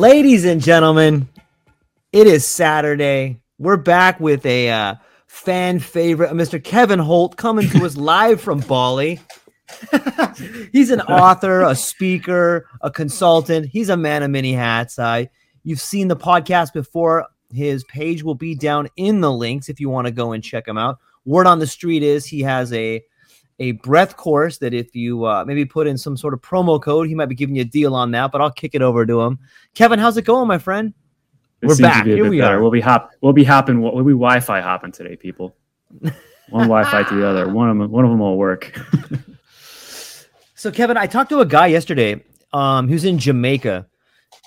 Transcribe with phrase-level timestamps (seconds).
[0.00, 1.28] Ladies and gentlemen,
[2.10, 3.42] it is Saturday.
[3.58, 4.94] We're back with a uh,
[5.26, 6.64] fan favorite, Mr.
[6.64, 9.20] Kevin Holt, coming to us live from Bali.
[10.72, 13.66] He's an author, a speaker, a consultant.
[13.66, 14.98] He's a man of many hats.
[14.98, 15.26] Uh,
[15.64, 17.26] you've seen the podcast before.
[17.52, 20.66] His page will be down in the links if you want to go and check
[20.66, 20.96] him out.
[21.26, 23.04] Word on the street is he has a
[23.60, 27.06] a breath course that if you uh, maybe put in some sort of promo code,
[27.06, 28.32] he might be giving you a deal on that.
[28.32, 29.38] But I'll kick it over to him.
[29.74, 30.92] Kevin, how's it going, my friend?
[31.62, 32.06] It We're back.
[32.06, 32.56] Here we better.
[32.56, 32.60] are.
[32.60, 33.12] We'll be hop.
[33.20, 33.80] We'll be hopping.
[33.82, 35.54] We'll be Wi-Fi hopping today, people.
[36.00, 37.48] One Wi-Fi to the other.
[37.48, 37.90] One of them.
[37.90, 38.76] One of them will work.
[40.60, 42.22] So Kevin, I talked to a guy yesterday.
[42.52, 43.86] Um, who's in Jamaica,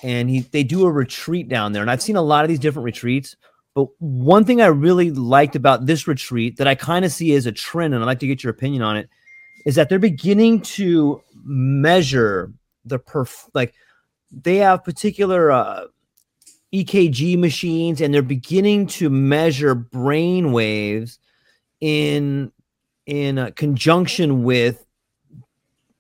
[0.04, 1.82] and he they do a retreat down there.
[1.82, 3.36] And I've seen a lot of these different retreats.
[3.76, 7.46] But one thing I really liked about this retreat that I kind of see as
[7.46, 9.10] a trend, and I'd like to get your opinion on it,
[9.66, 12.54] is that they're beginning to measure
[12.86, 13.74] the perf like
[14.32, 15.86] they have particular uh,
[16.74, 21.20] EKG machines, and they're beginning to measure brain waves
[21.82, 22.52] in
[23.06, 24.83] in uh, conjunction with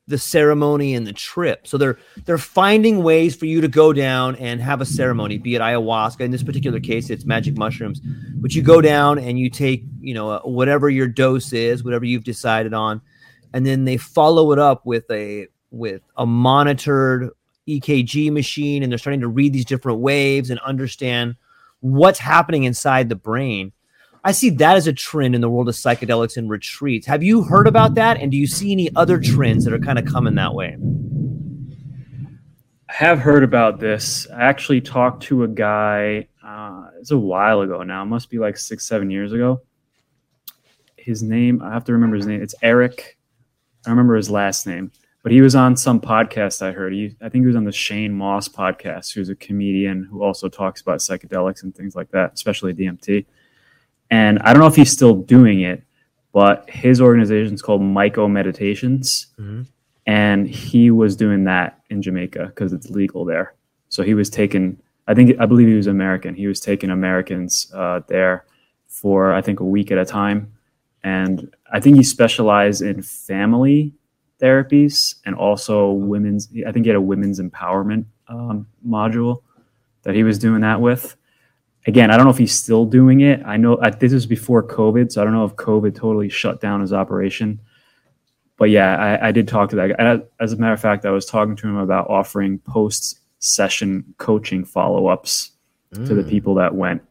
[0.08, 1.66] the ceremony and the trip.
[1.66, 5.56] So they're they're finding ways for you to go down and have a ceremony, be
[5.56, 6.22] it ayahuasca.
[6.22, 8.02] In this particular case, it's magic mushrooms.
[8.36, 12.06] But you go down and you take, you know, uh, whatever your dose is, whatever
[12.06, 13.02] you've decided on,
[13.53, 17.30] and then they follow it up with a with a monitored
[17.68, 21.36] EKG machine, and they're starting to read these different waves and understand
[21.80, 23.72] what's happening inside the brain.
[24.25, 27.06] I see that as a trend in the world of psychedelics and retreats.
[27.07, 28.17] Have you heard about that?
[28.17, 30.78] And do you see any other trends that are kind of coming that way?
[32.89, 34.28] I have heard about this.
[34.33, 36.28] I actually talked to a guy.
[36.41, 38.03] Uh, it's a while ago now.
[38.03, 39.62] It must be like six, seven years ago.
[40.95, 41.62] His name.
[41.62, 42.41] I have to remember his name.
[42.41, 43.17] It's Eric.
[43.85, 46.94] I remember his last name, but he was on some podcast I heard.
[46.94, 50.47] He, I think he was on the Shane Mauss podcast, who's a comedian who also
[50.47, 53.25] talks about psychedelics and things like that, especially DMT.
[54.09, 55.84] And I don't know if he's still doing it,
[56.34, 59.28] but his organization is called Myco Meditations.
[59.40, 59.68] Mhm.
[60.06, 63.53] And he was doing that in Jamaica because it's legal there.
[63.90, 64.78] So he was taking,
[65.08, 66.36] I think, I believe he was American.
[66.36, 68.46] He was taking Americans uh, there
[68.88, 70.52] for, I think, a week at a time.
[71.03, 73.94] And I think he specialized in family
[74.42, 79.42] therapies and also women's, I think he had a women's empowerment um, module
[80.04, 81.16] that he was doing that with
[81.85, 83.41] again, I don't know if he's still doing it.
[83.45, 86.62] I know uh, this was before COVID, so I don't know if COVID totally shut
[86.62, 87.59] down his operation.
[88.57, 89.95] But yeah, I, I did talk to that guy.
[89.97, 94.06] And As a matter of fact, I was talking to him about offering post session
[94.18, 95.51] coaching follow ups
[95.94, 97.03] to the people that went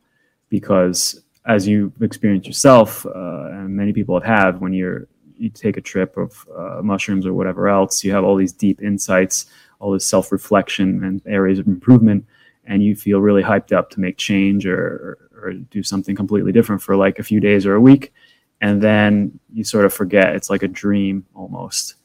[0.49, 5.81] because as you experienced yourself, uh, and many people have when you're you take a
[5.81, 9.47] trip of uh, mushrooms or whatever else, you have all these deep insights,
[9.81, 12.25] all this self reflection and areas of improvement
[12.65, 16.81] and you feel really hyped up to make change or, or, do something completely different
[16.81, 18.13] for like a few days or a week
[18.61, 21.97] and then you sort of forget it's like a dream almost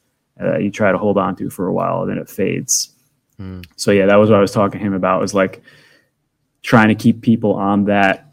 [0.42, 2.94] uh, you try to hold on to for a while and then it fades
[3.40, 3.64] Mm.
[3.76, 5.20] So yeah, that was what I was talking to him about.
[5.20, 5.62] Was like
[6.62, 8.32] trying to keep people on that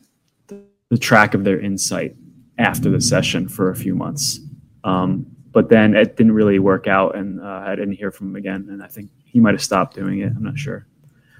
[0.89, 2.15] the track of their insight
[2.57, 4.39] after the session for a few months.
[4.83, 8.35] Um, but then it didn't really work out, and uh, I didn't hear from him
[8.35, 8.67] again.
[8.69, 10.33] And I think he might have stopped doing it.
[10.35, 10.85] I'm not sure,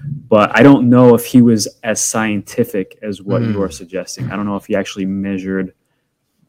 [0.04, 3.54] but I don't know if he was as scientific as what mm.
[3.54, 4.32] you are suggesting.
[4.32, 5.74] I don't know if he actually measured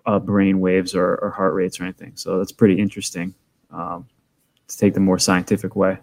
[0.07, 2.13] uh, brain waves or, or, heart rates or anything.
[2.15, 3.35] So that's pretty interesting
[3.71, 4.07] um,
[4.69, 5.99] to take the more scientific way.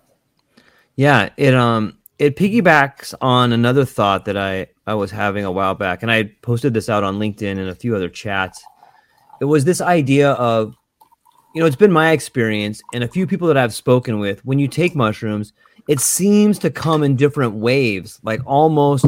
[0.95, 5.73] Yeah, it um it piggybacks on another thought that I I was having a while
[5.73, 8.63] back, and I posted this out on LinkedIn and a few other chats.
[9.41, 10.75] It was this idea of,
[11.55, 14.45] you know, it's been my experience and a few people that I've spoken with.
[14.45, 15.53] When you take mushrooms,
[15.87, 19.05] it seems to come in different waves, like almost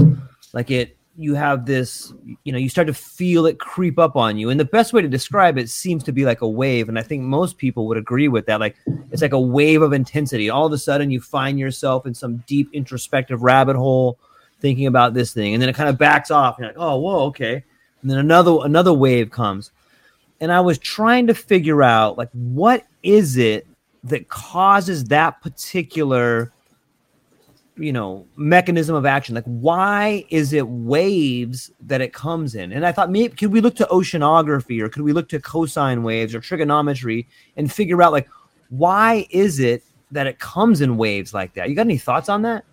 [0.54, 2.14] like it you have this,
[2.44, 4.50] you know, you start to feel it creep up on you.
[4.50, 6.90] And the best way to describe it seems to be like a wave.
[6.90, 8.60] And I think most people would agree with that.
[8.60, 8.76] Like
[9.12, 10.50] it's like a wave of intensity.
[10.50, 14.20] All of a sudden, you find yourself in some deep introspective rabbit hole
[14.60, 15.54] thinking about this thing.
[15.54, 16.58] And then it kind of backs off.
[16.60, 17.64] You're like, oh, whoa, okay.
[18.02, 19.72] And then another another wave comes.
[20.42, 23.68] And I was trying to figure out like what is it
[24.04, 26.52] that causes that particular
[27.78, 29.36] you know mechanism of action.
[29.36, 32.72] Like why is it waves that it comes in?
[32.72, 36.04] And i thought maybe could we look to oceanography or could we look to cosine
[36.04, 37.28] waves or trigonometry
[37.58, 38.28] and figure out like
[38.70, 41.70] why is it that it comes in waves like that?
[41.70, 42.66] You got any thoughts on that?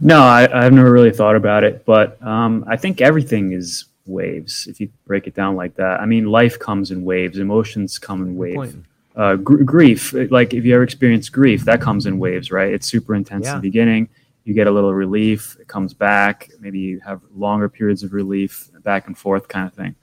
[0.00, 4.66] No I, have never really thought about it but um, i think everything is waves
[4.68, 6.00] if you break it down like that.
[6.00, 8.76] I mean life comes in waves emotions come in waves
[9.18, 12.72] uh, gr- grief, like if you ever experience grief, that comes in waves, right?
[12.72, 13.56] It's super intense yeah.
[13.56, 14.08] in the beginning.
[14.44, 16.48] You get a little relief, it comes back.
[16.60, 19.96] Maybe you have longer periods of relief, back and forth kind of thing.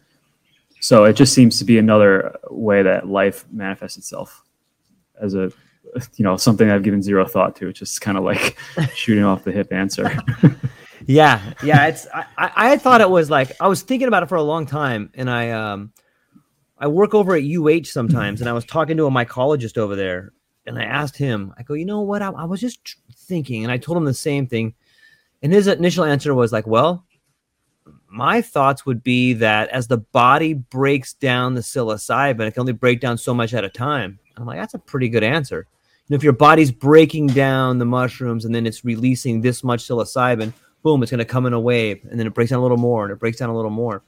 [0.82, 4.44] So it just seems to be another way that life manifests itself
[5.20, 5.52] as a,
[6.16, 7.70] you know, something I've given zero thought to.
[7.70, 8.58] It's just kind of like
[8.94, 10.12] shooting off the hip answer.
[11.08, 11.88] yeah, yeah.
[11.88, 14.66] It's I, I thought it was like I was thinking about it for a long
[14.66, 15.94] time, and I um
[16.78, 20.34] I work over at UH sometimes, and I was talking to a mycologist over there,
[20.66, 22.22] and I asked him, I go, you know what?
[22.22, 24.74] I, I was just thinking, and I told him the same thing,
[25.42, 27.06] and his initial answer was like, well,
[28.08, 32.74] my thoughts would be that as the body breaks down the psilocybin, it can only
[32.74, 34.20] break down so much at a time.
[34.36, 35.68] And I'm like, that's a pretty good answer.
[36.08, 39.84] You know, if your body's breaking down the mushrooms and then it's releasing this much
[39.84, 42.62] psilocybin, boom, it's going to come in a wave, and then it breaks down a
[42.62, 44.04] little more, and it breaks down a little more.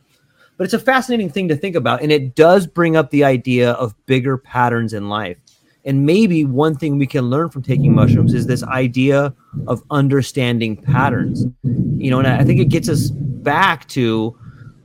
[0.58, 2.02] But it's a fascinating thing to think about.
[2.02, 5.38] And it does bring up the idea of bigger patterns in life.
[5.86, 9.34] And maybe one thing we can learn from taking mushrooms is this idea
[9.68, 11.46] of understanding patterns.
[11.64, 14.38] You know, and I think it gets us back to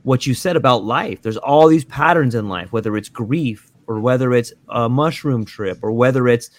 [0.03, 1.21] what you said about life.
[1.21, 5.79] There's all these patterns in life, whether it's grief or whether it's a mushroom trip
[5.81, 6.51] or whether it's,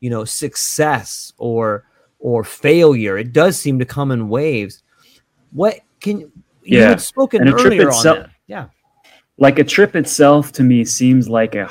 [0.00, 1.84] you know, success or
[2.20, 3.18] or failure.
[3.18, 4.82] It does seem to come in waves.
[5.52, 6.32] What can you
[6.62, 6.90] yeah.
[6.90, 8.29] had spoken earlier itself, on that?
[8.50, 8.66] Yeah.
[9.38, 11.70] Like a trip itself to me seems like a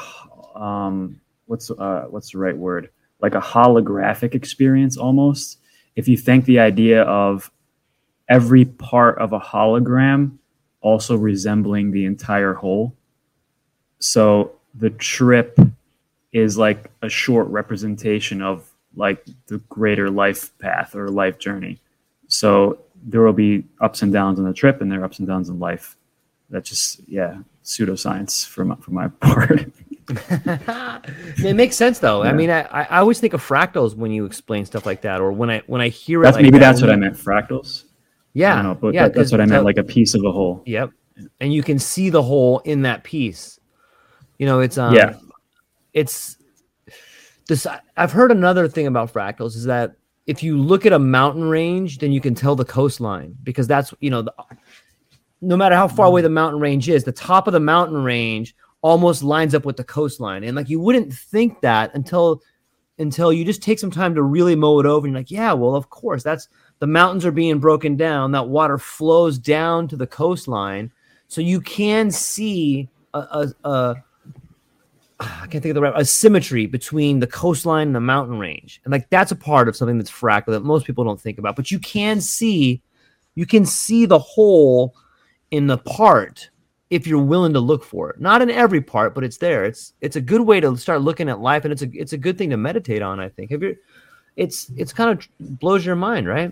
[0.55, 2.89] um what's uh what's the right word?
[3.19, 5.59] Like a holographic experience almost.
[5.97, 7.51] If you think the idea of
[8.29, 10.37] every part of a hologram
[10.79, 12.95] also resembling the entire whole.
[13.99, 15.59] So the trip
[16.31, 21.77] is like a short representation of like the greater life path or life journey.
[22.29, 25.27] So there will be ups and downs on the trip and there are ups and
[25.27, 25.97] downs in life
[26.49, 29.71] that's just yeah pseudoscience for my, for my part.
[31.37, 32.23] It makes sense though.
[32.23, 32.31] Yeah.
[32.31, 35.31] i mean I, I always think of fractals when you explain stuff like that or
[35.31, 37.83] when i when i hear that's it like maybe that, that's what i meant fractals?
[38.33, 40.63] Yeah know, but yeah, that, that's what i meant like a piece of a whole.
[40.65, 40.91] Yep
[41.39, 43.59] and you can see the whole in that piece.
[44.37, 45.15] You know it's um yeah.
[45.93, 46.37] it's
[47.47, 49.95] this i've heard another thing about fractals is that
[50.27, 53.93] if you look at a mountain range then you can tell the coastline because that's
[53.99, 54.33] you know the,
[55.41, 56.25] no matter how far away mm.
[56.25, 59.83] the mountain range is, the top of the mountain range almost lines up with the
[59.83, 60.43] coastline.
[60.43, 62.41] And like you wouldn't think that until
[62.97, 65.53] until you just take some time to really mow it over and you're like, yeah,
[65.53, 68.31] well, of course, that's the mountains are being broken down.
[68.33, 70.91] That water flows down to the coastline.
[71.27, 73.95] So you can see a, a, a
[75.21, 78.81] I can't think of the right a symmetry between the coastline and the mountain range.
[78.83, 81.55] And like that's a part of something that's fractal that most people don't think about.
[81.55, 82.81] But you can see
[83.35, 84.95] you can see the whole
[85.51, 86.49] in the part
[86.89, 88.19] if you're willing to look for it.
[88.19, 89.63] Not in every part, but it's there.
[89.65, 92.17] It's it's a good way to start looking at life, and it's a it's a
[92.17, 93.19] good thing to meditate on.
[93.19, 93.51] I think.
[93.51, 93.77] Have you?
[94.35, 96.51] It's it's kind of blows your mind, right?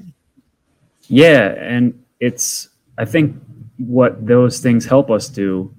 [1.08, 3.36] Yeah, and it's I think
[3.77, 5.74] what those things help us do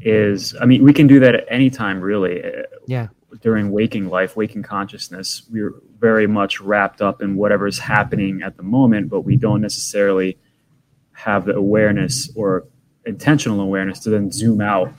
[0.00, 2.44] is I mean we can do that at any time really.
[2.44, 3.08] Uh, yeah.
[3.40, 8.62] during waking life, waking consciousness, we're very much wrapped up in whatever's happening at the
[8.62, 10.36] moment, but we don't necessarily
[11.20, 12.66] have the awareness or
[13.06, 14.92] intentional awareness to then zoom out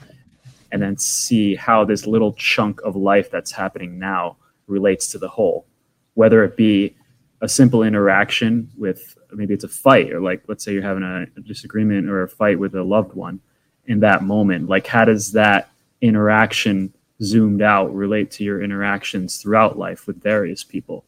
[0.72, 4.38] and then see how this little chunk of life that's happening now
[4.68, 5.66] relates to the whole,
[6.14, 6.96] whether it be
[7.42, 11.26] a simple interaction with maybe it's a fight or like let's say you're having a,
[11.42, 13.40] disagreement or a fight with a loved one
[13.86, 15.70] in that moment like how does that
[16.02, 21.04] interaction zoomed out relate to your interactions throughout life with various people?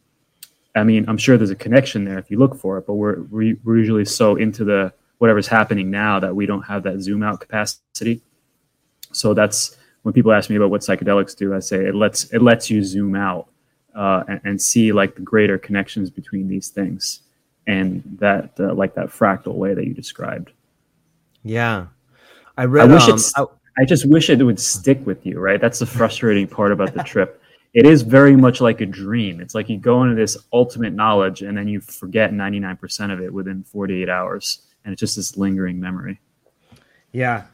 [0.74, 3.22] I mean i'm sure there's a connection there if you look for it but we're
[3.30, 4.92] we're usually so into the
[5.24, 8.20] whatever's happening now that we don't have that zoom out capacity.
[9.10, 12.42] So that's when people ask me about what psychedelics do i say it lets it
[12.42, 13.48] lets you zoom out
[13.94, 17.20] uh, and, and, see like the greater connections between these things
[17.68, 20.50] and that uh, like that fractal way that you described.
[21.44, 21.86] Yeah.
[22.56, 23.44] I read i wish um, it's I,
[23.78, 25.60] I just wish it would stick with you right?
[25.60, 27.40] That's the frustrating part about the trip.
[27.72, 29.40] It is very much like a dream.
[29.40, 33.32] It's like you go into this ultimate knowledge and then you forget 99% of it
[33.32, 36.20] within 48 hours and it's just this lingering memory.
[37.12, 37.44] Yeah.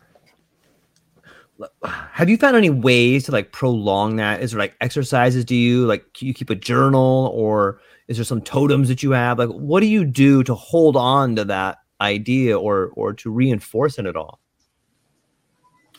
[1.85, 4.43] Have you found any ways to like prolong that?
[4.43, 5.45] Is there like exercises?
[5.45, 9.39] Do you like you keep a journal or is there some totems that you have?
[9.39, 13.99] Like what do you do to hold on to that idea or or to reinforce
[13.99, 14.41] it at all?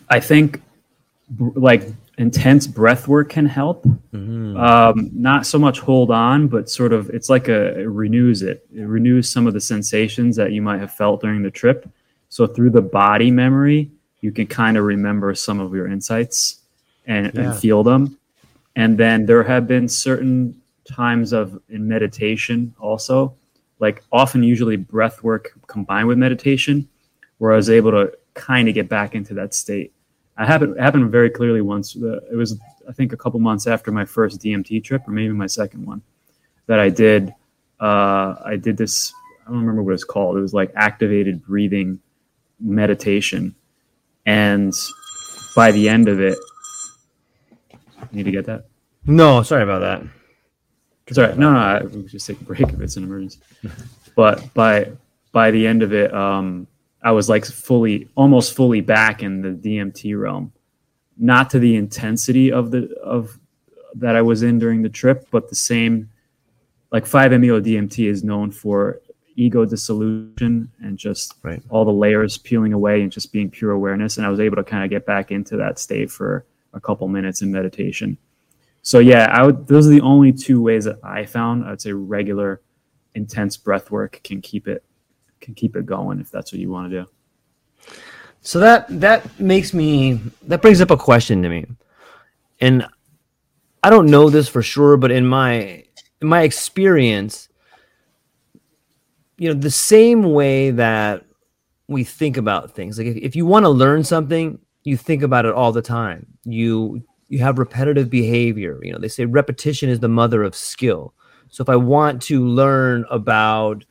[0.10, 0.62] I think
[1.40, 1.88] like
[2.22, 4.56] intense breath work can help mm-hmm.
[4.58, 8.66] um, not so much hold on but sort of it's like a it renews it
[8.74, 11.90] it renews some of the sensations that you might have felt during the trip
[12.30, 13.90] so through the body memory
[14.22, 16.62] you can kind of remember some of your insights
[17.08, 17.42] and, yeah.
[17.42, 18.18] and feel them.
[18.76, 23.36] And then there have been certain times of in meditation also,
[23.80, 26.88] like often usually breath work combined with meditation,
[27.40, 29.94] where I was able to kind of get back into that state.
[30.38, 31.96] I happened happened very clearly once.
[31.96, 35.34] Uh, it was I think a couple months after my first DMT trip, or maybe
[35.34, 36.02] my second one,
[36.68, 37.34] that I did.
[37.80, 39.14] Uh, I did this.
[39.46, 40.38] I don't remember what it's called.
[40.38, 42.00] It was like activated breathing
[42.60, 43.56] meditation,
[44.26, 44.74] and
[45.56, 46.38] by the end of it,
[48.12, 48.66] need to get that.
[49.06, 50.04] No, sorry about that.
[51.14, 53.40] Sorry, no, no, I, we just take a break if it's an emergency.
[54.16, 54.92] but by
[55.32, 56.68] by the end of it, um,
[57.04, 60.52] I was like fully, almost fully back in the DMT realm.
[61.18, 63.40] Not to the intensity of the of
[63.96, 66.10] that I was in during the trip, but the same.
[66.92, 69.00] Like 5-MeO DMT is known for
[69.36, 71.62] ego dissolution and just right.
[71.70, 74.18] all the layers peeling away and just being pure awareness.
[74.18, 77.08] And I was able to kind of get back into that state for a couple
[77.08, 78.18] minutes in meditation.
[78.82, 81.66] So yeah, I would, those are the only two ways that I found.
[81.66, 82.62] I'd say regular,
[83.16, 84.84] intense breath work can keep it
[85.42, 87.96] can keep it going if that's what you want to do.
[88.42, 91.66] So that that makes me that brings up a question to me,
[92.60, 92.88] and
[93.84, 95.84] I don't know this for sure, but in my
[96.22, 97.50] in my experience,
[99.38, 101.26] you know, the same way that
[101.88, 102.98] we think about things.
[102.98, 106.26] Like if, if you want to learn something, you think about it all the time.
[106.44, 108.80] You you have repetitive behavior.
[108.84, 111.14] You know, they say repetition is the mother of skill.
[111.50, 113.84] So if I want to learn about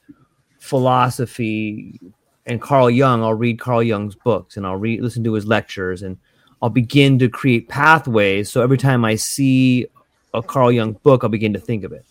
[0.61, 1.99] philosophy
[2.47, 6.03] and Carl Jung, I'll read Carl Jung's books and I'll read listen to his lectures
[6.03, 6.17] and
[6.63, 8.51] I'll begin to create pathways.
[8.51, 9.87] So every time I see
[10.33, 12.05] a Carl Jung book, I'll begin to think of it.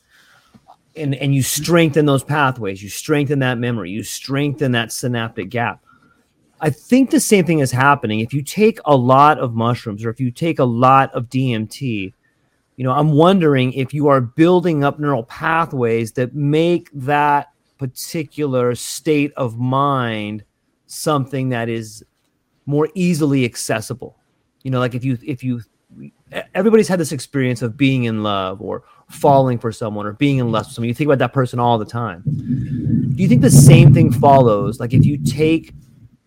[0.95, 2.83] And and you strengthen those pathways.
[2.83, 3.91] You strengthen that memory.
[3.91, 5.81] You strengthen that synaptic gap.
[6.61, 8.19] I think the same thing is happening.
[8.19, 12.13] If you take a lot of mushrooms or if you take a lot of dmt
[12.75, 17.49] you know i'm wondering if you are building up neural pathways that make that
[17.79, 20.43] particular state of mind
[20.85, 22.03] something that is
[22.65, 24.19] more easily accessible
[24.63, 25.61] you know like if you if you
[26.53, 30.51] everybody's had this experience of being in love or falling for someone or being in
[30.51, 30.87] lust with someone.
[30.87, 32.23] You think about that person all the time.
[32.25, 34.79] Do you think the same thing follows?
[34.79, 35.73] Like if you take,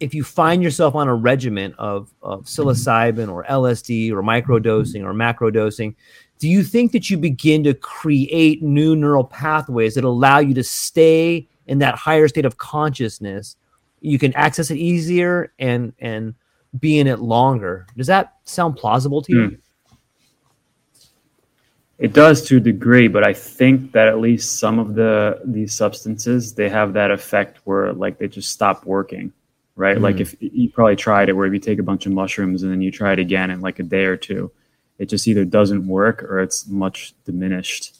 [0.00, 5.14] if you find yourself on a regimen of, of psilocybin or LSD or microdosing or
[5.14, 5.94] macrodosing,
[6.42, 10.64] do you think that you begin to create new neural pathways that allow you to
[10.64, 13.54] stay in that higher state of consciousness?
[14.00, 16.34] You can access it easier and and
[16.80, 17.86] be in it longer.
[17.96, 19.48] Does that sound plausible to you?
[19.50, 19.58] Mm.
[21.98, 25.72] It does to a degree, but I think that at least some of the these
[25.72, 29.32] substances they have that effect where like they just stop working,
[29.76, 29.96] right?
[29.96, 30.02] Mm.
[30.02, 32.72] Like if you probably tried it, where if you take a bunch of mushrooms and
[32.72, 34.50] then you try it again in like a day or two,
[35.02, 37.96] it just either doesn't work or it's much diminished.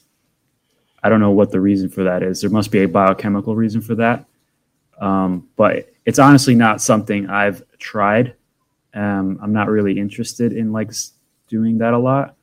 [1.03, 2.39] I don't know what the reason for that is.
[2.39, 4.25] There must be a biochemical reason for that,
[5.01, 8.35] um, but it's honestly not something I've tried.
[8.93, 10.91] Um, I'm not really interested in like
[11.49, 12.35] doing that a lot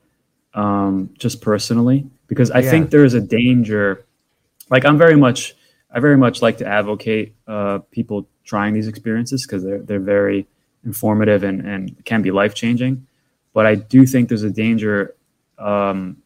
[0.53, 2.71] um, just personally, because I Yeah.
[2.71, 4.05] think there is a danger.
[4.69, 5.55] Like I'm very much,
[5.91, 10.47] I very much like to advocate uh, people trying these experiences because they're they're very
[10.85, 13.07] informative and and can be life changing.
[13.53, 15.15] But I do think there's a danger
[15.59, 16.17] um,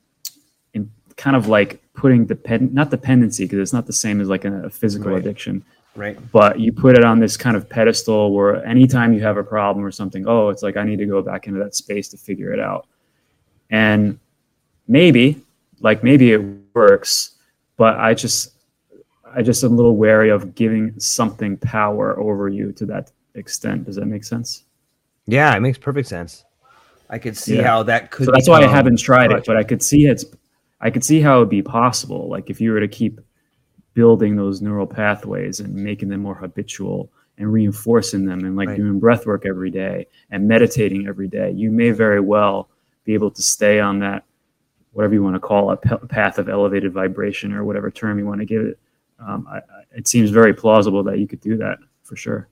[0.74, 4.44] in kind of like putting depend not dependency because it's not the same as like
[4.44, 5.20] a, a physical Right.
[5.20, 5.64] addiction
[5.96, 6.18] Right.
[6.32, 9.84] but you put it on this kind of pedestal where anytime you have a problem
[9.86, 12.52] or something, oh, it's like I need to go back into that space to figure
[12.52, 12.88] it out.
[13.70, 14.18] And
[14.88, 15.40] maybe,
[15.80, 16.42] like maybe it
[16.74, 17.36] works,
[17.76, 18.54] but I just
[19.36, 23.84] I just am a little wary of giving something power over you to that extent.
[23.86, 24.64] Does that make sense?
[25.26, 26.44] Yeah, it makes perfect sense.
[27.10, 27.62] I could see Yeah.
[27.62, 28.26] how that could.
[28.26, 30.24] So that's why I haven't tried it, but I could see it's
[30.80, 32.28] I could see how it'd be possible.
[32.28, 33.20] Like if you were to keep
[33.94, 38.76] building those neural pathways and making them more habitual and reinforcing them and like Right.
[38.76, 42.68] doing breath work every day and meditating every day, you may very well
[43.04, 44.24] be able to stay on that
[44.92, 48.26] whatever you want to call a p- path of elevated vibration or whatever term you
[48.26, 48.78] want to give it.
[49.18, 49.62] Um, I, I,
[49.96, 52.48] it seems very plausible that you could do that for sure.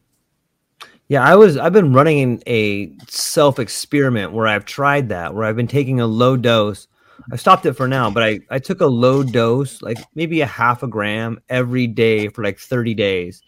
[1.13, 1.59] Yeah, I was.
[1.59, 6.07] I've been running a self experiment where I've tried that, where I've been taking a
[6.07, 6.89] low dose.
[7.31, 10.47] I stopped it for now, but I I took a low dose, like maybe a
[10.47, 13.43] half a gram every day for like thirty days,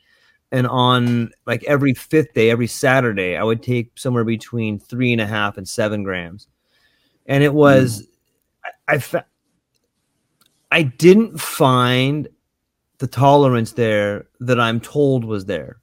[0.53, 5.23] and on like every fifth day, every Saturday, I would take somewhere between three and
[5.23, 6.49] a half and seven grams,
[7.25, 7.57] and it hmm.
[7.57, 8.07] was,
[8.63, 9.27] I, I fa-
[10.71, 12.29] I didn't find
[12.99, 15.79] the tolerance there that I'm told was there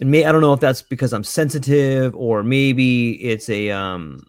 [0.00, 4.26] and may I don't know if that's because I'm sensitive or maybe it's a um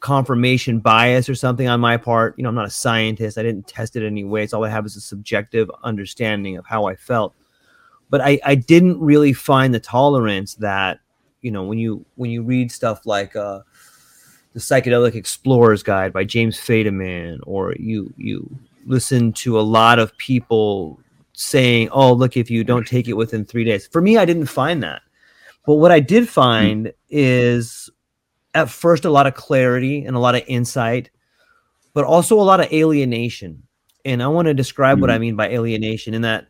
[0.00, 2.34] confirmation bias or something on my part.
[2.36, 3.38] You know, I'm not a scientist.
[3.38, 4.46] I didn't test it anyway.
[4.46, 7.34] So all I have is a subjective understanding of how I felt.
[8.10, 11.00] But I, I didn't really find the tolerance that,
[11.42, 13.60] you know, when you when you read stuff like uh
[14.52, 18.48] the Psychedelic Explorer's Guide by James Fadiman, or you you
[18.86, 21.00] listen to a lot of people
[21.32, 24.46] saying, "Oh, look, if you don't take it within three days." For me, I didn't
[24.46, 25.02] find that.
[25.66, 26.28] But what I did hmm.
[26.30, 27.90] find is,
[28.54, 31.10] at first, a lot of clarity and a lot of insight,
[31.92, 33.62] but also a lot of alienation.
[34.04, 35.22] And I want to describe what I hmm.
[35.22, 36.46] mean by alienation in that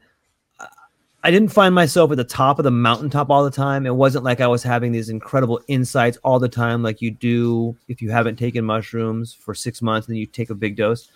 [1.24, 3.86] I didn't find myself at the top of the mountaintop all the time.
[3.86, 7.74] It wasn't like I was having these incredible insights all the time, like you do
[7.88, 11.08] if you haven't taken mushrooms for six months and then you take a big dose.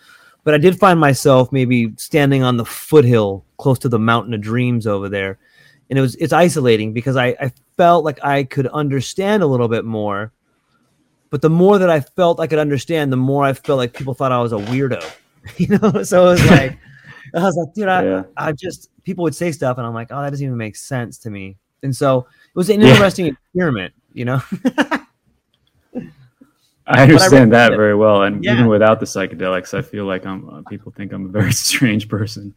[0.43, 4.41] But I did find myself maybe standing on the foothill close to the mountain of
[4.41, 5.37] dreams over there.
[5.91, 9.69] And it was it's isolating because I, I felt like I could understand a little
[9.69, 10.33] bit more.
[11.29, 14.13] But the more that I felt I could understand, the more I felt like people
[14.13, 15.01] thought I was a weirdo.
[15.57, 16.77] you know, so it was like
[17.35, 18.23] I was like, dude, I, Yeah.
[18.35, 21.17] I just people would say stuff and I'm like, oh, that doesn't even make sense
[21.19, 21.55] to me.
[21.83, 22.89] And so it was an Yeah.
[22.89, 24.41] interesting experiment, you know.
[26.91, 27.77] I understand that it.
[27.77, 28.53] very well, and Yeah.
[28.53, 30.49] even without the psychedelics, I feel like I'm.
[30.49, 32.53] Uh, people think I'm a very strange person.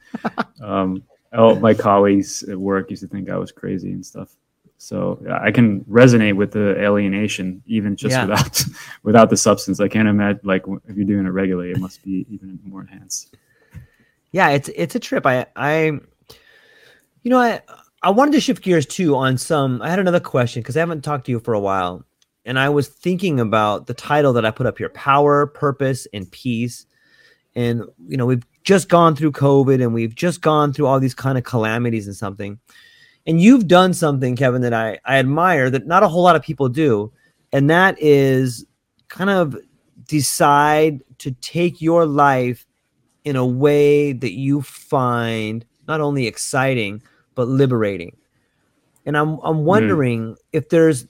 [0.62, 1.02] um,
[1.34, 4.34] all my colleagues at work used to think I was crazy and stuff.
[4.82, 8.26] So I can resonate with the alienation, even just Yeah.
[8.26, 8.64] without
[9.04, 9.78] without the substance.
[9.78, 13.36] I can't imagine like if you're doing it regularly, it must be even more enhanced.
[14.32, 15.24] yeah, it's it's a trip.
[15.24, 16.00] I I
[17.22, 17.60] you know, I
[18.02, 21.02] I wanted to shift gears too on some I had another question because I haven't
[21.02, 22.04] talked to you for a while.
[22.44, 26.28] And I was thinking about the title that I put up here, power, purpose, and
[26.28, 26.86] peace.
[27.54, 31.14] And you know, we've just gone through COVID and we've just gone through all these
[31.14, 32.58] kind of calamities and something.
[33.26, 36.42] And you've done something, Kevin, that I, I admire that not a whole lot of
[36.42, 37.12] people do.
[37.52, 38.66] And that is
[39.08, 39.56] kind of
[40.08, 42.66] decide to take your life
[43.24, 47.02] in a way that you find not only exciting
[47.34, 48.16] but liberating.
[49.06, 49.64] And I'm I'm hmm.
[49.64, 51.06] wondering if there's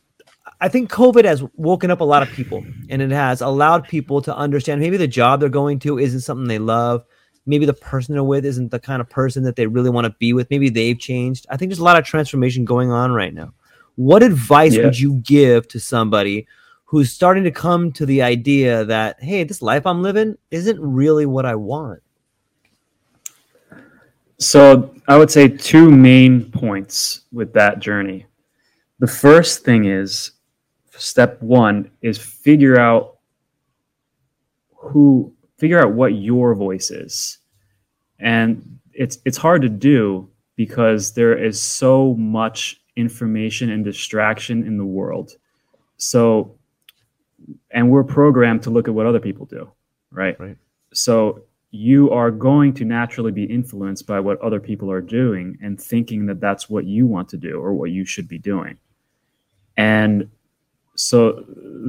[0.60, 4.22] I think COVID has woken up a lot of people and it has allowed people
[4.22, 7.04] to understand maybe the job they're going to isn't something they love.
[7.44, 10.14] Maybe the person they're with isn't the kind of person that they really want to
[10.18, 10.48] be with.
[10.50, 11.46] Maybe they've changed.
[11.50, 13.52] I think there's a lot of transformation going on right now.
[13.96, 14.84] What advice Yeah.
[14.84, 16.46] would you give to somebody
[16.84, 21.26] who's starting to come to the idea that, hey, this life I'm living isn't really
[21.26, 22.00] what I want?
[24.38, 28.26] So I would say two main points with that journey.
[28.98, 30.32] The first thing is
[30.96, 33.18] step one is figure out
[34.76, 37.38] who figure out what your voice is.
[38.18, 44.76] And it's it's hard to do because there is so much information and distraction in
[44.76, 45.30] the world.
[45.98, 46.58] So
[47.70, 49.70] and we're programmed to look at what other people do,
[50.10, 50.38] right?
[50.40, 50.56] Right.
[50.92, 55.80] So you are going to naturally be influenced by what other people are doing and
[55.80, 58.76] thinking that that's what you want to do or what you should be doing.
[59.76, 60.28] And
[60.96, 61.44] so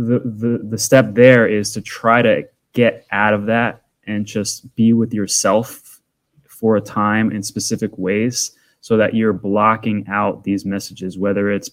[0.09, 4.75] the the, the step there is to try to get out of that and just
[4.75, 6.01] be with yourself
[6.47, 11.69] for a time in specific ways so that you're blocking out these messages, whether it's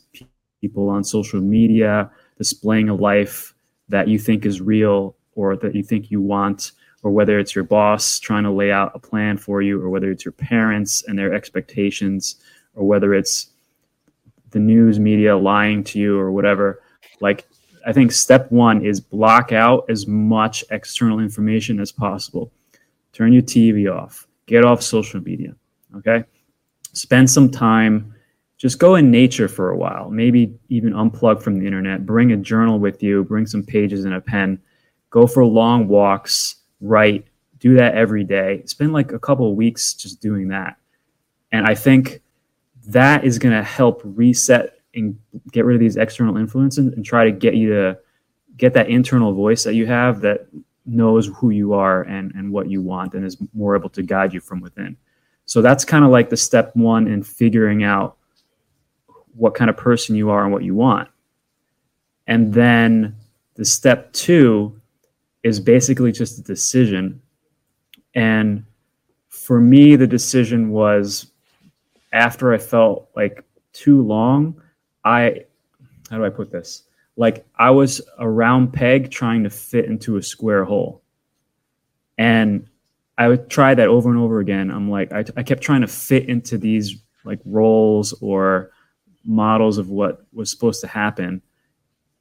[0.60, 3.54] people on social media displaying a life
[3.88, 7.64] that you think is real or that you think you want, or whether it's your
[7.64, 11.18] boss trying to lay out a plan for you, or whether it's your parents and
[11.18, 12.36] their expectations,
[12.74, 13.48] or whether it's
[14.50, 16.82] the news media lying to you or whatever.
[17.20, 17.46] Like,
[17.86, 22.52] I think step one is block out as much external information as possible.
[23.12, 25.54] Turn your TV off, get off social media.
[25.96, 26.24] Okay.
[26.92, 28.14] Spend some time,
[28.56, 32.36] just go in nature for a while, maybe even unplug from the internet, bring a
[32.36, 34.60] journal with you, bring some pages and a pen,
[35.10, 37.26] go for long walks, write,
[37.58, 38.62] do that every day.
[38.66, 40.76] Spend like a couple of weeks just doing that.
[41.52, 42.22] And I think
[42.86, 45.18] that is going to help reset and
[45.52, 47.98] get rid of these external influences and try to get you to
[48.56, 50.46] get that internal voice that you have that
[50.86, 54.32] knows who you are and, and what you want and is more able to guide
[54.32, 54.96] you from within.
[55.46, 58.16] So that's kind of like the step one in figuring out
[59.34, 61.08] what kind of person you are and what you want.
[62.26, 63.16] And then
[63.54, 64.80] the step two
[65.42, 67.20] is basically just a decision.
[68.14, 68.64] And
[69.28, 71.30] for me, the decision was
[72.12, 74.60] after I felt like too long,
[75.04, 75.44] I,
[76.10, 76.84] how do I put this?
[77.16, 81.02] Like I was a round peg trying to fit into a square hole.
[82.16, 82.68] And
[83.18, 84.70] I would try that over and over again.
[84.70, 88.70] I'm like, I, I kept trying to fit into these like roles or
[89.24, 91.42] models of what was supposed to happen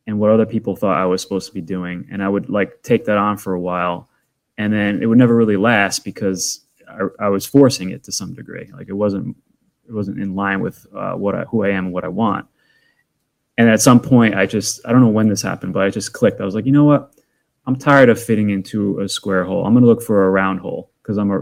[0.07, 2.07] and what other people thought I was supposed to be doing.
[2.11, 4.09] And I would like take that on for a while.
[4.57, 8.33] And then it would never really last because I, I was forcing it to some
[8.33, 8.69] degree.
[8.73, 9.37] Like it wasn't
[9.87, 12.47] it wasn't in line with uh, what I, who I am and what I want.
[13.59, 16.13] And at some point, I just I don't know when this happened, but I just
[16.13, 16.39] clicked.
[16.39, 17.13] I was like, you know what?
[17.67, 19.65] I'm tired of fitting into a square hole.
[19.65, 21.41] I'm going to look for a round hole because I'm a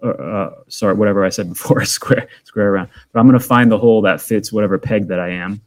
[0.00, 2.90] uh, uh, sorry, whatever I said before, square square around.
[3.12, 5.60] But I'm going to find the hole that fits whatever peg that I am,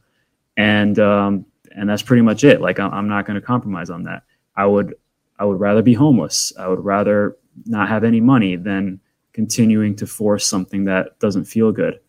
[0.56, 2.62] and um, and that's pretty much it.
[2.62, 4.24] Like I'm not going to compromise on that.
[4.56, 4.96] I would
[5.38, 6.54] I would rather be homeless.
[6.58, 7.36] I would rather
[7.66, 9.02] not have any money than
[9.34, 12.00] continuing to force something that doesn't feel good.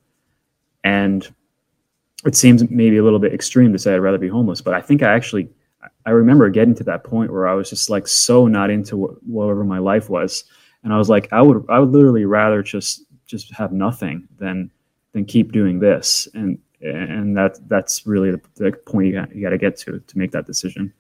[0.85, 1.29] And
[2.25, 4.81] it seems maybe a little bit extreme to say I'd rather be homeless, but I
[4.81, 5.49] think I actually
[6.05, 9.29] I remember getting to that point where I was just like so not into wh-
[9.29, 10.45] whatever my life was,
[10.85, 14.71] and I was like, I would I would literally rather just just have nothing than
[15.13, 19.43] than keep doing this, and and that that's really the, the point you got you
[19.43, 20.93] got to get to to make that decision.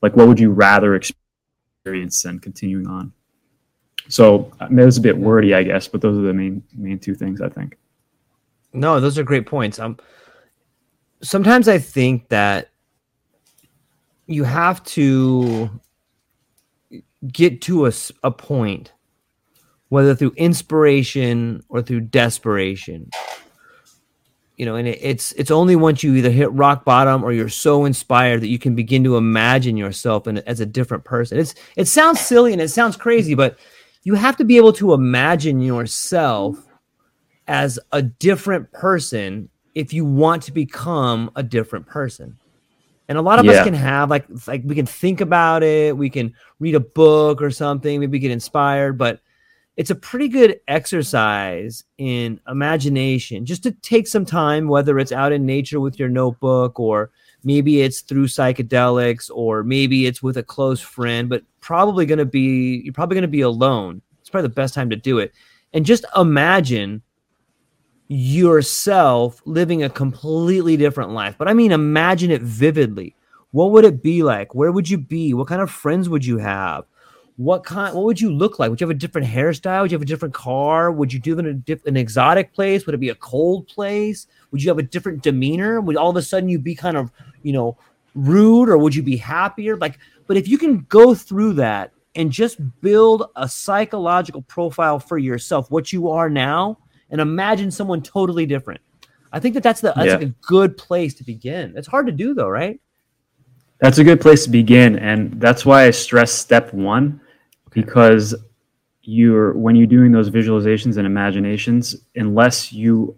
[0.00, 3.12] Like, what would you rather experience than continuing on?
[4.08, 6.62] So I mean, it was a bit wordy, I guess, but those are the main
[6.74, 7.78] main two things I think.
[8.72, 9.78] No, those are great points.
[9.78, 9.98] Um,
[11.22, 12.70] sometimes I think that
[14.26, 15.70] you have to
[17.30, 18.92] get to a, a point,
[19.88, 23.10] whether through inspiration or through desperation.
[24.56, 27.48] You know, and it, it's it's only once you either hit rock bottom or you're
[27.48, 31.38] so inspired that you can begin to imagine yourself in, as a different person.
[31.38, 33.58] It's it sounds silly and it sounds crazy, but
[34.04, 36.64] you have to be able to imagine yourself
[37.48, 42.38] as a different person if you want to become a different person.
[43.08, 43.52] And a lot of yeah.
[43.52, 47.42] us can have like like we can think about it, we can read a book
[47.42, 49.20] or something, maybe get inspired, but
[49.76, 55.32] it's a pretty good exercise in imagination just to take some time whether it's out
[55.32, 57.10] in nature with your notebook or
[57.42, 62.24] maybe it's through psychedelics or maybe it's with a close friend but probably going to
[62.26, 65.32] be you're probably going to be alone it's probably the best time to do it
[65.72, 67.00] and just imagine
[68.08, 71.36] yourself living a completely different life.
[71.38, 73.14] But I mean, imagine it vividly.
[73.52, 74.54] What would it be like?
[74.54, 75.34] Where would you be?
[75.34, 76.84] What kind of friends would you have?
[77.36, 77.94] What kind?
[77.94, 78.70] What would you look like?
[78.70, 79.82] Would you have a different hairstyle?
[79.82, 80.92] Would you have a different car?
[80.92, 82.84] Would you live in a an exotic place?
[82.86, 84.26] Would it be a cold place?
[84.50, 85.80] Would you have a different demeanor?
[85.80, 87.10] Would all of a sudden you be kind of,
[87.42, 87.76] you know,
[88.14, 89.76] rude, or would you be happier?
[89.76, 95.16] Like, but if you can go through that and just build a psychological profile for
[95.16, 96.78] yourself, what you are now,
[97.12, 98.80] and imagine someone totally different.
[99.32, 100.14] I think that that's the that's yeah.
[100.14, 101.74] like a good place to begin.
[101.76, 102.80] It's hard to do though, right?
[103.78, 107.20] That's a good place to begin, and that's why I stress step one,
[107.70, 108.34] because
[109.02, 113.16] you're when you're doing those visualizations and imaginations, unless you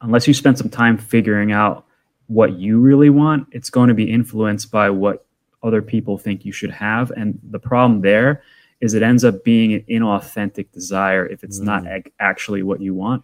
[0.00, 1.86] unless you spend some time figuring out
[2.26, 5.26] what you really want, it's going to be influenced by what
[5.62, 7.10] other people think you should have.
[7.10, 8.42] And the problem there
[8.80, 11.64] is it ends up being an inauthentic desire if it's mm.
[11.64, 13.22] not ag- actually what you want.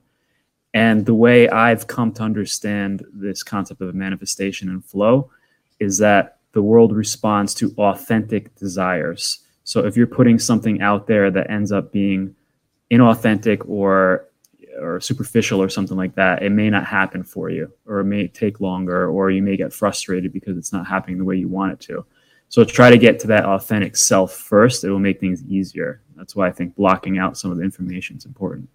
[0.72, 5.30] And the way I've come to understand this concept of manifestation and flow
[5.80, 9.40] is that the world responds to authentic desires.
[9.64, 12.34] So if you're putting something out there that ends up being
[12.90, 14.26] inauthentic or
[14.80, 18.28] or superficial or something like that, it may not happen for you, or it may
[18.28, 21.72] take longer, or you may get frustrated because it's not happening the way you want
[21.72, 22.04] it to.
[22.50, 24.82] So try to get to that authentic self first.
[24.82, 26.02] It will make things easier.
[26.16, 28.68] That's why I think blocking out some of the information is important.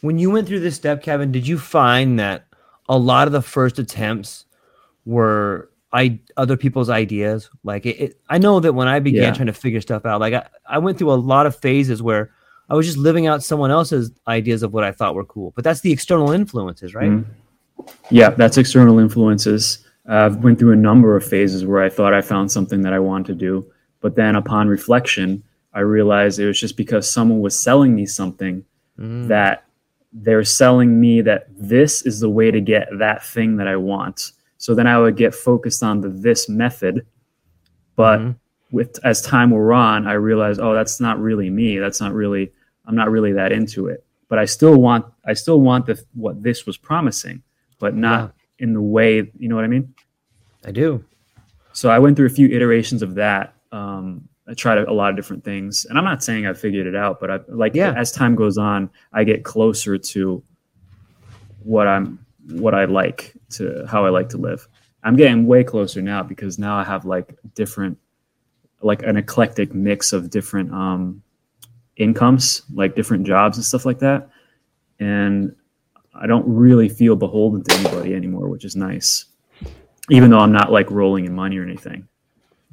[0.00, 2.46] When you went through this step, Kevin, did you find that
[2.88, 4.46] a lot of the first attempts
[5.04, 7.50] were I other people's ideas?
[7.62, 9.32] Like it, it I know that when I began Yeah.
[9.32, 12.30] trying to figure stuff out, like I, I went through a lot of phases where
[12.70, 15.52] I was just living out someone else's ideas of what I thought were cool.
[15.54, 17.10] But that's the external influences, right?
[17.10, 17.26] Mhm.
[18.10, 19.85] Yeah, that's external influences.
[20.08, 22.98] I've went through a number of phases where I thought I found something that I
[22.98, 23.66] wanted to do,
[24.00, 25.42] but then upon reflection,
[25.74, 28.64] I realized it was just because someone was selling me something
[28.98, 29.28] Mm.
[29.28, 29.64] that
[30.12, 34.32] they're selling me that this is the way to get that thing that I want.
[34.56, 37.04] So then I would get focused on the this method,
[37.94, 38.36] but Mhm.
[38.72, 41.78] with as time wore on, I realized, oh, that's not really me.
[41.78, 42.52] That's not really.
[42.86, 44.02] I'm not really that into it.
[44.30, 45.04] But I still want.
[45.26, 47.42] I still want the what this was promising,
[47.78, 49.30] but not in the way.
[49.38, 49.92] You know what I mean?
[50.66, 51.04] I do.
[51.72, 53.54] So I went through a few iterations of that.
[53.70, 56.94] Um, I tried a, lot of different things, and I'm not saying I figured it
[56.94, 57.92] out, but I like Yeah.
[57.96, 60.42] as time goes on, I get closer to
[61.62, 64.68] what I'm, what I like to how I like to live.
[65.02, 67.98] I'm getting way closer now because now I have like different,
[68.82, 71.22] like an eclectic mix of different um,
[71.96, 74.28] incomes, like different jobs and stuff like that,
[75.00, 75.54] and
[76.14, 79.26] I don't really feel beholden to anybody anymore, which is nice
[80.10, 82.06] even though I'm not like rolling in money or anything.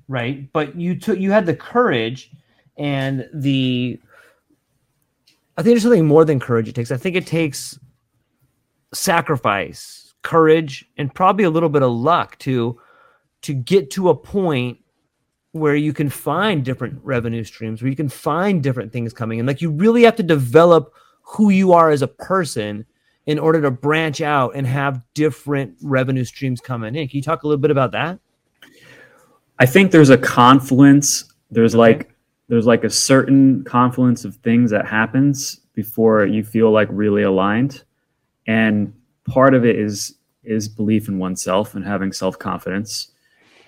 [0.07, 2.31] right but you took you had the courage
[2.77, 3.99] and the
[5.57, 7.79] i think there's something more than courage it takes i think it takes
[8.93, 12.79] sacrifice courage and probably a little bit of luck to
[13.41, 14.77] to get to a point
[15.51, 19.45] where you can find different revenue streams where you can find different things coming in
[19.45, 22.85] like you really have to develop who you are as a person
[23.25, 27.43] in order to branch out and have different revenue streams coming in can you talk
[27.43, 28.19] a little bit about that
[29.59, 31.25] I think there's a confluence.
[31.51, 31.79] There's Okay.
[31.79, 32.09] like
[32.49, 37.83] there's like a certain confluence of things that happens before you feel like really aligned.
[38.47, 38.93] And
[39.25, 43.09] part of it is is belief in oneself and having self-confidence.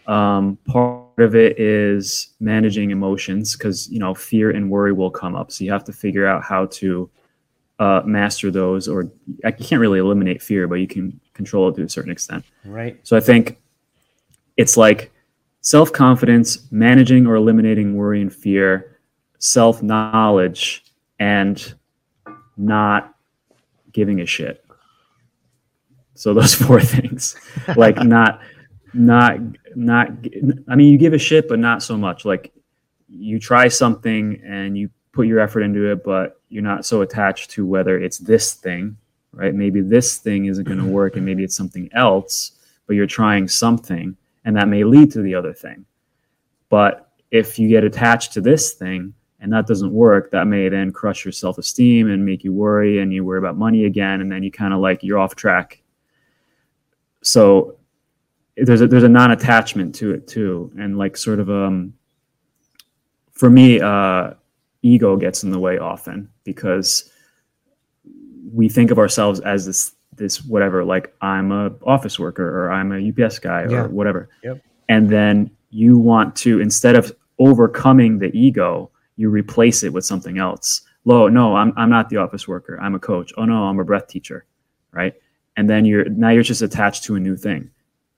[0.08, 5.36] Um, part of it is managing emotions because you know fear and worry will come
[5.36, 5.52] up.
[5.52, 7.10] So you have to figure out how to
[7.80, 9.12] uh, master those, or
[9.44, 12.46] I can't really eliminate fear, but you can control it to a certain extent.
[12.64, 13.60] right So I think
[14.58, 15.12] it's like
[15.62, 19.00] self confidence, managing or eliminating worry and fear,
[19.40, 20.86] self knowledge,
[21.20, 21.74] and
[22.58, 23.16] not
[23.92, 24.64] giving a shit.
[26.14, 27.36] So those four things,
[27.76, 28.40] like not,
[28.94, 29.38] not,
[29.76, 30.10] not.
[30.70, 32.24] I mean, you give a shit, but not so much.
[32.24, 32.54] Like
[33.10, 37.52] you try something and you put your effort into it, but you're not so attached
[37.52, 38.98] to whether it's this thing,
[39.32, 39.54] right?
[39.54, 42.52] Maybe this thing isn't going to work, and maybe it's something else.
[42.88, 45.86] But you're trying something, and that may lead to the other thing.
[46.70, 50.92] But if you get attached to this thing and that doesn't work, that may then
[50.92, 54.32] crush your self esteem and make you worry, and you worry about money again, and
[54.32, 55.82] then you kind of like you're off track.
[57.22, 57.78] So
[58.56, 61.94] there's a there's a non attachment to it too, and like sort of um
[63.36, 64.32] for me, uh,
[64.86, 67.10] ego gets in the way often because
[68.54, 72.92] we think of ourselves as this this whatever like i'm a office worker or i'm
[72.92, 74.30] a ups guy or whatever.
[74.44, 74.62] Yep.
[74.88, 80.38] and then you want to instead of overcoming the ego you replace it with something
[80.38, 80.82] else.
[81.06, 82.80] Lo no i'm, I'm not the office worker.
[82.82, 83.34] I'm a coach.
[83.38, 84.46] Oh no i'm a breath teacher
[84.92, 85.14] right?
[85.58, 87.70] And then you're now you're just attached to a new thing.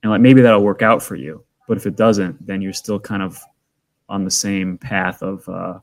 [0.03, 1.43] And like maybe that'll work out for you.
[1.67, 3.41] But if it doesn't then you're still kind of
[4.10, 5.80] on the same path of uh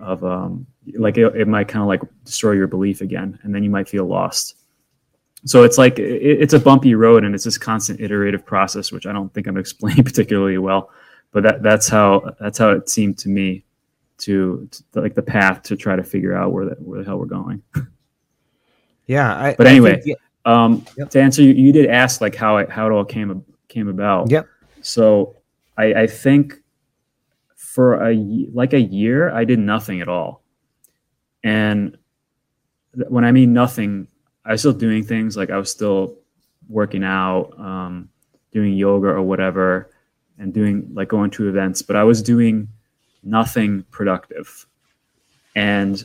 [0.00, 3.62] of um like it, it might kind of like destroy your belief again and then
[3.64, 4.56] you might feel lost
[5.44, 9.06] so it's like it, it's a bumpy road and it's this constant iterative process which
[9.06, 10.90] i don't think i'm explaining particularly well
[11.32, 13.64] but that that's how that's how it seemed to me
[14.18, 17.18] to, to like the path to try to figure out where the, where the hell
[17.18, 17.62] we're going
[19.06, 21.10] yeah I, But anyway, think- um Yep.
[21.10, 24.30] to answer you you did ask like how it how it all came came about
[24.30, 24.46] Yep.
[24.80, 25.36] so
[25.76, 26.54] i i think
[27.76, 28.14] for a
[28.54, 30.42] like a year i did nothing at all.
[31.44, 31.98] And
[33.08, 34.08] when i mean nothing
[34.46, 36.16] i was still doing things like i was still
[36.70, 38.08] working out um,
[38.50, 39.90] doing yoga or whatever
[40.38, 42.66] and doing like going to events but i was doing
[43.22, 44.66] nothing productive
[45.54, 46.04] and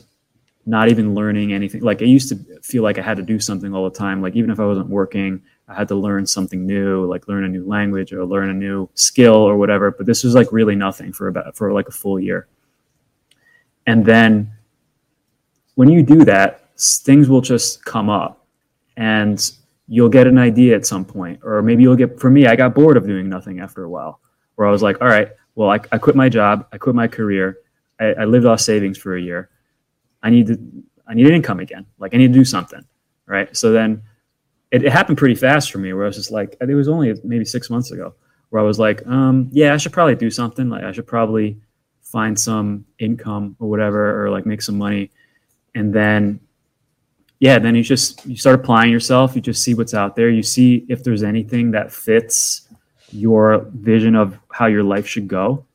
[0.64, 1.80] not even learning anything.
[1.80, 4.36] Like i used to feel like i had to do something all the time like
[4.36, 5.40] even if i wasn't working
[5.72, 8.88] I had to learn something new, like learn a new language or learn a new
[8.94, 9.90] skill or whatever.
[9.90, 12.46] But this was like really nothing for about for like a full year.
[13.86, 14.52] And then
[15.74, 18.44] when you do that, things will just come up
[18.96, 19.50] and
[19.88, 21.40] you'll get an idea at some point.
[21.42, 24.20] Or maybe you'll get, for me, I got bored of doing nothing after a while,
[24.54, 27.08] where I was like, all right, well, I, I quit my job, I quit my
[27.08, 27.58] career,
[27.98, 29.50] I, I lived off savings for a year.
[30.22, 30.58] I need to,
[31.06, 31.86] I need an income again.
[31.98, 32.84] Like I need to do something.
[33.26, 33.54] Right.
[33.56, 34.02] So then
[34.72, 37.14] it, it happened pretty fast for me where I was just like, it was only
[37.22, 38.14] maybe six months ago
[38.48, 40.68] where I was like, um, yeah, I should probably do something.
[40.68, 41.60] Like I should probably
[42.00, 45.10] find some income or whatever, or like make some money.
[45.74, 46.40] And then,
[47.38, 49.34] yeah, then you just, you start applying yourself.
[49.34, 50.30] You just see what's out there.
[50.30, 52.68] You see if there's anything that fits
[53.10, 55.66] your vision of how your life should go.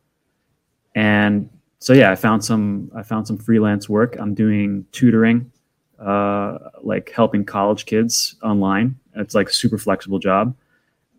[0.95, 4.15] And so, yeah, I found some, I found some freelance work.
[4.19, 5.51] I'm doing tutoring,
[5.99, 8.97] uh, like helping college kids online.
[9.15, 10.55] It's like a super flexible job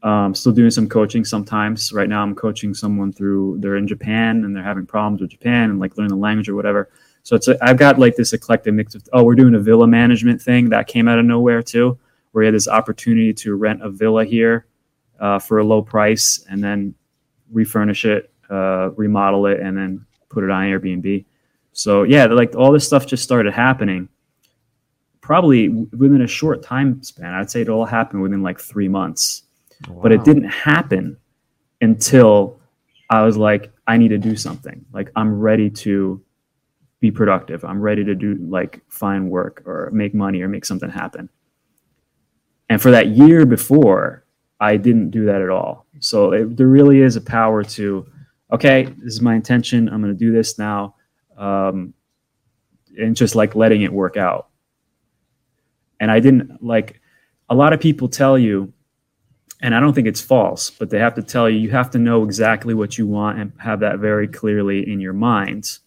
[0.03, 1.93] um, still doing some coaching sometimes.
[1.93, 5.71] Right now, I'm coaching someone through they're in Japan and they're having problems with Japan
[5.71, 6.91] and like learning the language or whatever.
[7.23, 9.87] So it's a, I've got like this eclectic mix of oh, we're doing a villa
[9.87, 11.99] management thing that came out of nowhere too,
[12.33, 14.67] where we had this opportunity to rent a villa here
[15.21, 16.95] uh, for a low price and then
[17.53, 21.25] refurnish it, uh, remodel it, and then put it on Airbnb.
[21.73, 24.09] So yeah, like all this stuff just started happening.
[25.29, 29.43] Probably within a short time span, I'd say it all happened within like three months
[29.87, 30.01] Wow.
[30.03, 31.17] But it didn't happen
[31.81, 32.61] until
[33.11, 34.85] I was like, I need to do something.
[34.93, 36.23] Like I'm ready to
[37.01, 37.65] be productive.
[37.65, 41.29] I'm ready to do like find work or make money or make something happen.
[42.69, 44.25] And for that year before,
[44.61, 45.87] I didn't do that at all.
[46.01, 48.07] So it, there really is a power to,
[48.53, 49.89] okay, this is my intention.
[49.89, 50.97] I'm going to do this now.
[51.37, 51.95] Um,
[52.99, 54.48] and just like letting it work out.
[56.01, 57.01] And I didn't like
[57.49, 58.73] a lot of people tell you
[59.61, 61.99] and I don't think it's false, but they have to tell you you have to
[61.99, 65.79] know exactly what you want and have that very clearly in your mind.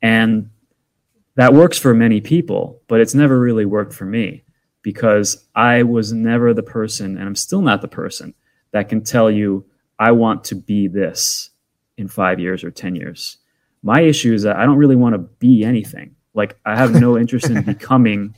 [0.00, 0.50] And
[1.34, 4.44] that works for many people, but it's never really worked for me
[4.82, 8.34] because I was never the person, and I'm still not the person
[8.70, 9.64] that can tell you,
[9.98, 11.50] I want to be this
[11.96, 13.38] in five years or 10 years.
[13.82, 16.14] My issue is that I don't really want to be anything.
[16.34, 18.36] Like, I have no interest in becoming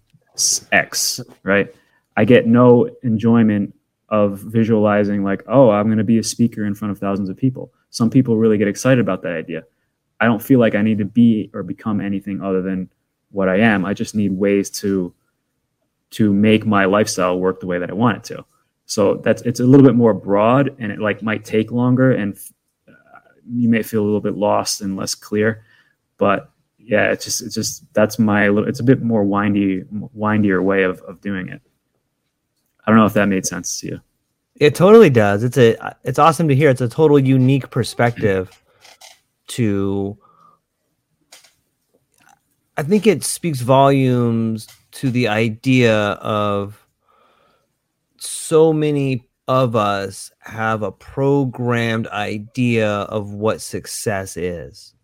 [0.72, 1.74] X, right?
[2.16, 3.74] I get no enjoyment
[4.10, 7.36] of visualizing like oh i'm going to be a speaker in front of thousands of
[7.36, 7.72] people.
[7.90, 9.64] Some people really get excited about that idea.
[10.20, 12.90] I don't feel like i need to be or become anything other than
[13.30, 13.84] what i am.
[13.84, 15.12] I just need ways to
[16.10, 18.44] to make my lifestyle work the way that i want it to.
[18.86, 22.38] So that's it's a little bit more broad and it like might take longer and
[22.88, 22.92] uh,
[23.46, 25.64] you may feel a little bit lost and less clear
[26.16, 26.50] but
[26.88, 28.68] yeah it's just it's just that's my little.
[28.68, 31.62] it's a bit more windy windier way of, of doing it
[32.88, 34.00] I don't know if that made sense to you.
[34.56, 35.44] It totally does.
[35.44, 36.70] It's a it's awesome to hear.
[36.70, 38.50] It's a total unique perspective
[39.48, 40.16] to
[42.78, 46.82] I think it speaks volumes to the idea of
[48.16, 54.94] so many of us have a programmed idea of what success is.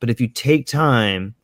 [0.00, 1.34] But if you take time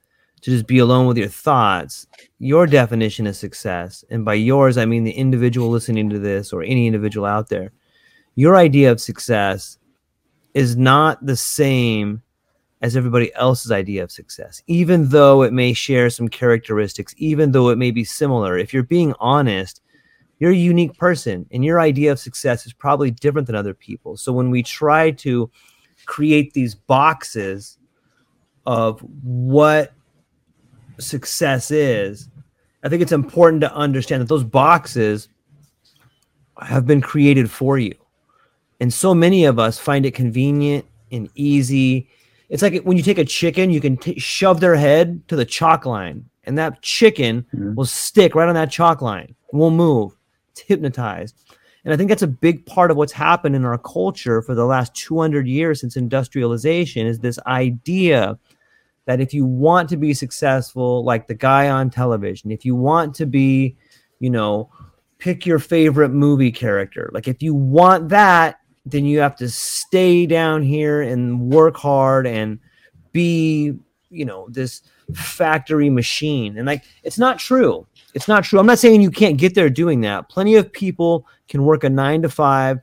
[0.42, 2.06] to just be alone with your thoughts,
[2.38, 6.62] your definition of success, and by yours, I mean the individual listening to this or
[6.62, 7.72] any individual out there,
[8.34, 9.78] your idea of success
[10.54, 12.22] is not the same
[12.82, 17.68] as everybody else's idea of success, even though it may share some characteristics, even though
[17.68, 18.56] it may be similar.
[18.56, 19.82] If you're being honest,
[20.38, 24.16] you're a unique person, and your idea of success is probably different than other people.
[24.16, 25.50] So when we try to
[26.06, 27.76] create these boxes
[28.66, 29.92] of what
[30.98, 32.28] success is,
[32.82, 35.28] I think it's important to understand that those boxes
[36.60, 37.94] have been created for you.
[38.80, 42.08] And so many of us find it convenient and easy.
[42.48, 45.44] It's like when you take a chicken, you can t- shove their head to the
[45.44, 47.74] chalk line, and that chicken mm-hmm.
[47.74, 50.16] will stick right on that chalk line, won't move.
[50.52, 51.36] It's hypnotized.
[51.84, 54.66] And I think that's a big part of what's happened in our culture for the
[54.66, 58.38] last 200 years since industrialization is this idea
[59.10, 63.12] that if you want to be successful, like the guy on television, if you want
[63.12, 63.76] to be,
[64.20, 64.70] you know,
[65.18, 70.26] pick your favorite movie character, like if you want that, then you have to stay
[70.26, 72.60] down here and work hard and
[73.10, 73.74] be,
[74.10, 74.82] you know, this
[75.12, 76.56] factory machine.
[76.56, 77.84] And like, it's not true.
[78.14, 78.60] It's not true.
[78.60, 80.28] I'm not saying you can't get there doing that.
[80.28, 82.78] Plenty of people can work a nine to five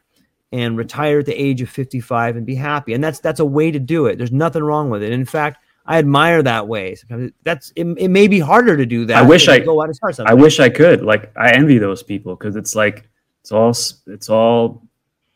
[0.51, 2.93] and retire at the age of 55 and be happy.
[2.93, 4.17] And that's that's a way to do it.
[4.17, 5.13] There's nothing wrong with it.
[5.13, 6.95] In fact, I admire that way.
[6.95, 9.17] Sometimes that's it, it may be harder to do that.
[9.17, 10.29] I wish I go out and start something.
[10.29, 11.01] I wish I could.
[11.03, 13.09] Like I envy those people because it's like
[13.41, 13.73] It's all
[14.07, 14.83] it's all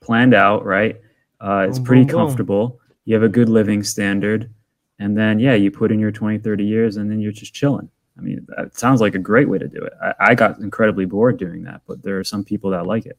[0.02, 1.00] planned out, right?
[1.40, 2.28] Uh, it's Boom, pretty boom, boom.
[2.28, 2.80] comfortable.
[3.06, 4.50] You have a good living standard,
[5.00, 7.90] and then yeah, you put in your 20, 30 years, and then you're just chilling.
[8.18, 9.94] I mean, that sounds like a great way to do it.
[10.04, 13.18] I, I got incredibly bored doing that, but there are some people that like it.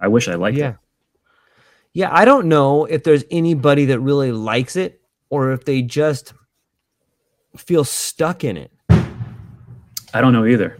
[0.00, 0.70] I wish I liked yeah.
[0.70, 0.76] it.
[1.94, 5.00] Yeah, I don't know if there's anybody that really likes it
[5.30, 6.34] or if they just
[7.56, 8.70] feel stuck in it.
[8.90, 10.78] I don't know either.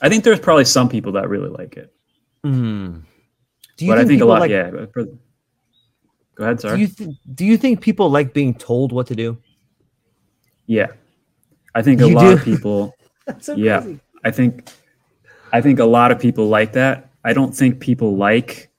[0.00, 1.92] I think there's probably some people that really like it,
[2.44, 3.02] Mm.
[3.76, 4.40] Do but I think a lot.
[4.40, 4.70] like- yeah.
[4.70, 9.38] Go ahead, Do you th- do you think people like being told what to do?
[10.66, 10.86] yeah,
[11.74, 12.32] I think a You lot do?
[12.34, 12.94] of people.
[13.26, 13.84] That's so Yeah.
[14.24, 14.70] I think
[15.52, 17.10] I think a lot of people like that.
[17.24, 18.70] I don't think people like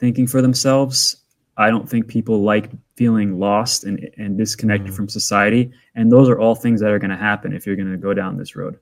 [0.00, 1.16] thinking for themselves.
[1.58, 4.96] I don't think people like feeling lost and, and disconnected Mhm.
[4.96, 5.70] from society.
[5.94, 8.14] And those are all things that are going to happen if you're going to go
[8.14, 8.78] down this road.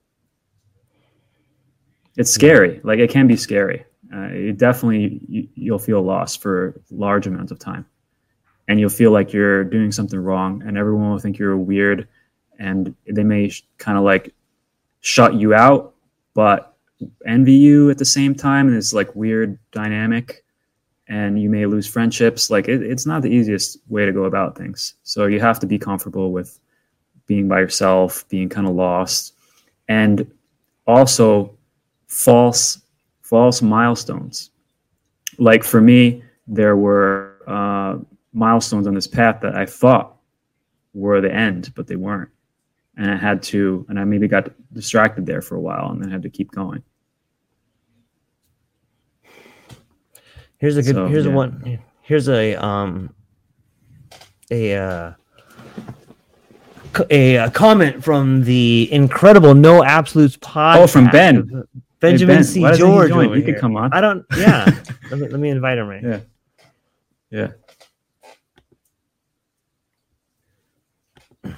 [2.17, 2.79] It's scary.
[2.83, 3.85] Like it can be scary.
[4.13, 7.85] Uh, it definitely you, you'll feel lost for large amounts of time,
[8.67, 12.07] and you'll feel like you're doing something wrong, and everyone will think you're weird,
[12.59, 14.33] and they may sh- kind of like
[15.01, 15.95] shut you out,
[16.33, 16.77] but
[17.25, 20.44] envy you at the same time, and it's like weird dynamic,
[21.07, 22.49] and you may lose friendships.
[22.49, 24.95] Like it, it's not the easiest way to go about things.
[25.03, 26.59] So you have to be comfortable with
[27.27, 29.33] being by yourself, being kind of lost,
[29.87, 30.29] and
[30.87, 31.55] also
[32.07, 32.81] false
[33.21, 34.51] false milestones.
[35.37, 37.97] Like for me, there were uh,
[38.33, 40.15] milestones on this path that I thought
[40.93, 42.29] were the end, but they weren't.
[42.97, 46.09] And I had to, and I maybe got distracted there for a while and then
[46.09, 46.83] had to keep going.
[50.65, 50.95] Here's a good.
[50.95, 51.35] So, here's a yeah.
[51.35, 51.79] one.
[52.01, 53.13] Here's a um.
[54.49, 55.13] A uh.
[57.11, 60.77] A, uh comment from the incredible No Absolutes podcast.
[60.77, 61.67] Oh, from Ben.
[61.99, 62.61] Benjamin Hey, Ben, C.
[62.61, 63.11] why doesn't he George.
[63.11, 63.93] over He could come on.
[63.93, 64.25] I don't.
[64.35, 64.65] Yeah.
[65.11, 66.01] let, me, let me invite him right.
[66.03, 66.19] Yeah.
[67.29, 67.51] Yeah.
[71.45, 71.53] All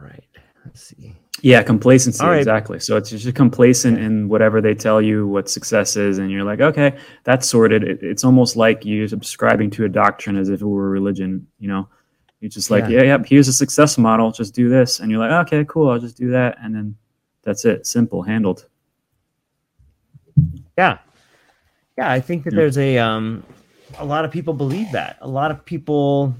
[0.00, 0.24] right.
[0.64, 1.14] Let's see.
[1.46, 2.24] Yeah, complacency.
[2.24, 2.38] Right.
[2.38, 2.80] Exactly.
[2.80, 6.60] So it's just complacent in whatever they tell you what success is, and you're like,
[6.60, 7.84] okay, that's sorted.
[7.84, 11.46] It, it's almost like you're subscribing to a doctrine as if it were a religion.
[11.60, 11.88] You know,
[12.40, 12.98] you're just like, Yeah.
[12.98, 14.32] yeah, yeah, here's a success model.
[14.32, 15.88] Just do this, and you're like, okay, cool.
[15.88, 16.96] I'll just do that, and then
[17.44, 17.86] that's it.
[17.86, 18.66] Simple, handled.
[20.76, 20.98] Yeah.
[21.96, 22.56] Yeah, I think that Yeah.
[22.56, 23.44] there's a um
[24.00, 25.16] a lot of people believe that.
[25.20, 26.34] A lot of people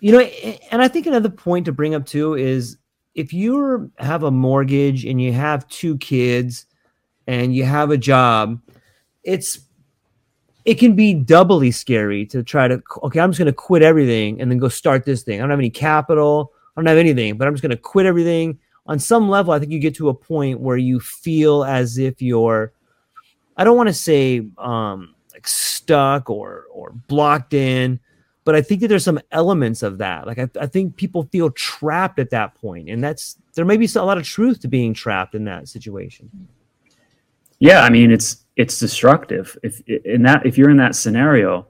[0.00, 2.78] you know, and I think another point to bring up too is
[3.14, 6.66] if you have a mortgage and you have two kids
[7.26, 8.60] and you have a job,
[9.22, 9.60] it's
[10.64, 14.40] it can be doubly scary to try to okay, I'm just going to quit everything
[14.40, 15.38] and then go start this thing.
[15.38, 18.06] I don't have any capital, I don't have anything, but I'm just going to quit
[18.06, 18.58] everything.
[18.86, 22.20] On some level, I think you get to a point where you feel as if
[22.20, 22.72] you're
[23.56, 28.00] I don't want to say um like stuck or or blocked in,
[28.44, 30.26] but I think that there's some elements of that.
[30.26, 33.88] Like I, I think people feel trapped at that point, and that's there may be
[33.96, 36.30] a lot of truth to being trapped in that situation.
[37.58, 39.56] Yeah, I mean, it's it's destructive.
[39.62, 41.66] If in that if you're in that scenario,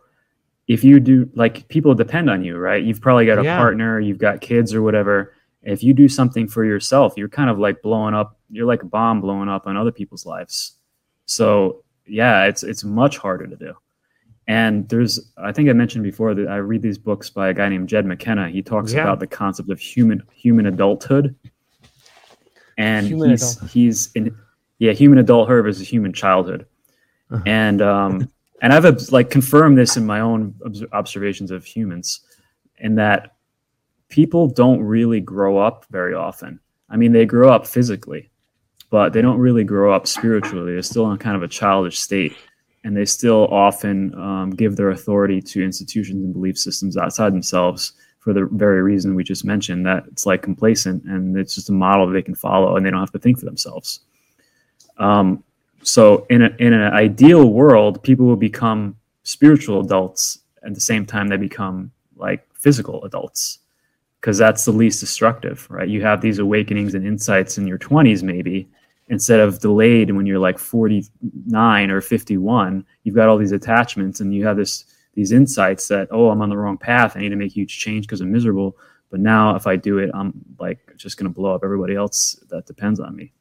[0.66, 2.82] if you do like people depend on you, right?
[2.82, 3.56] You've probably got a Yeah.
[3.56, 5.34] partner, you've got kids or whatever.
[5.62, 8.38] If you do something for yourself, you're kind of like blowing up.
[8.50, 10.74] You're like a bomb blowing up on other people's lives.
[11.26, 13.74] So yeah, it's it's much harder to do.
[14.46, 17.68] And there's, I think I mentioned before that I read these books by a guy
[17.70, 18.50] named Jed McKenna.
[18.50, 19.02] He talks Yeah.
[19.02, 21.34] about the concept of human human adulthood,
[22.76, 23.70] and Human he's adulthood.
[23.70, 24.36] he's in
[24.78, 26.66] yeah human adulthood versus human childhood,
[27.30, 27.42] Uh-huh.
[27.46, 28.28] and um
[28.62, 32.20] and I've like confirmed this in my own obs- observations of humans,
[32.78, 33.34] in that
[34.08, 36.60] people don't really grow up very often.
[36.90, 38.30] I mean, they grow up physically,
[38.90, 40.72] but they don't really grow up spiritually.
[40.72, 42.34] They're still in kind of a childish state,
[42.84, 47.94] and they still often um, give their authority to institutions and belief systems outside themselves
[48.20, 51.72] for the very reason we just mentioned that it's like complacent and it's just a
[51.72, 54.00] model they can follow and they don't have to think for themselves.
[54.98, 55.42] Um,
[55.82, 61.04] so in, a, in an ideal world, people will become spiritual adults at the same
[61.04, 63.58] time they become like physical adults
[64.20, 65.88] because that's the least destructive, right?
[65.88, 68.66] You have these awakenings and insights in your 20s, maybe,
[69.14, 72.84] instead of delayed when you're like 49 or 51.
[73.04, 74.84] You've got all these attachments and you have this
[75.14, 77.16] these insights that, oh, I'm on the wrong path.
[77.16, 78.76] I need to make huge change because I'm miserable.
[79.10, 82.34] But now if I do it, I'm like just going to blow up everybody else
[82.50, 83.22] that depends on me.
[83.22, 83.32] And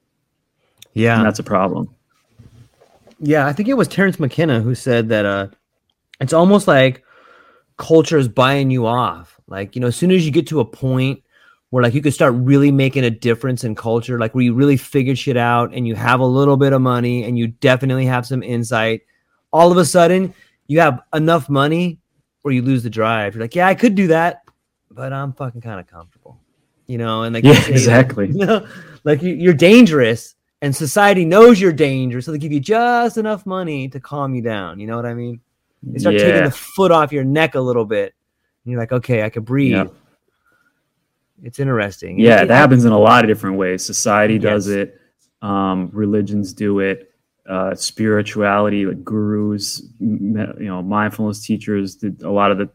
[0.94, 1.90] Yeah, that's a problem.
[3.20, 3.48] yeah.
[3.48, 5.48] I think it was Terence McKenna who said that uh,
[6.20, 7.04] it's almost like
[7.78, 9.40] culture is buying you off.
[9.48, 11.23] Like you know, as soon as you get to a point
[11.74, 14.78] where like you could start really making a difference in culture, like where you really
[14.78, 18.28] figured shit out and you have a little bit of money and you definitely have
[18.28, 19.02] some insight.
[19.52, 20.36] All of a sudden,
[20.68, 21.98] you have enough money
[22.44, 23.34] where you lose the drive.
[23.34, 24.44] You're like, yeah, I could do that,
[24.92, 26.38] but I'm fucking kind of comfortable,
[26.86, 27.24] you know.
[27.24, 28.28] And like, yeah, exactly.
[28.32, 28.68] You know,
[29.04, 33.48] like you, you're dangerous, and society knows you're dangerous, so they give you just enough
[33.48, 34.80] money to calm you down.
[34.80, 35.42] You know what I mean?
[35.82, 36.22] They start yeah.
[36.22, 38.14] taking the foot off your neck a little bit,
[38.64, 39.72] and you're like, okay, I can breathe.
[39.72, 39.94] Yep.
[41.44, 42.20] It's interesting.
[42.20, 43.84] Yeah, It- that happens in a lot of different ways.
[43.86, 44.76] Society does Yes.
[44.78, 45.00] it.
[45.42, 47.10] Um, religions do it.
[47.48, 52.70] Uh, spirituality, like gurus, you know, mindfulness teachers a lot of the.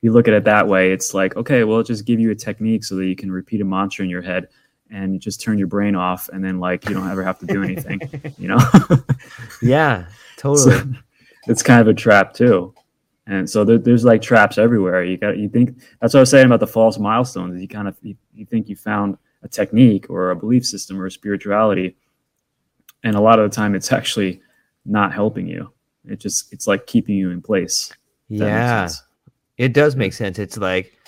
[0.00, 0.92] You look at it that way.
[0.92, 3.64] It's like, okay, well, just give you a technique so that you can repeat a
[3.64, 4.48] mantra in your head,
[4.90, 7.46] and you just turn your brain off, and then like you don't ever have to
[7.46, 8.00] do anything.
[8.38, 8.58] you know,
[9.62, 10.06] Yeah,
[10.38, 10.70] totally.
[10.72, 10.82] So,
[11.48, 12.72] it's kind of a trap too.
[13.28, 15.04] And so there, there's like traps everywhere.
[15.04, 17.60] You got you think that's what I was saying about the false milestones.
[17.60, 21.06] You kind of you, you think you found a technique or a belief system or
[21.06, 21.96] a spirituality,
[23.04, 24.40] and a lot of the time it's actually
[24.86, 25.70] not helping you.
[26.06, 27.92] It just it's like keeping you in place.
[28.30, 29.02] if that makes
[29.58, 30.38] yeah, it does make sense.
[30.38, 30.98] It's like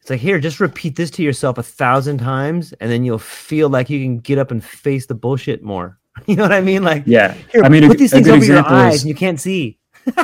[0.00, 3.68] it's like here, just repeat this to yourself a thousand times, and then you'll feel
[3.68, 5.98] like you can get up and face the bullshit more.
[6.26, 6.82] You know what I mean?
[6.82, 9.14] Like, Yeah, here, I mean, put a, these things over your eyes, is and you
[9.14, 9.78] can't see.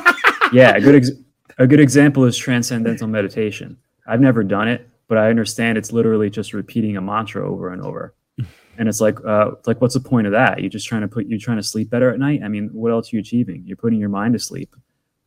[0.53, 1.13] yeah, a good ex-
[1.59, 3.77] a good example is transcendental meditation.
[4.07, 7.83] I've never done it, but I understand it's literally just repeating a mantra over and
[7.83, 8.15] over.
[8.77, 10.61] And it's like, uh, like, what's the point of that?
[10.61, 12.41] You're just trying to put, you're trying to sleep better at night.
[12.43, 13.63] I mean, what else are you achieving?
[13.65, 14.75] You're putting your mind to sleep,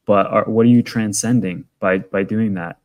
[0.05, 2.80] but are, what are you transcending by by doing that?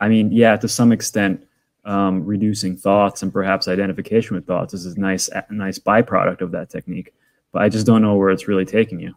[0.00, 1.46] I mean, yeah, to some extent,
[1.84, 6.52] um, reducing thoughts and perhaps identification with thoughts is a nice, a nice byproduct of
[6.52, 7.12] that technique.
[7.52, 9.14] But I just don't know where it's really taking you.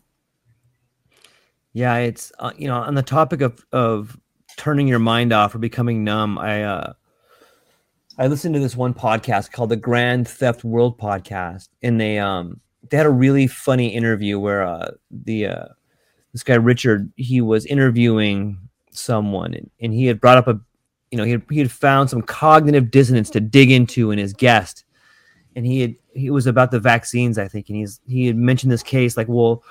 [1.75, 4.17] Yeah, it's uh, you know on the topic of of
[4.55, 6.37] turning your mind off or becoming numb.
[6.37, 6.93] I uh,
[8.17, 12.61] I listened to this one podcast called the Grand Theft World podcast, and they um
[12.89, 15.65] they had a really funny interview where uh the uh
[16.31, 18.57] this guy Richard he was interviewing
[18.91, 20.57] someone and, and he had brought up a
[21.11, 24.31] you know he had, he had found some cognitive dissonance to dig into in his
[24.31, 24.85] guest
[25.57, 28.71] and he had he was about the vaccines i think and he's he had mentioned
[28.71, 29.61] this case like well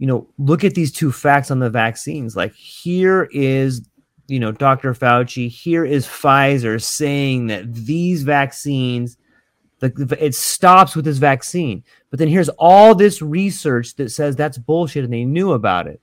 [0.00, 2.34] you know look at these two facts on the vaccines.
[2.34, 3.86] Like here is
[4.26, 9.16] you know dr fauci here is pfizer saying that these vaccines
[9.80, 11.82] the, it stops with this vaccine.
[12.10, 16.00] But then here's all this research that says that's bullshit and they knew about it.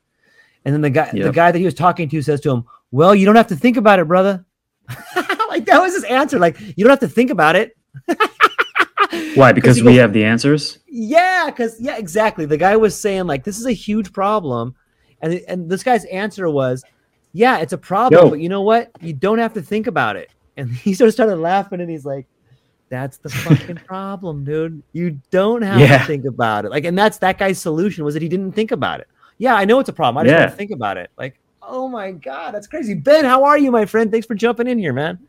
[0.65, 3.15] And then the guy the guy that he was talking to says to him well
[3.15, 4.45] you don't have to think about it brother.
[5.47, 6.37] Like that was his answer.
[6.37, 7.75] Like you don't have to think about it
[9.35, 9.51] Why?
[9.57, 10.79] Because he we goes- have the answers.
[10.87, 12.45] yeah, because yeah, exactly.
[12.45, 14.75] The guy was saying like this is a huge problem,
[15.21, 16.83] and and this guy's answer was,
[17.33, 18.29] yeah, it's a problem, Yo.
[18.29, 18.91] but you know what?
[19.01, 20.29] You don't have to think about it.
[20.57, 22.25] And he sort of started laughing, and he's like,
[22.89, 24.81] "That's the fucking problem, dude.
[24.93, 25.99] You don't have Yeah.
[25.99, 28.71] to think about it." Like, and that's that guy's solution was that he didn't think
[28.71, 29.07] about it.
[29.37, 30.17] Yeah, I know it's a problem.
[30.19, 30.45] I just Yeah.
[30.47, 31.11] don't think about it.
[31.17, 32.95] Like, oh my god, that's crazy.
[32.95, 34.09] Ben, how are you, my friend?
[34.11, 35.19] Thanks for jumping in here, man.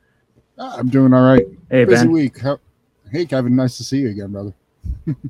[0.58, 1.44] Ah, I'm doing all right.
[1.70, 2.12] Hey Busy Ben.
[2.12, 2.40] week.
[2.40, 2.58] How,
[3.10, 3.56] hey, Kevin.
[3.56, 4.54] Nice to see you again, brother.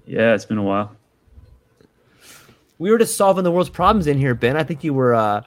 [0.07, 0.97] Yeah, it's been a while.
[2.79, 4.57] we were just solving the world's problems in here, Ben.
[4.57, 5.43] I think you were uh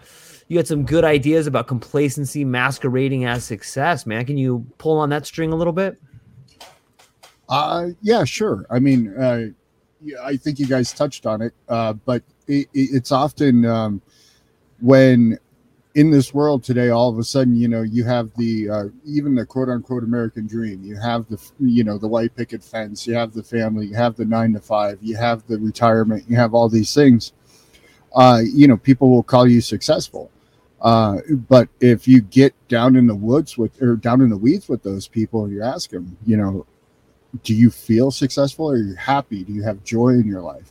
[0.47, 4.25] you had some good ideas about complacency masquerading as success, man.
[4.25, 5.97] Can you pull on that string a little bit?
[7.47, 8.65] Uh, yeah, sure.
[8.69, 9.45] I mean, uh,
[10.21, 14.01] I think you guys touched on it, uh, but it, it, it's often um,
[14.81, 15.37] when
[15.93, 19.35] in this world today, all of a sudden, you know, you have the uh, even
[19.35, 20.83] the quote unquote American dream.
[20.83, 23.05] You have the you know the white picket fence.
[23.05, 23.87] You have the family.
[23.87, 24.99] You have the nine to five.
[25.01, 26.25] You have the retirement.
[26.27, 27.33] You have all these things.
[28.13, 30.31] Uh, you know, people will call you successful.
[30.81, 31.17] Uh,
[31.47, 34.83] but if you get down in the woods with or down in the weeds with
[34.83, 36.65] those people, and you ask them, you know,
[37.43, 38.69] do you feel successful?
[38.69, 39.43] Are you happy?
[39.43, 40.70] Do you have joy in your life?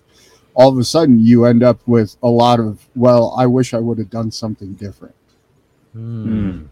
[0.55, 3.78] All of a sudden, you end up with a lot of, well, I wish I
[3.78, 5.14] would have done something different.
[5.96, 6.68] Mm.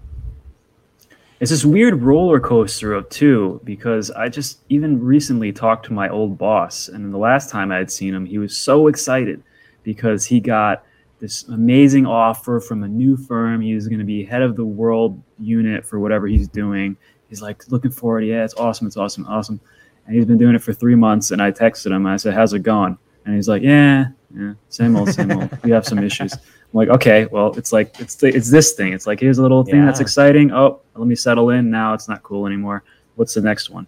[1.41, 6.09] It's this weird roller coaster of too, because I just even recently talked to my
[6.09, 9.43] old boss, and the last time I had seen him, he was so excited
[9.85, 10.85] because he got
[11.20, 13.61] this amazing offer from a new firm.
[13.61, 16.97] He was going to be head of the world unit for whatever he's doing.
[17.29, 18.20] He's like looking forward.
[18.24, 18.87] Yeah, it's awesome.
[18.87, 19.26] It's awesome.
[19.26, 19.61] Awesome.
[20.07, 21.31] And he's been doing it for three months.
[21.31, 22.07] And I texted him.
[22.07, 22.99] And I said, "How's it going?"
[23.29, 25.62] And he's like, "Yeah, yeah, same old, same old.
[25.62, 26.41] We have some issues." I'm
[26.72, 28.95] like, "Okay, well, it's like it's the, it's this thing.
[28.95, 30.51] It's like here's a little thing that's exciting.
[30.51, 31.70] Oh, let me settle in.
[31.70, 32.85] Now it's not cool anymore.
[33.16, 33.87] What's the next one?"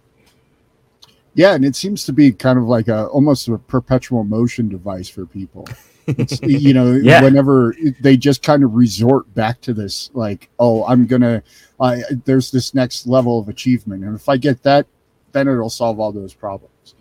[1.33, 5.09] Yeah, and it seems to be kind of like a almost a perpetual motion device
[5.09, 5.67] for people.
[6.05, 7.23] It's, you know, Yeah.
[7.23, 11.41] whenever they just kind of resort back to this, like, oh, I'm gonna,
[11.79, 14.85] uh, there's this next level of achievement, and if I get that,
[15.31, 16.93] then it'll solve all those problems.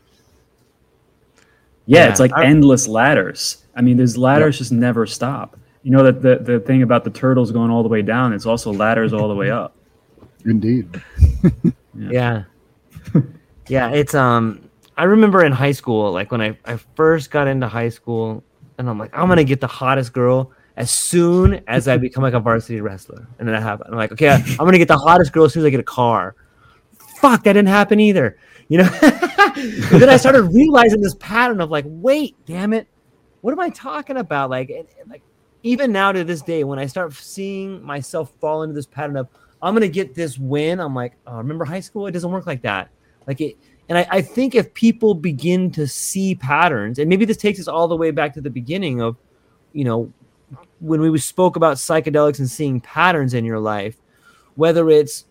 [1.86, 3.64] Yeah, Yeah, it's like I- endless ladders.
[3.76, 5.56] I mean, these ladders just never stop.
[5.82, 8.44] You know that the, the thing about the turtles going all the way down, it's
[8.46, 9.74] also ladders all the way up.
[10.44, 10.88] Indeed.
[11.94, 12.44] Yeah.
[13.68, 17.68] yeah, it's um I remember in high school, like when I, I first got into
[17.68, 18.42] high school,
[18.78, 22.34] and I'm like, I'm gonna get the hottest girl as soon as I become like
[22.34, 23.26] a varsity wrestler.
[23.38, 25.62] And then I have I'm like, okay, I'm gonna get the hottest girl as soon
[25.62, 26.36] as I get a car.
[27.20, 28.38] Fuck, that didn't happen either.
[28.70, 28.84] You know?
[29.90, 32.86] then I started realizing this pattern of like, wait, damn it,
[33.40, 34.48] what am I talking about?
[34.48, 34.70] Like,
[35.08, 35.22] like
[35.64, 39.28] even now to this day, when I start seeing myself fall into this pattern of
[39.60, 42.06] I'm gonna get this win, I'm like, oh, remember high school?
[42.06, 42.90] It doesn't work like that.
[43.26, 43.58] Like it,
[43.88, 47.66] and I, I think if people begin to see patterns, and maybe this takes us
[47.66, 49.16] all the way back to the beginning of,
[49.72, 50.12] you know,
[50.78, 53.96] when we spoke about psychedelics and seeing patterns in your life,
[54.54, 55.26] whether it's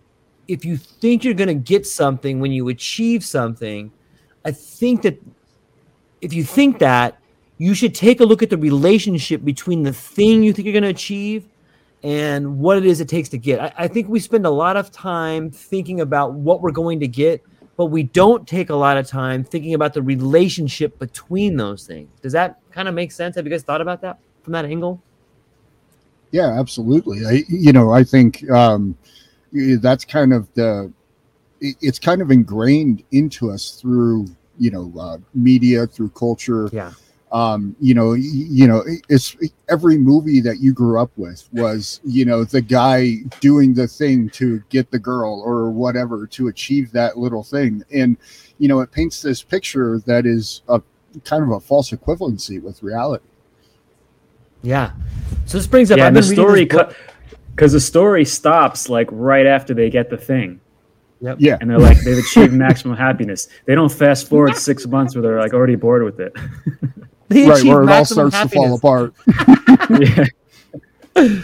[0.49, 3.91] if you think you're gonna get something when you achieve something,
[4.43, 5.19] I think that
[6.21, 7.19] if you think that,
[7.57, 10.83] you should take a look at the relationship between the thing you think you're going
[10.83, 11.45] to achieve
[12.03, 13.59] and what it is it takes to get.
[13.59, 17.07] I, I think we spend a lot of time thinking about what we're going to
[17.07, 17.43] get,
[17.75, 22.09] but we don't take a lot of time thinking about the relationship between those things.
[22.21, 23.35] Does that kind of make sense?
[23.35, 25.01] Have you guys thought about that from that angle?
[26.31, 27.25] Yeah, absolutely.
[27.25, 28.97] I, you know, I think um,
[29.51, 30.91] that's kind of the,
[31.61, 34.27] it's kind of ingrained into us through,
[34.57, 36.69] you know, uh, media, through culture.
[36.71, 36.91] Yeah.
[37.31, 39.37] Um, you know, you know, it's
[39.69, 44.29] every movie that you grew up with was, you know, the guy doing the thing
[44.31, 48.17] to get the girl or whatever to achieve that little thing, and
[48.57, 50.81] you know, it paints this picture that is a
[51.23, 53.25] kind of a false equivalency with reality.
[54.63, 54.93] Yeah.
[55.45, 55.99] So this brings up.
[55.99, 56.97] yeah, I've the been reading story this book- cut
[57.59, 60.61] because the story stops like right after they get the thing,
[61.19, 63.49] Yeah, and they're like they've achieved maximum happiness.
[63.65, 66.33] They don't fast forward six months where they're like already bored with it.
[67.27, 69.13] They right achieve where it all maximum starts to fall happiness.
[69.99, 70.31] apart.
[71.15, 71.43] yeah.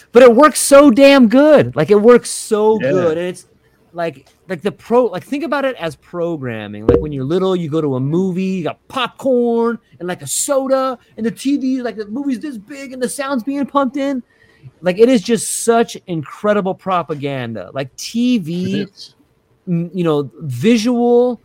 [0.12, 1.76] but it works so damn good.
[1.76, 2.92] Like it works so Yeah.
[2.92, 3.46] good, and it's
[3.92, 5.04] like like the pro.
[5.06, 6.86] Like think about it as programming.
[6.86, 10.26] Like when you're little, you go to a movie, you got popcorn and like a
[10.26, 14.22] soda, and the TV, like the movie's this big, and the sound's being pumped in.
[14.80, 17.70] Like it is just such incredible propaganda.
[17.72, 18.88] Like TV,
[19.66, 21.40] m- you know, visual,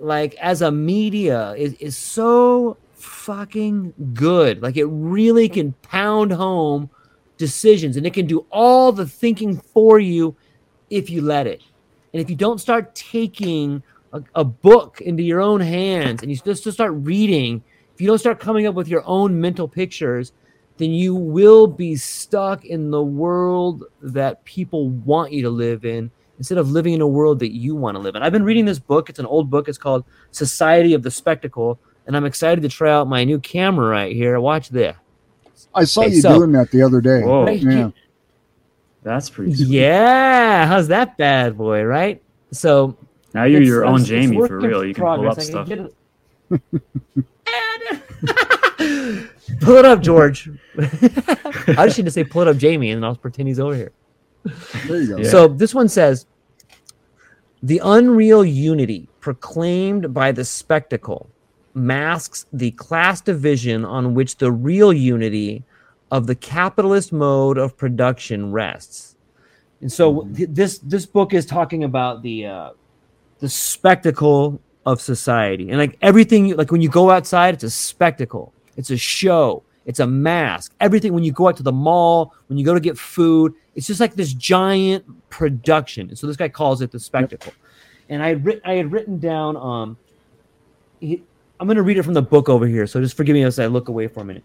[0.00, 4.62] like as a media is, is so fucking good.
[4.62, 6.90] Like it really can pound home
[7.38, 10.36] decisions and it can do all the thinking for you
[10.90, 11.62] if you let it.
[12.12, 16.36] And if you don't start taking a, a book into your own hands and you
[16.38, 17.62] just to start reading,
[17.94, 20.32] if you don't start coming up with your own mental pictures,
[20.78, 26.10] then you will be stuck in the world that people want you to live in
[26.38, 28.22] instead of living in a world that you want to live in.
[28.22, 29.08] I've been reading this book.
[29.08, 29.68] It's an old book.
[29.68, 31.78] It's called Society of the Spectacle.
[32.06, 34.38] And I'm excited to try out my new camera right here.
[34.38, 34.94] Watch this.
[35.74, 37.22] I saw Okay, you so- doing that the other day.
[37.22, 37.44] Whoa.
[37.46, 37.90] Right Yeah.
[39.02, 39.54] That's pretty.
[39.54, 39.68] Sweet.
[39.68, 40.66] Yeah.
[40.66, 42.22] How's that bad boy, right?
[42.50, 42.96] So
[43.32, 44.84] Now you're your own Jamie for real.
[44.84, 45.38] You can pull up.
[45.38, 45.68] I stuff.
[49.58, 49.64] get it.
[49.66, 50.50] pull it up, George.
[50.78, 53.92] I just need to say pull it up, Jamie, and I'll pretend he's over here.
[54.86, 55.16] There you go.
[55.18, 55.30] Yeah.
[55.30, 56.26] So this one says
[57.62, 61.28] the unreal unity proclaimed by the spectacle
[61.74, 65.62] masks the class division on which the real unity
[66.10, 69.16] of the capitalist mode of production rests.
[69.80, 72.70] And so th- this this book is talking about the uh,
[73.40, 77.70] the spectacle of society and like everything you- like when you go outside it's a
[77.70, 79.62] spectacle it's a show.
[79.84, 80.74] It's a mask.
[80.80, 83.86] Everything when you go out to the mall when you go to get food it's
[83.86, 86.08] just like this giant production.
[86.08, 87.52] And so this guy calls it the spectacle.
[88.08, 89.96] And i had writ- i had written down um
[91.00, 91.22] he,
[91.58, 93.58] i'm going to read it from the book over here so just forgive me as
[93.58, 94.44] i look away for a minute.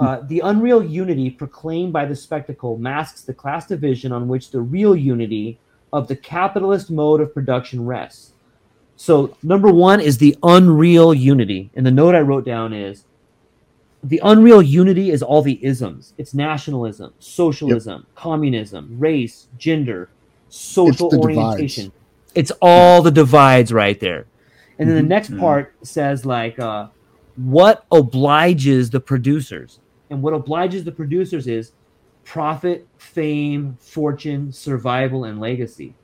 [0.00, 4.60] Uh, the unreal unity proclaimed by the spectacle masks the class division on which the
[4.60, 5.58] real unity
[5.92, 8.32] of the capitalist mode of production rests.
[8.96, 11.70] So, number one is the unreal unity.
[11.74, 13.04] And the note I wrote down is
[14.02, 20.08] the unreal unity is all the isms it's nationalism, socialism, communism, race, gender,
[20.48, 21.92] social the orientation.
[22.34, 24.26] It's all the divides right there.
[24.78, 25.08] And then the Mhm.
[25.08, 25.40] next Mhm.
[25.40, 26.88] part says, like, uh,
[27.36, 29.80] what obliges the producers?
[30.10, 31.72] And what obliges the producers is
[32.24, 35.94] profit, fame, fortune, survival, and legacy.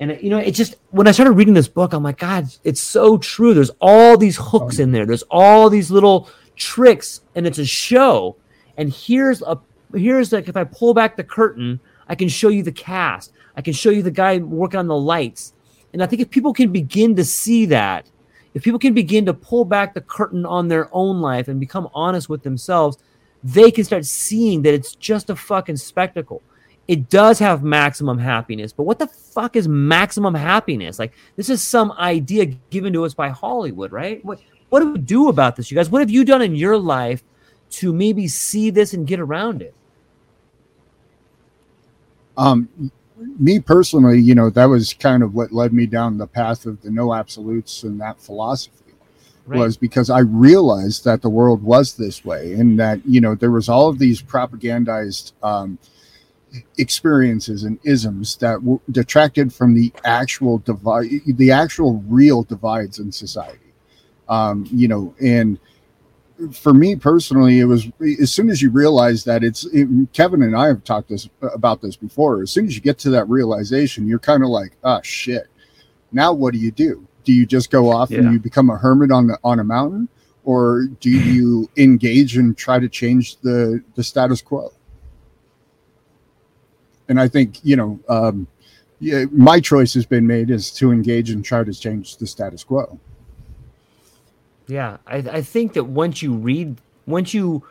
[0.00, 2.48] And it- you know, it just when I started reading this book, I'm like, God,
[2.64, 3.54] it's so true.
[3.54, 5.06] There's all these hooks in there.
[5.06, 8.36] There's all these little tricks, and it's a show.
[8.76, 9.58] And here's a
[9.94, 13.32] here's like if I pull back the curtain, I can show you the cast.
[13.56, 15.54] I can show you the guy working on the lights.
[15.92, 18.10] And I think if people can begin to see that,
[18.52, 21.88] if people can begin to pull back the curtain on their own life and become
[21.94, 22.98] honest with themselves,
[23.42, 26.42] they can start seeing that it's just a fucking spectacle.
[26.86, 30.98] It does have maximum happiness, but what the fuck is maximum happiness?
[30.98, 34.24] Like this is some idea given to us by Hollywood, right?
[34.24, 34.40] What
[34.74, 35.88] what do we do about this, you guys?
[35.88, 37.22] What have you done in your life
[37.70, 39.72] to maybe see this and get around it?
[42.36, 42.90] Um,
[43.38, 46.82] me personally, you know, that was kind of what led me down the path of
[46.82, 48.72] the no absolutes and that philosophy
[49.46, 49.58] Right.
[49.60, 53.52] was because I realized that the world was this way and that, you know, there
[53.52, 55.78] was all of these propagandized um,
[56.78, 63.12] experiences and isms that w- detracted from the actual divide, the actual real divides in
[63.12, 63.63] society.
[64.28, 65.58] Um, you know, and
[66.52, 67.86] for me personally, it was
[68.20, 71.80] as soon as you realize that it's it, Kevin and I have talked this about
[71.80, 72.42] this before.
[72.42, 75.46] As soon as you get to that realization, you're kind of like, oh shit.
[76.12, 77.06] Now what do you do?
[77.24, 78.20] Do you just go off Yeah.
[78.20, 80.08] and you become a hermit on the on a mountain,
[80.44, 84.72] or do you engage and try to change the the status quo?
[87.08, 88.46] And I think you know, um,
[89.00, 92.64] yeah, my choice has been made is to engage and try to change the status
[92.64, 92.98] quo.
[94.66, 97.62] Yeah, I, I think that once you read, once you,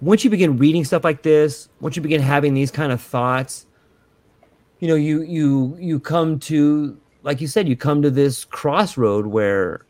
[0.00, 3.66] once you begin reading stuff like this, once you begin having these kind of thoughts,
[4.78, 9.26] you know, you you you come to, like you said, you come to this crossroad
[9.26, 9.84] where,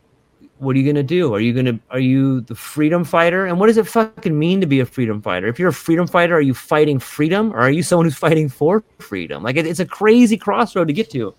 [0.59, 1.33] what are you gonna do?
[1.33, 3.45] Are you gonna are you the freedom fighter?
[3.45, 5.47] And what does it fucking mean to be a freedom fighter?
[5.47, 8.49] If you're a freedom fighter, are you fighting freedom, or are you someone who's fighting
[8.49, 9.43] for freedom?
[9.43, 11.33] Like it, it's a crazy crossroad to get to.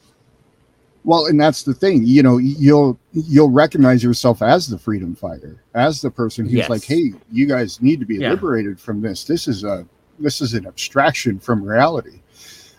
[1.05, 5.62] Well, and that's the thing, you know, you'll you'll recognize yourself as the freedom fighter,
[5.74, 6.68] as the person who's Yes.
[6.70, 8.30] like, "Hey, you guys need to be Yeah.
[8.30, 9.24] liberated from this.
[9.24, 9.84] This is a
[10.20, 12.20] this is an abstraction from reality."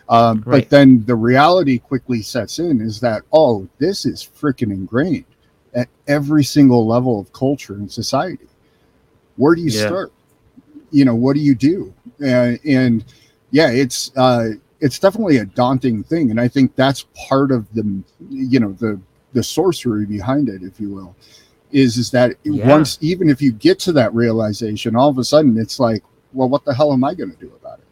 [0.08, 0.62] Um, Right.
[0.64, 5.26] But then the reality quickly sets in is that oh, this is freaking ingrained
[5.74, 8.48] at every single level of culture and society.
[9.36, 9.86] Where do you Yeah.
[9.88, 10.14] start?
[10.92, 11.94] You know, what do you do?
[12.22, 13.04] Uh, and
[13.52, 14.52] yeah, it's uh,
[14.86, 17.84] it's definitely a daunting thing, and I think that's part of the
[18.30, 19.00] you know the
[19.34, 21.16] the sorcery behind it, if you will,
[21.72, 22.68] is is that Yeah.
[22.68, 26.04] once even if you get to that realization, all of a sudden it's like,
[26.34, 27.86] well, what the hell am I going to do about it?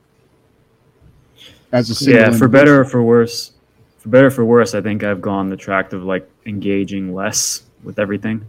[1.71, 2.51] As a single yeah for individual.
[2.51, 3.53] better or for worse
[3.99, 7.63] for better or for worse i think i've gone the track of like engaging less
[7.83, 8.43] with everything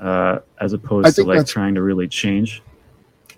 [0.00, 2.62] uh, as opposed to like trying to really change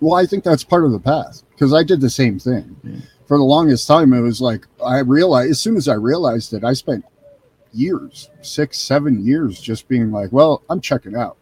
[0.01, 2.75] Well, I think that's part of the path because I did the same thing.
[2.83, 2.95] Yeah.
[3.29, 6.63] For the longest time, it was like I realized as soon as I realized it,
[6.63, 7.05] I spent
[7.71, 11.37] years, six, seven years, just being like, "Well, I'm checking out.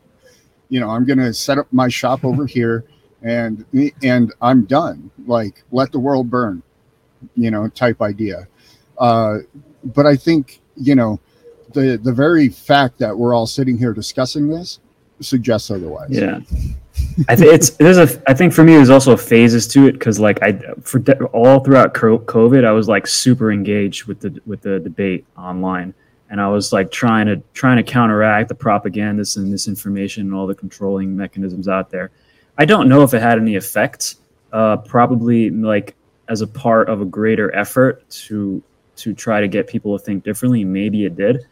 [0.67, 2.83] You know, I'm gonna set up my shop over here,
[3.21, 3.63] and
[4.03, 5.09] and I'm done.
[5.25, 6.61] Like, let the world burn.
[7.37, 8.49] You know, type idea.
[8.97, 9.37] Uh,
[9.85, 11.21] but I think you know,
[11.71, 14.79] the the very fact that we're all sitting here discussing this
[15.21, 16.09] suggests otherwise.
[16.09, 16.41] Yeah,
[17.27, 18.21] I think it's there's a.
[18.29, 21.59] I think for me, there's also phases to it because like I for de- all
[21.59, 25.95] throughout COVID, I was like super engaged with the with the debate online,
[26.29, 30.45] and I was like trying to trying to counteract the propagandists and misinformation and all
[30.45, 32.11] the controlling mechanisms out there.
[32.57, 34.15] I don't know if it had any effect.
[34.53, 35.95] Uh, probably like
[36.29, 38.61] as a part of a greater effort to
[38.97, 40.63] to try to get people to think differently.
[40.63, 41.47] Maybe it did,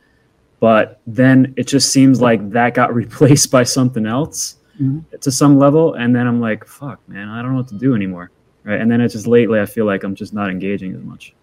[0.59, 4.57] but then it just seems like that got replaced by something else
[5.21, 7.95] to some level and then i'm like fuck man i don't know what to do
[7.95, 8.29] anymore
[8.63, 11.33] right and then it's just lately i feel like i'm just not engaging as much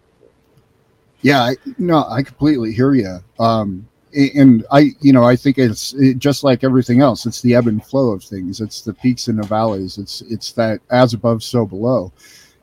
[1.22, 3.18] Yeah, I, no, I completely hear you.
[3.38, 7.24] Um, and I, you know, I think it's it, just like everything else.
[7.24, 8.60] It's the ebb and flow of things.
[8.60, 9.98] It's the peaks and the valleys.
[9.98, 12.12] It's it's that as above, so below.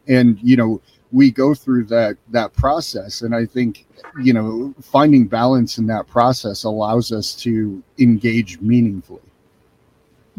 [0.08, 3.88] And you know, we go through that that process, and I think
[4.22, 9.22] you know, finding balance in that process allows us to engage meaningfully.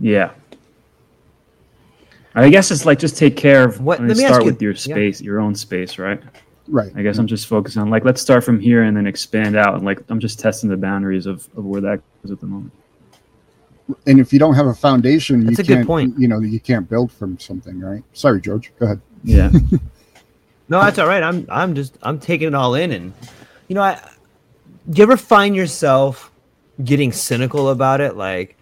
[0.01, 0.30] Yeah
[2.34, 4.44] i guess it's like just take care of What- I mean, let me ask start
[4.46, 4.78] you- with your yeah.
[4.78, 6.20] space your own space right
[6.68, 6.92] Right.
[6.96, 9.74] i guess i'm just focused on like let's start from here and then expand out
[9.74, 12.72] and like i'm just testing the boundaries of, of where that is at the moment
[14.07, 15.86] And if you don't have a foundation, That's you a good can't.
[15.88, 16.14] point.
[16.16, 18.05] You know, you can't build from something, right?
[18.12, 18.70] Sorry, George.
[18.78, 19.01] Go ahead.
[19.24, 19.51] yeah
[20.68, 21.24] No, that's all right.
[21.24, 23.12] I'm I'm just I'm taking it all in, and
[23.66, 23.98] you know, I
[24.88, 26.30] do you ever find yourself
[26.84, 28.14] getting cynical about it?
[28.16, 28.57] Like,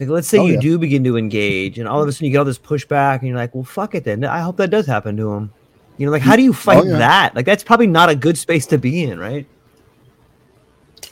[0.00, 0.60] like let's say Oh, you yeah.
[0.60, 3.28] do begin to engage, and all of a sudden you get all this pushback, and
[3.28, 4.24] you're like, well, fuck it then.
[4.24, 5.52] I hope that does happen to him.
[5.96, 6.98] You know, like how do you fight yeah.
[6.98, 7.34] that?
[7.34, 9.46] Like that's probably not a good space to be in, right?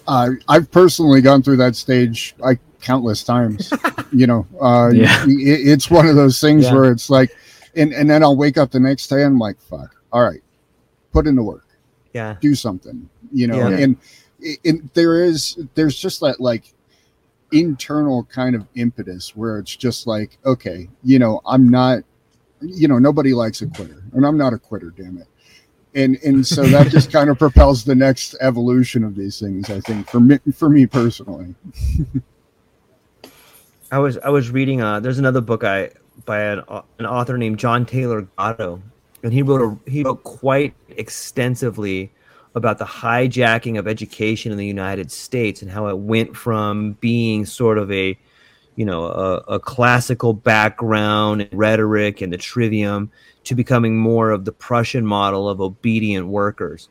[0.07, 3.73] Uh, I've personally gone through that stage like countless times.
[4.13, 5.25] you know, uh, Yeah.
[5.27, 6.75] it, it's one of those things Yeah.
[6.75, 7.31] where it's like,
[7.75, 10.41] and and then I'll wake up the next day and I'm like, fuck, all right,
[11.13, 11.67] put in the work,
[12.15, 12.37] Yeah.
[12.41, 13.09] do something.
[13.33, 13.79] You know, Yeah.
[13.79, 13.97] and
[14.39, 16.73] it, it, there is there's just that like
[17.53, 22.01] internal kind of impetus where it's just like okay you know i'm not
[22.61, 25.29] you know nobody likes a quitter and i'm not a quitter damn it
[25.95, 29.81] and and so that just kind of propels the next evolution of these things i
[29.81, 31.55] think for me for me personally
[33.91, 34.83] I was I was reading.
[34.83, 35.91] Uh, there's another book I
[36.25, 36.63] by an,
[36.99, 38.83] an author named John Taylor Gatto,
[39.23, 42.11] and he wrote a, he wrote quite extensively
[42.57, 47.45] about the hijacking of education in the United States and how it went from being
[47.45, 48.19] sort of a
[48.75, 53.13] you know a, a classical background and rhetoric and the trivium
[53.45, 56.89] to becoming more of the Prussian model of obedient workers.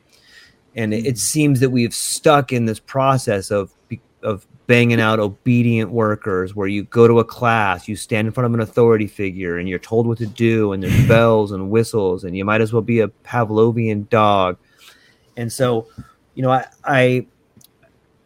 [0.76, 1.16] And it, it hmm.
[1.16, 3.74] seems that we've stuck in this process of
[4.22, 8.46] of banging out obedient workers where you go to a class, you stand in front
[8.46, 12.24] of an authority figure and you're told what to do and there's bells and whistles
[12.24, 14.56] and you might as well be a Pavlovian dog.
[15.36, 15.88] And so,
[16.34, 17.26] you know, I, I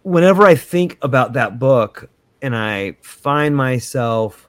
[0.03, 2.09] whenever I think about that book
[2.43, 4.49] and I find myself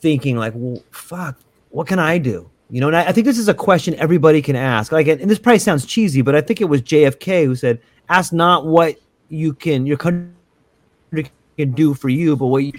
[0.00, 1.38] thinking like, well, fuck,
[1.70, 2.50] what can I do?
[2.70, 4.92] You know, and I, I think this is a question everybody can ask.
[4.92, 8.32] Like, and this probably sounds cheesy, but I think it was JFK who said, "Ask
[8.32, 8.96] not what
[9.28, 10.32] you can your country
[11.58, 12.72] can do for you, but what you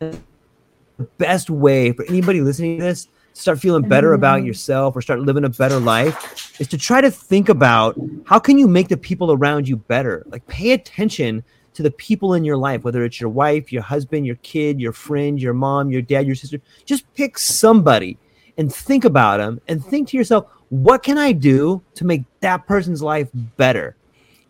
[0.00, 3.08] the best way for anybody listening to this
[3.38, 4.48] start feeling better about mm-hmm.
[4.48, 8.58] yourself or start living a better life is to try to think about how can
[8.58, 10.24] you make the people around you better?
[10.26, 14.26] Like pay attention to the people in your life whether it's your wife your husband
[14.26, 16.60] your kid your friend your mom your dad your sister.
[16.84, 18.18] Just pick somebody
[18.56, 22.66] and think about them and think to yourself what can i do to make that
[22.66, 23.94] person's life better?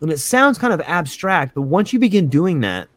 [0.01, 2.87] And it sounds kind of abstract but once you begin doing that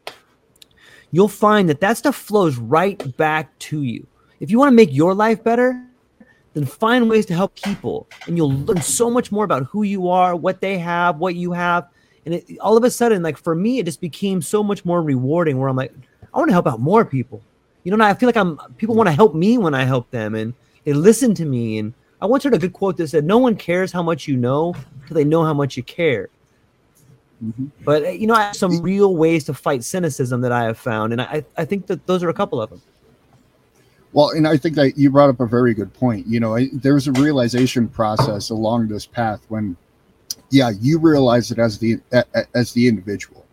[1.11, 4.07] you'll find that that stuff flows right back to you.
[4.43, 5.81] If you want to make your life better,
[6.53, 10.09] then find ways to help people, and you'll learn so much more about who you
[10.09, 11.87] are, what they have, what you have,
[12.25, 15.01] and it, all of a sudden, like for me, it just became so much more
[15.01, 15.57] rewarding.
[15.57, 15.93] Where I'm like,
[16.33, 17.41] I want to help out more people.
[17.85, 20.35] You know, I feel like I'm people want to help me when I help them,
[20.35, 21.77] and they listen to me.
[21.77, 24.35] And I once heard a good quote that said, "No one cares how much you
[24.35, 24.75] know
[25.07, 26.27] till they know how much you care."
[27.41, 27.67] Mm-hmm.
[27.85, 31.13] But you know, I have some real ways to fight cynicism that I have found,
[31.13, 32.81] and I, I think that those are a couple of them.
[34.13, 36.27] Well, and I think that you brought up a very good point.
[36.27, 39.75] You know, I, there's a realization process along this path when,
[40.51, 41.99] yeah, you realize it as the
[42.53, 43.43] as the individual,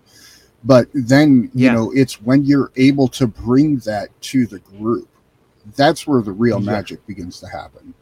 [0.64, 1.72] but then you yeah.
[1.72, 5.08] know it's when you're able to bring that to the group,
[5.76, 6.72] that's where the real yeah.
[6.72, 7.94] magic begins to happen.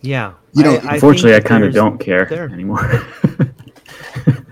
[0.00, 0.34] Yeah.
[0.54, 2.48] You know, I, unfortunately, I, I kind of don't care there.
[2.48, 3.04] anymore.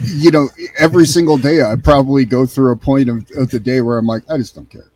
[0.00, 3.80] you know, every single day I probably go through a point of, of the day
[3.80, 4.90] where I'm like, I just don't care.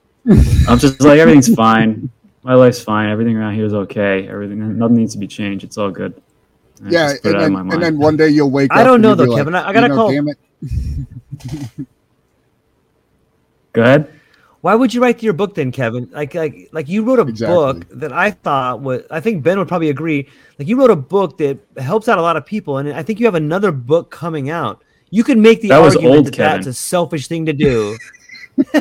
[0.69, 2.11] I'm just like, everything's fine.
[2.43, 3.11] My life's fine.
[3.11, 4.29] Everything around here is okay.
[4.29, 5.65] Everything, nothing needs to be changed.
[5.65, 6.21] It's all good.
[6.89, 8.79] yeah, and then, and then one day you'll wake up.
[8.79, 9.53] I don't know though, Kevin.
[9.53, 10.11] Like, I gotta you know, call.
[10.11, 10.39] Damn it.
[13.73, 14.13] Go ahead.
[14.63, 16.09] Why would you write your book then, Kevin?
[16.13, 17.57] Like, like, like you wrote a exactly.
[17.57, 19.03] book that I thought was.
[19.11, 20.29] I think Ben would probably agree.
[20.59, 23.19] Like, you wrote a book that helps out a lot of people, and I think
[23.19, 24.83] you have another book coming out.
[25.13, 26.53] You can make the that argument old, that Kevin.
[26.57, 27.99] that's a selfish thing to do.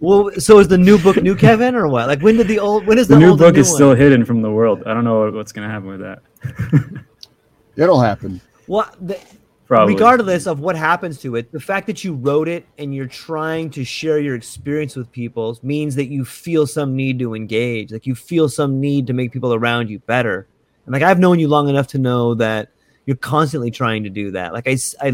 [0.00, 2.06] well, so is the new book new Kevin or what?
[2.06, 2.86] Like, when did the old?
[2.86, 3.74] When is the, the new book new is one?
[3.74, 4.82] still hidden from the world?
[4.84, 7.04] I don't know what's going to happen with that.
[7.76, 8.42] It'll happen.
[8.66, 9.18] Well, the,
[9.66, 9.94] Probably.
[9.94, 13.70] regardless of what happens to it, the fact that you wrote it and you're trying
[13.70, 17.90] to share your experience with people means that you feel some need to engage.
[17.90, 20.46] Like you feel some need to make people around you better.
[20.84, 22.68] And like I've known you long enough to know that
[23.06, 24.52] you're constantly trying to do that.
[24.52, 25.12] Like I, I,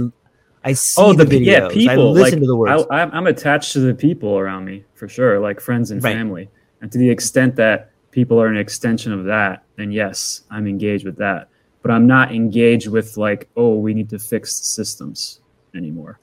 [0.64, 1.46] I see oh, the, the videos.
[1.46, 2.08] Yeah, people.
[2.08, 2.86] I listen like, to the words.
[2.90, 6.14] I, am attached to the people around me for sure, like friends and right.
[6.14, 6.48] family.
[6.80, 11.04] And to the extent that people are an extension of that, then yes, I'm engaged
[11.04, 11.48] with that
[11.82, 15.40] but I'm not engaged with like, oh, we need to fix systems
[15.74, 16.18] anymore.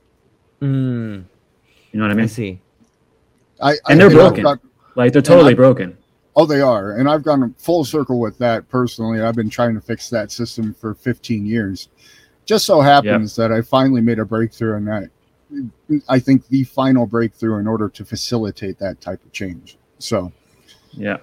[0.62, 1.26] Mm.
[1.92, 2.26] You know what I mean?
[2.26, 2.62] I see.
[3.62, 4.44] I, I and they're broken.
[4.44, 4.60] Got,
[4.96, 5.98] like they're totally I, broken.
[6.36, 9.22] Oh, they are, and I've gone full circle with that personally.
[9.22, 11.90] I've been trying to fix that system for 15 years.
[12.46, 13.50] Just so happens yep.
[13.50, 15.10] that I finally made a breakthrough in that.
[16.10, 19.78] I think the final breakthrough in order to facilitate that type of change.
[20.00, 20.32] So,
[20.92, 21.18] yeah.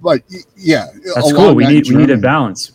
[0.00, 0.22] But
[0.56, 1.54] yeah, that's cool.
[1.54, 2.72] We need journey, we need a balance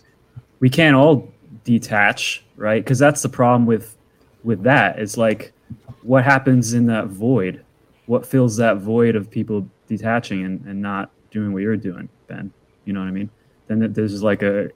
[0.64, 1.30] we can't all
[1.66, 2.82] detach, right?
[2.82, 3.98] Because that's the problem with
[4.46, 4.98] with that.
[4.98, 5.52] It's like
[6.04, 7.66] what happens in that void?
[8.06, 12.52] What fills that void of people detaching and, and not doing what you're doing, Ben?
[12.86, 13.30] You know what I mean?
[13.68, 14.70] Then there's like a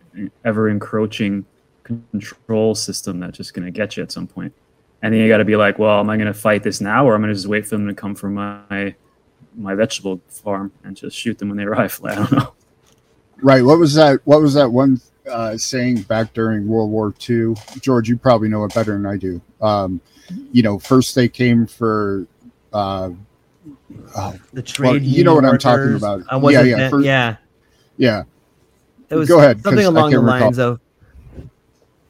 [0.45, 1.45] ever encroaching
[1.83, 4.53] control system that's just gonna get you at some point.
[5.01, 7.05] And then you got to be like, well, am I going to fight this now,
[7.05, 8.95] or am I going to just wait for them to come from my
[9.55, 11.99] my vegetable farm and just shoot them when they arrive?
[12.03, 12.53] I don't know.
[13.41, 13.63] Right.
[13.63, 14.21] What was that?
[14.25, 14.99] What was that one
[15.29, 17.55] uh, saying back during World War II.
[17.79, 19.41] George, you probably know it better than I do.
[19.61, 20.01] Um,
[20.51, 22.25] you know, first they came for.
[22.73, 23.11] Uh,
[24.15, 24.89] oh, The trade.
[24.89, 26.23] well, you know what I'm talking about.
[26.29, 27.35] I wasn't yeah, yeah, that- first- yeah.
[27.97, 28.23] yeah.
[29.09, 30.39] It was Go ahead, 'cause something along the can't recall.
[30.41, 30.79] lines of.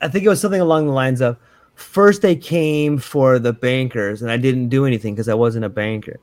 [0.02, 1.38] I think it was something along the lines of,
[1.76, 5.70] first they came for the bankers, and I didn't do anything because I wasn't a
[5.70, 6.18] banker.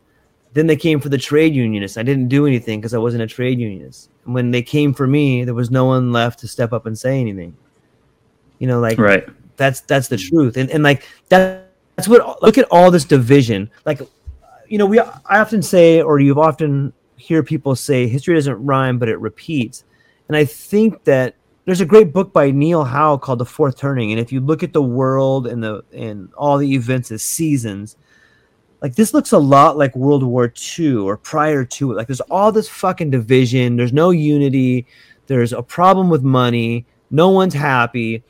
[0.52, 1.96] Then they came for the trade unionists.
[1.98, 4.08] I didn't do anything because I wasn't a trade unionist.
[4.24, 6.96] And when they came for me, there was no one left to step up and
[6.96, 7.56] say anything.
[8.60, 9.26] You know, like Right.
[9.56, 13.68] that's that's the truth and, and like that, that's what look at all this division
[13.84, 14.00] like
[14.74, 18.98] you know we i often say or you've often hear people say history doesn't rhyme
[18.98, 19.84] but it repeats.
[20.26, 24.10] And i think that there's a great book by neil howe called the fourth turning.
[24.10, 27.96] And if you look at the world and the and all the events as seasons
[28.82, 31.94] like this looks a lot like world war ii or prior to it.
[31.94, 33.76] Like there's all this fucking division.
[33.76, 34.88] There's no unity.
[35.28, 36.84] There's a problem with money.
[37.12, 38.24] No one's happy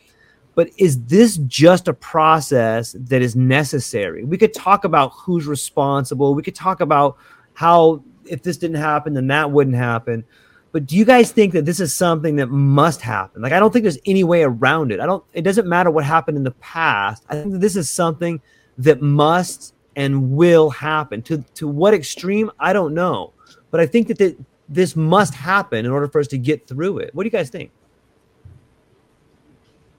[0.55, 4.25] but is this just a process that is necessary?
[4.25, 6.35] We could talk about who's responsible.
[6.35, 7.17] We could talk about
[7.55, 10.25] how if this didn't happen then that wouldn't happen.
[10.73, 13.43] But do you guys think that this is something that must happen?
[13.43, 15.01] Like i don't think there's any way around it.
[15.01, 17.25] I don't it doesn't matter what happened in the past.
[17.29, 18.41] I think that this is something
[18.79, 21.23] that must and will happen.
[21.23, 22.51] To to what extreme?
[22.59, 23.33] I don't know.
[23.71, 24.37] But i think that th-
[24.69, 27.15] this must happen in order for us to get through it.
[27.15, 27.71] What do you guys think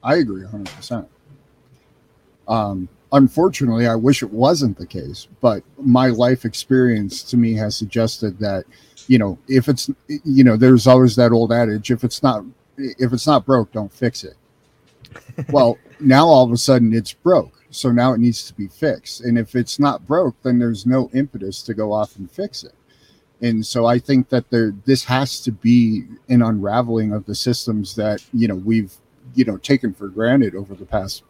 [0.06, 1.08] I agree 100%.
[2.48, 7.76] Um, unfortunately, I wish it wasn't the case, but my life experience to me has
[7.76, 8.66] suggested that,
[9.08, 12.46] you know, if it's, you know, there's always that old adage if it's not,
[12.78, 14.36] if it's not broke, don't fix it.
[15.50, 17.64] well, now all of a sudden it's broke.
[17.72, 19.22] So now it needs to be fixed.
[19.22, 22.76] And if it's not broke, then there's no impetus to go off and fix it.
[23.42, 27.96] And so I think that there, this has to be an unraveling of the systems
[27.96, 28.94] that, you know, we've
[29.36, 31.24] you know taken for granted over the past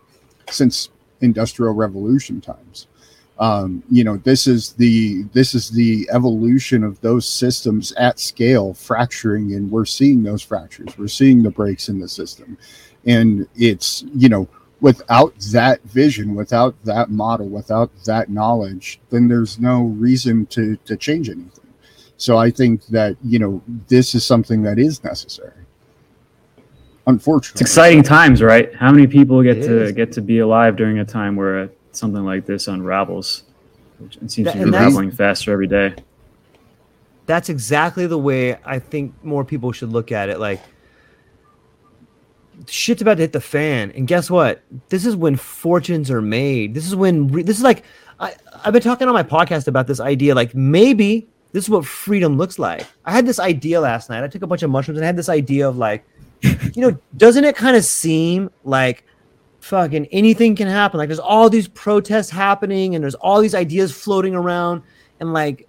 [0.49, 0.89] since
[1.21, 2.87] industrial revolution times.
[3.37, 8.73] Um, you know this is the this is the evolution of those systems at scale
[8.73, 10.97] fracturing and we're seeing those fractures.
[10.97, 12.57] We're seeing the breaks in the system.
[13.05, 14.47] And it's you know
[14.79, 20.95] without that vision without that model without that knowledge then there's no reason to to
[20.95, 21.73] change anything.
[22.17, 25.54] So i think that you know this is something that is necessary
[27.07, 28.73] unfortunately It's exciting times, right?
[28.75, 29.91] How many people get It to is.
[29.91, 33.43] get to be alive during a time where uh, something like this unravels?
[33.99, 35.93] Which it seems That- to be unraveling faster every day.
[37.27, 40.39] that's exactly the way I think more people should look at it.
[40.39, 40.61] Like,
[42.67, 44.61] shit's about to hit the fan, and guess what?
[44.89, 46.73] This is when fortunes are made.
[46.73, 47.83] This is when re- this is like
[48.19, 48.33] I,
[48.63, 50.35] I've been talking on my podcast about this idea.
[50.35, 52.85] Like, maybe this is what freedom looks like.
[53.05, 54.23] I had this idea last night.
[54.23, 56.05] I took a bunch of mushrooms and I had this idea of like,
[56.73, 59.05] you know, doesn't it kind of seem like
[59.59, 60.97] fucking anything can happen?
[60.97, 64.83] Like, there's all these protests happening, and there's all these ideas floating around,
[65.19, 65.67] and like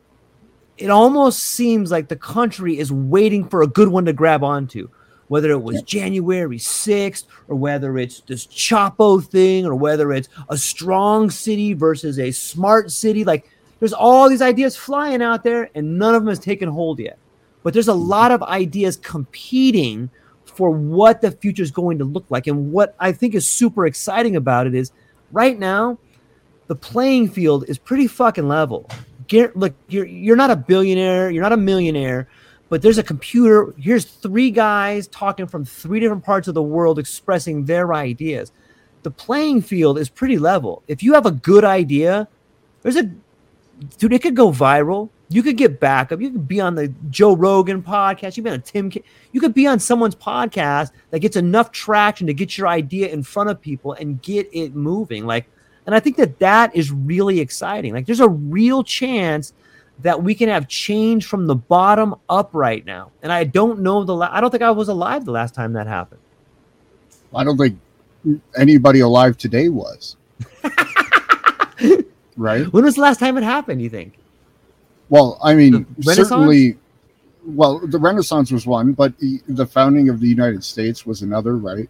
[0.79, 4.89] it almost seems like the country is waiting for a good one to grab onto,
[5.29, 10.57] whether it was January 6th or whether it's this Chapo thing or whether it's a
[10.57, 13.24] strong city versus a smart city.
[13.24, 16.99] Like there's all these ideas flying out there and none of them has taken hold
[16.99, 17.18] yet.
[17.62, 18.09] But there's a mm-hmm.
[18.09, 20.11] lot of ideas competing
[20.57, 22.47] for what the future is going to look like.
[22.47, 24.91] And what I think is super exciting about it is
[25.31, 25.99] right now,
[26.67, 28.89] the playing field is pretty fucking level.
[29.29, 32.29] Gar- look, you're you're not a billionaire, you're not a millionaire,
[32.69, 33.75] but there's a computer.
[33.79, 38.51] Here's three guys talking from three different parts of the world expressing their ideas.
[39.03, 40.83] The playing field is pretty level.
[40.89, 42.29] If you have a good idea,
[42.83, 43.11] there's a
[43.99, 45.11] dude, it could go viral.
[45.29, 46.20] You could get backup.
[46.20, 48.37] You could be on the Joe Rogan podcast.
[48.37, 48.91] You could be on Tim.
[48.91, 49.03] K-
[49.33, 53.22] you could be on someone's podcast that gets enough traction to get your idea in
[53.24, 55.27] front of people and get it moving.
[55.27, 55.47] Like,
[55.85, 57.93] and I think that that is really exciting.
[57.93, 59.53] Like, there's a real chance
[60.01, 63.11] that we can have change from the bottom up right now.
[63.22, 64.14] And I don't know the.
[64.14, 66.20] La- I don't think I was alive the last time that happened.
[67.35, 67.79] I don't think
[68.57, 70.16] anybody alive today was.
[72.37, 72.72] right?
[72.72, 73.83] When was the last time it happened?
[73.83, 74.18] You think?
[75.09, 76.77] Well, I mean, certainly.
[77.45, 81.57] Well, the Renaissance was one, but the, the founding of the United States was another,
[81.57, 81.89] right?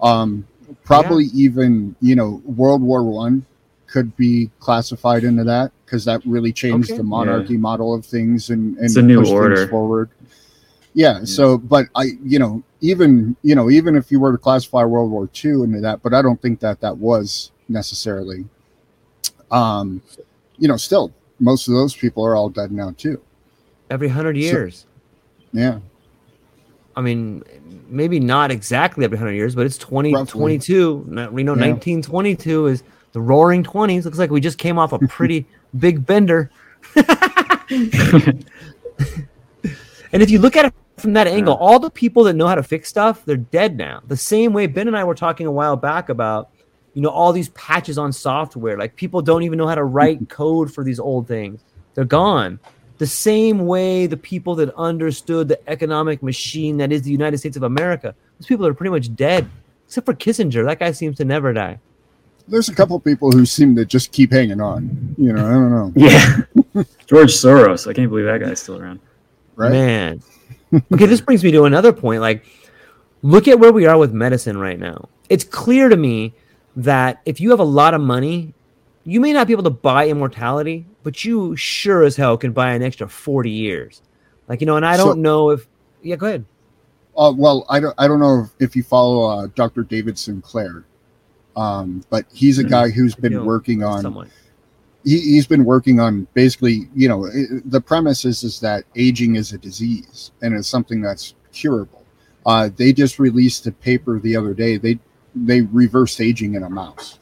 [0.00, 0.46] Um,
[0.84, 3.44] probably even you know World War One
[3.86, 6.96] could be classified into that because that really changed Okay.
[6.96, 9.66] the monarchy model of things and and It's a new pushed things order.
[9.66, 10.10] forward.
[10.94, 14.82] Yeah, So, but I, you know, even you know, even if you were to classify
[14.84, 18.46] World War II into that, but I don't think that that was necessarily.
[19.50, 20.00] Um,
[20.58, 23.20] you know, still most of those people are all dead now too.
[23.90, 24.86] Every hundred years.
[25.52, 25.80] Yeah.
[26.96, 27.42] I mean,
[27.88, 30.38] maybe not exactly every 100 years, but it's 20, Roughly.
[30.38, 31.04] 22.
[31.08, 31.70] Not- You know, Yeah.
[31.72, 32.82] 1922 is
[33.12, 34.04] the roaring 20s.
[34.04, 35.46] Looks like we just came off a pretty
[35.78, 36.50] big bender.
[36.96, 38.44] and
[40.12, 42.62] if you look at it from that angle, all the people that know how to
[42.62, 44.02] fix stuff, they're dead now.
[44.08, 46.50] The same way Ben and I were talking a while back about,
[46.94, 48.76] you know, all these patches on software.
[48.76, 51.62] Like people don't even know how to write code for these old things.
[51.94, 52.58] They're gone.
[52.98, 57.56] The same way the people that understood the economic machine that is the United States
[57.56, 59.48] of America, those people are pretty much dead.
[59.86, 60.64] Except for Kissinger.
[60.64, 61.80] That guy seems to never die.
[62.46, 65.14] There's a couple people who seem to just keep hanging on.
[65.16, 65.92] You know, I don't know.
[65.96, 66.84] Yeah.
[67.06, 67.88] George Soros.
[67.88, 69.00] I can't believe that guy's still around.
[69.56, 69.72] Right?
[69.72, 70.22] Man.
[70.92, 72.20] okay, this brings me to another point.
[72.20, 72.44] Like,
[73.22, 75.08] look at where we are with medicine right now.
[75.28, 76.34] It's clear to me
[76.76, 78.54] that if you have a lot of money,
[79.04, 82.72] you may not be able to buy immortality, but you sure as hell can buy
[82.72, 84.02] an extra 40 years.
[84.48, 85.66] Like, you know, and I don't know if.
[86.02, 86.44] Yeah, go ahead.
[87.16, 87.94] Uh, well, I don't.
[87.98, 89.82] I don't know if, you follow uh, Dr.
[89.82, 90.84] David Sinclair,
[91.56, 92.70] um, but he's a Mhm.
[92.70, 94.02] guy who's been working on.
[94.02, 94.30] Someone.
[95.04, 96.88] He, he's been working on basically.
[96.94, 101.00] You know, i the premise is is that aging is a disease and it's something
[101.00, 102.04] that's curable.
[102.46, 104.76] Uh, they just released a paper the other day.
[104.76, 104.98] They
[105.34, 107.18] they reversed aging in a mouse.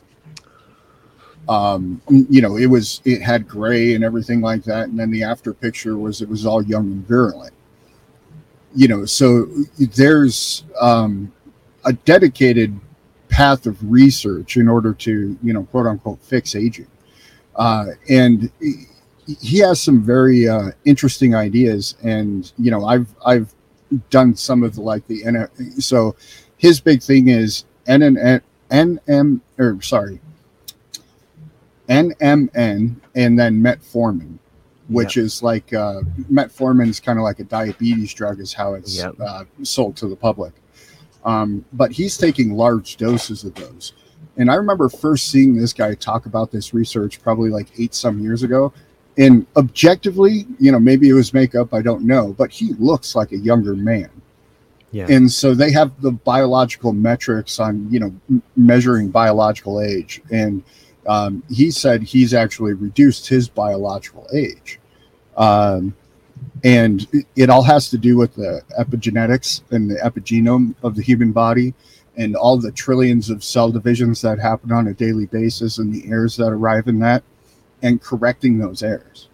[1.48, 5.22] Um, you know, it was it had gray and everything like that, and then the
[5.22, 7.54] after picture was it was all young and virulent.
[8.74, 9.46] You know, so
[9.78, 11.32] there's um,
[11.86, 12.78] a dedicated
[13.30, 16.88] path of research in order to you know quote unquote fix aging,
[17.56, 21.96] uh, and he- has some very uh, interesting ideas.
[22.02, 23.54] And you know, I've I've
[24.11, 25.48] done some of the like the
[25.78, 26.14] so
[26.59, 30.20] his big thing is NN NM or sorry
[31.89, 34.39] NMN and then metformin,
[34.89, 39.14] which is like uh, metformin's kind of like a diabetes drug, is how it's Yep.
[39.20, 40.53] uh, sold to the public.
[41.24, 43.95] Um, but he's taking large doses of those.
[44.36, 48.20] And I remember first seeing this guy talk about this research probably like eight some
[48.20, 48.72] years ago.
[49.16, 53.32] And objectively, you know, maybe it was makeup, I don't know, but he looks like
[53.32, 54.11] a younger man
[54.91, 55.07] Yeah.
[55.11, 60.22] and so they have the biological metrics on you know m- measuring biological age.
[60.30, 60.62] And
[61.07, 64.78] um, he said he's actually reduced his biological age.
[65.36, 65.95] Um,
[66.64, 71.03] and it- it all has to do with the epigenetics and the epigenome of the
[71.03, 71.74] human body
[72.16, 76.09] and all the trillions of cell divisions that happen on a daily basis and the
[76.11, 77.22] errors that arrive in that
[77.82, 79.28] and correcting those errors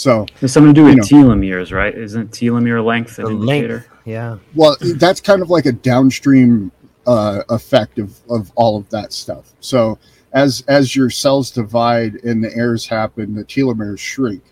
[0.00, 1.94] so There's something to do You with telomeres, right?
[1.94, 3.74] Isn't telomere length an The indicator?
[3.74, 3.88] length.
[4.06, 4.38] Yeah.
[4.54, 6.72] Well, that's kind of like a downstream
[7.06, 9.52] uh, effect of, of all of that stuff.
[9.60, 9.98] So
[10.32, 14.42] as as your cells divide and the errors happen, the telomeres shrink.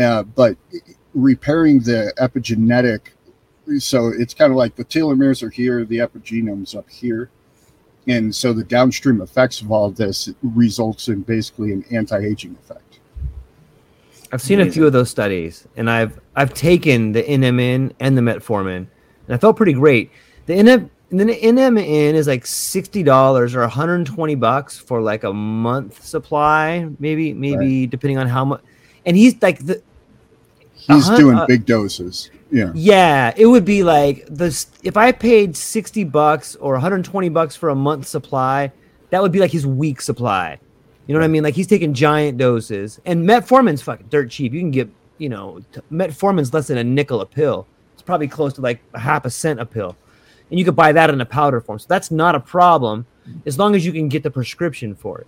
[0.00, 0.56] Uh, but
[1.14, 3.00] repairing the epigenetic,
[3.78, 7.30] so it's kind of like the telomeres are here, the epigenome's up here.
[8.06, 12.83] And so the downstream effects of all of this results in basically an anti-aging effect.
[14.34, 18.20] I've seen a few of those studies, and I've I've taken the NMN and the
[18.20, 18.88] metformin, and
[19.28, 20.10] I felt pretty great.
[20.46, 24.76] The NM then the NMN is like sixty dollars or one hundred and twenty bucks
[24.76, 28.60] for like a month supply, maybe maybe depending on how much.
[29.06, 29.80] And he's like the
[30.74, 32.32] He's Uh-huh, doing uh, big doses.
[32.50, 32.72] Yeah.
[32.74, 37.68] yeah, it would be like this if I paid 60 bucks or 120 bucks for
[37.68, 38.72] a month supply,
[39.10, 40.58] that would be like his week supply.
[41.06, 41.42] You know what I mean?
[41.42, 43.00] Like he's taking giant doses.
[43.04, 44.52] And metformin's fucking dirt cheap.
[44.52, 44.88] You can get,
[45.18, 47.66] you know, t- metformin's less than a nickel a pill.
[47.92, 49.96] It's probably close to like a half a cent a pill.
[50.50, 51.78] And you could buy that in a powder form.
[51.78, 53.06] So that's not a problem
[53.46, 55.26] as long as you can get the prescription for it.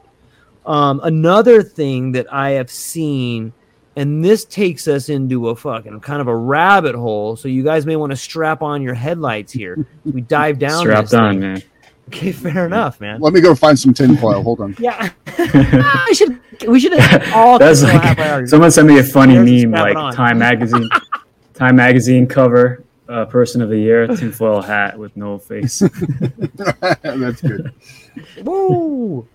[0.66, 3.52] Um, another thing that I have seen,
[3.94, 7.36] and this takes us into a fucking kind of a rabbit hole.
[7.36, 9.86] So you guys may want to strap on your headlights here.
[10.04, 10.80] We dive down.
[10.80, 11.40] Strapped this on, thing.
[11.40, 11.62] man.
[12.08, 13.20] Okay, fair enough, man.
[13.20, 14.42] Let me go find some tinfoil.
[14.42, 14.76] Hold on.
[14.78, 16.40] Yeah, I should.
[16.68, 16.92] We should
[17.34, 17.58] all.
[17.58, 20.12] That's like someone sent me a funny There's meme, like on.
[20.12, 20.88] Time magazine,
[21.54, 25.80] Time magazine cover, uh, person of the year, tinfoil hat with no face.
[27.02, 27.72] That's good.
[28.42, 29.26] Woo!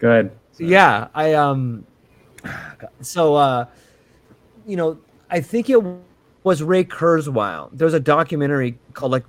[0.00, 0.26] Good.
[0.26, 0.70] ahead.
[0.70, 1.84] yeah i um
[3.02, 3.66] so uh
[4.66, 4.98] you know
[5.30, 5.78] i think it
[6.42, 9.24] was ray kurzweil there's a documentary called like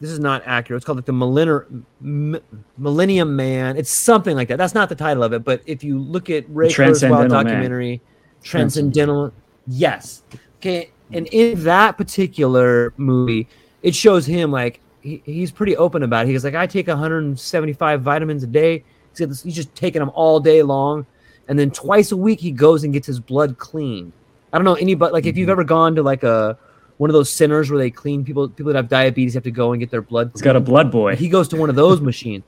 [0.00, 0.78] this is not accurate.
[0.78, 2.40] It's called like the millennium M-
[2.76, 3.76] millennium man.
[3.76, 4.58] It's something like that.
[4.58, 8.00] That's not the title of it but if you look at ray kurzweil Transcendental documentary
[8.42, 9.32] transcendental
[9.66, 10.22] yes.
[10.58, 13.48] Okay and in that particular movie
[13.82, 16.30] it shows him like he, he's pretty open about it.
[16.30, 18.84] He's like i take 175 vitamins a day.
[19.16, 21.06] He's, this, he's just taking them all day long
[21.48, 24.12] and then twice a week he goes and gets his blood cleaned.
[24.52, 25.52] I don't know anybody like if you've mm-hmm.
[25.52, 26.58] ever gone to like a
[26.98, 28.48] one of those centers where they clean people.
[28.48, 30.30] People that have diabetes have to go and get their blood.
[30.34, 31.16] He's got a blood boy.
[31.16, 32.44] He goes to one of those machines.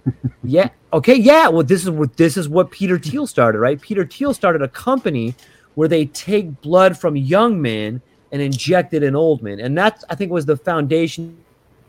[0.44, 0.68] yeah.
[0.92, 1.16] Okay.
[1.16, 1.48] Yeah.
[1.48, 3.80] Well, this is what this is what Peter Thiel started, right?
[3.80, 5.34] Peter Thiel started a company
[5.74, 8.00] where they take blood from young men
[8.30, 11.36] and inject it in old men, and that I think was the foundation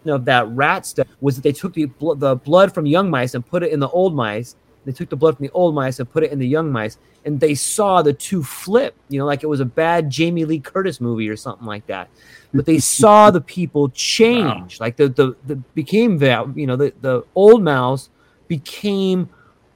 [0.05, 1.07] of that rat stuff.
[1.21, 3.79] Was that they took the bl- the blood from young mice and put it in
[3.79, 4.55] the old mice.
[4.85, 6.97] They took the blood from the old mice and put it in the young mice,
[7.25, 8.95] and they saw the two flip.
[9.09, 12.09] You know, like it was a bad Jamie Lee Curtis movie or something like that.
[12.53, 14.79] But they saw the people change.
[14.79, 18.09] Like the the, the became that you know the the old mouse
[18.47, 19.29] became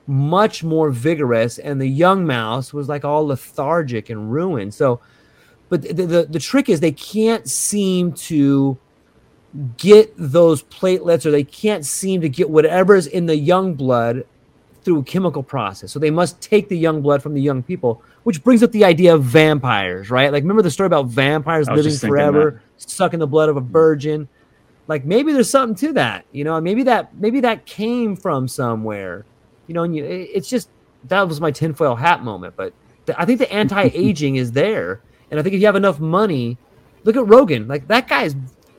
[0.05, 4.73] much more vigorous, and the young mouse was like all lethargic and ruined.
[4.73, 5.01] So,
[5.69, 8.77] but the the, the trick is they can't seem to
[9.77, 14.23] get those platelets or they can't seem to get whatever's in the young blood
[14.83, 15.91] through a chemical process.
[15.91, 18.85] So they must take the young blood from the young people, which brings up the
[18.85, 20.31] idea of vampires, right?
[20.31, 24.27] Like remember the story about vampires living forever, sucking the blood of a virgin.
[24.87, 26.59] Like maybe there's something to that, you know.
[26.59, 29.25] Maybe that maybe that came from somewhere,
[29.67, 29.83] you know.
[29.83, 30.69] And you, it's just
[31.05, 32.55] that was my tinfoil hat moment.
[32.55, 32.73] But
[33.05, 36.57] the, I think the anti-aging is there, and I think if you have enough money,
[37.03, 37.67] look at Rogan.
[37.67, 38.35] Like that guy's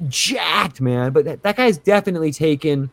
[0.09, 1.13] jacked, man.
[1.13, 2.91] But that, that guy's definitely taken,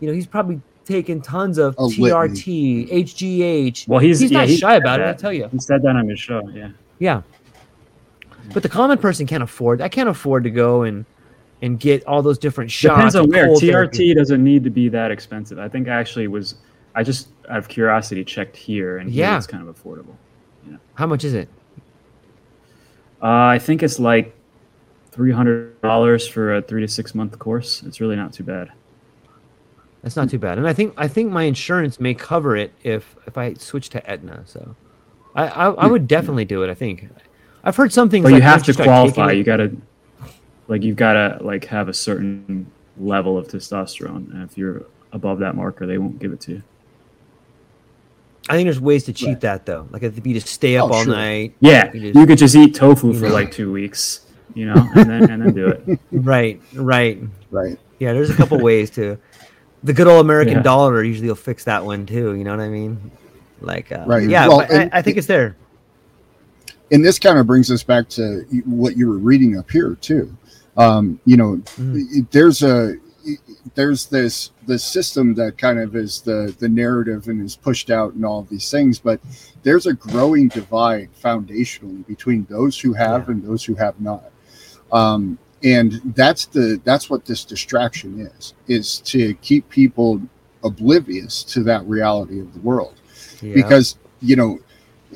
[0.00, 3.86] you know, he's probably taken tons of A TRT, HGH.
[3.86, 5.04] Well, he's he's yeah, not he shy said about it.
[5.04, 5.18] I that.
[5.18, 6.48] tell you, He said that on his show.
[6.48, 6.70] Yeah.
[6.98, 7.22] yeah.
[8.54, 9.80] But the common person can't afford.
[9.82, 11.04] I can't afford to go and
[11.60, 12.94] and get all those different shots.
[12.96, 13.48] Depends on where.
[13.48, 14.14] TRT therapy.
[14.14, 15.58] doesn't need to be that expensive.
[15.58, 16.56] I think actually was.
[16.94, 19.36] I just out of curiosity checked here, and here Yeah.
[19.36, 20.16] it's kind of affordable.
[20.68, 20.78] Yeah.
[20.94, 21.48] How much is it?
[23.22, 24.34] Uh, I think it's like
[25.12, 27.82] three hundred dollars for a three to six month course.
[27.84, 28.70] It's really not too bad.
[30.02, 30.58] That's not too bad.
[30.58, 34.10] And I think I think my insurance may cover it if if I switch to
[34.10, 34.42] Aetna.
[34.46, 34.76] So
[35.34, 36.70] I I, I would definitely do it.
[36.70, 37.08] I think
[37.64, 38.22] I've heard some things.
[38.22, 39.32] But you have to qualify.
[39.32, 39.72] You gotta,
[40.68, 45.56] like, you've gotta like have a certain level of testosterone, and if you're above that
[45.56, 46.62] marker, they won't give it to you.
[48.48, 49.40] I think there's ways to cheat Right.
[49.42, 49.88] that though.
[49.90, 51.12] Like if you just stay up Oh, all sure.
[51.14, 51.54] night.
[51.60, 53.32] Yeah, You you, could just eat tofu for know.
[53.34, 54.20] like two weeks,
[54.54, 56.00] you know, and then and then do it.
[56.12, 57.20] Right, right.
[57.50, 57.78] Right.
[57.98, 59.18] Yeah, there's a couple ways to.
[59.84, 60.62] The good old American Yeah.
[60.62, 62.34] dollar usually will fix that one too.
[62.34, 63.10] You know what I mean?
[63.60, 64.28] Like, uh, Right.
[64.28, 65.56] Yeah, Well, and- I, I think it's there.
[66.90, 70.34] and this kind of brings us back to what you were reading up here too
[70.78, 72.26] um, you know Mhm.
[72.30, 72.94] there's a
[73.74, 78.14] there's this this system that kind of is the the narrative and is pushed out
[78.14, 79.20] and all of these things but
[79.64, 83.32] there's a growing divide foundationally between those who have Yeah.
[83.34, 84.24] and those who have not
[84.90, 90.20] um, and that's the that's what this distraction is is to keep people
[90.64, 92.94] oblivious to that reality of the world
[93.42, 93.54] Yeah.
[93.54, 94.58] because you know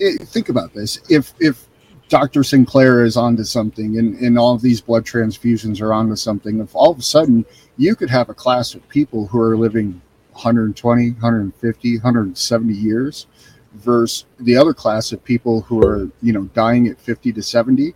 [0.01, 1.69] eh, think about this if if
[2.09, 6.61] dr sinclair is onto something and, and all of these blood transfusions are onto something
[6.61, 7.45] if all of a sudden
[7.77, 10.01] you could have a class of people who are living
[10.33, 13.27] 120 150 170 years
[13.75, 17.95] versus the other class of people who are you know dying at 50 to 70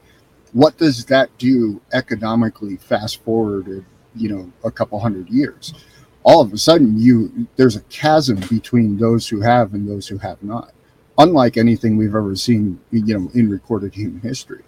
[0.57, 3.85] what does that do economically fast forward
[4.15, 5.75] you know a couple hundred years
[6.23, 10.17] all of a sudden you there's a chasm between those who have and those who
[10.17, 10.73] have not
[11.19, 14.63] unlike anything we've ever seen you know in recorded human history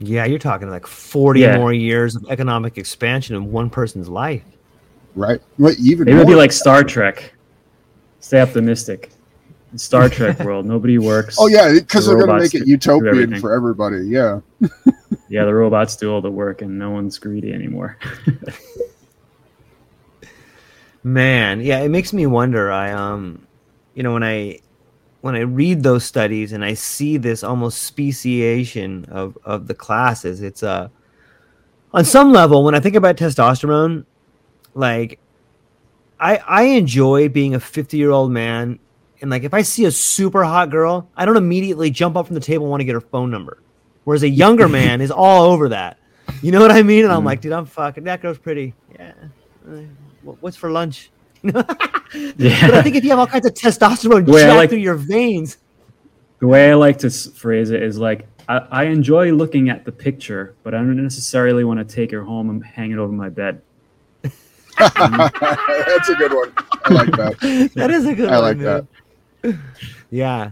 [0.00, 1.56] yeah, you're talking like 40 Yeah.
[1.58, 4.44] more years of economic expansion in one person's life.
[5.16, 7.34] right well, even it would be like Star Trek.
[8.20, 9.10] Stay optimistic.
[9.72, 11.36] In Star Trek world, nobody works.
[11.38, 14.40] oh yeah because the they're going to make it utopian for everybody yeah
[15.28, 17.98] Yeah, the robots do all the work, and no one's greedy anymore.
[21.02, 22.72] Man, yeah, it makes me wonder.
[22.72, 23.46] I um,
[23.94, 24.60] you know, when I
[25.20, 30.40] when I read those studies and I see this almost speciation of of the classes,
[30.40, 30.88] it's uh
[31.92, 34.06] on some level when I think about testosterone,
[34.74, 35.20] like
[36.18, 38.78] I I enjoy being a 50-year-old man
[39.20, 42.34] and like if I see a super hot girl, I don't immediately jump up from
[42.34, 43.58] the table and want to get her phone number.
[44.04, 45.98] Whereas a younger man is all over that.
[46.42, 47.04] You know what I mean?
[47.04, 47.26] And I'm Mhm.
[47.26, 48.74] like, dude, I'm fucking that girl's pretty.
[48.94, 49.12] Yeah.
[49.68, 49.80] Uh,
[50.40, 51.10] What's for lunch?
[52.14, 52.66] Yeah.
[52.68, 54.78] But I think if you have all kinds of testosterone The way jacked like- through
[54.78, 55.58] your veins,
[56.38, 59.92] The way I like to phrase it is like I, I enjoy looking at the
[59.92, 63.28] picture, but I don't necessarily want to take her home and hang it over my
[63.28, 63.60] bed.
[64.78, 66.52] that's a good one
[66.84, 68.44] i like that that is a good I one.
[68.44, 68.86] I like that.
[70.10, 70.50] Yeah,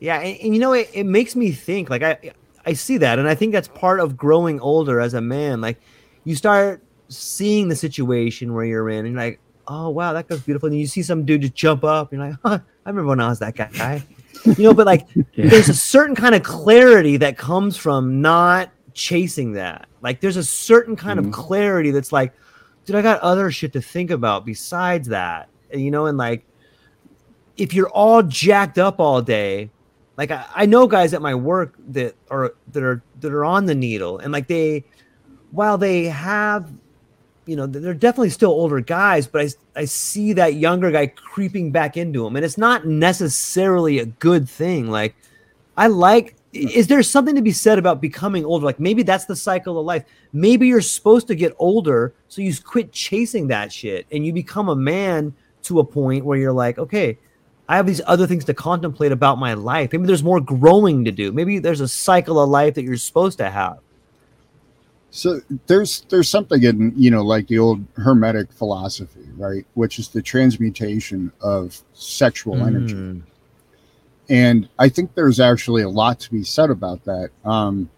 [0.00, 1.88] yeah, and, and you know, it, it makes me think.
[1.90, 2.18] Like I,
[2.66, 5.60] I see that, and I think that's part of growing older as a man.
[5.60, 5.80] Like
[6.24, 10.40] you start seeing the situation where you're in, and you're like, oh wow, that goes
[10.40, 10.68] beautiful.
[10.68, 13.20] And you see some dude just jump up, and you're like, huh, I remember when
[13.20, 14.02] I was that guy.
[14.44, 15.48] You know, but like Yeah.
[15.48, 19.88] there's a certain kind of clarity that comes from not chasing that.
[20.00, 21.26] Like there's a certain kind Mhm.
[21.26, 22.32] of clarity that's like,
[22.84, 25.48] dude, I got other shit to think about besides that.
[25.74, 26.44] You know, and like
[27.58, 29.68] if you're all jacked up all day,
[30.16, 33.66] like I, I know guys at my work that are that are that are on
[33.66, 34.84] the needle and like they
[35.50, 36.70] while they have
[37.46, 41.70] you know they're definitely still older guys but I, I see that younger guy creeping
[41.70, 44.90] back into them and it's not necessarily a good thing.
[44.90, 45.14] Like
[45.76, 48.64] i like is there something to be said about becoming older?
[48.64, 50.04] Like maybe that's the cycle of life.
[50.32, 54.70] Maybe you're supposed to get older so you quit chasing that shit and you become
[54.70, 57.18] a man to a point where you're like okay
[57.68, 61.12] i have these other things to contemplate about my life maybe there's more growing to
[61.12, 63.78] do maybe there's a cycle of life that you're supposed to have
[65.10, 70.08] So there's there's something in you know like the old hermetic philosophy, right, which is
[70.08, 73.22] the transmutation of sexual energy, Mm.
[74.28, 77.30] and I think there's actually a lot to be said about that.
[77.44, 77.88] Um,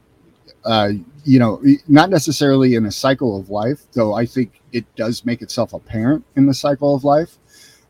[0.64, 0.90] uh,
[1.24, 4.14] you know, not necessarily in a cycle of life, though.
[4.14, 7.38] I think it does make itself apparent in the cycle of life.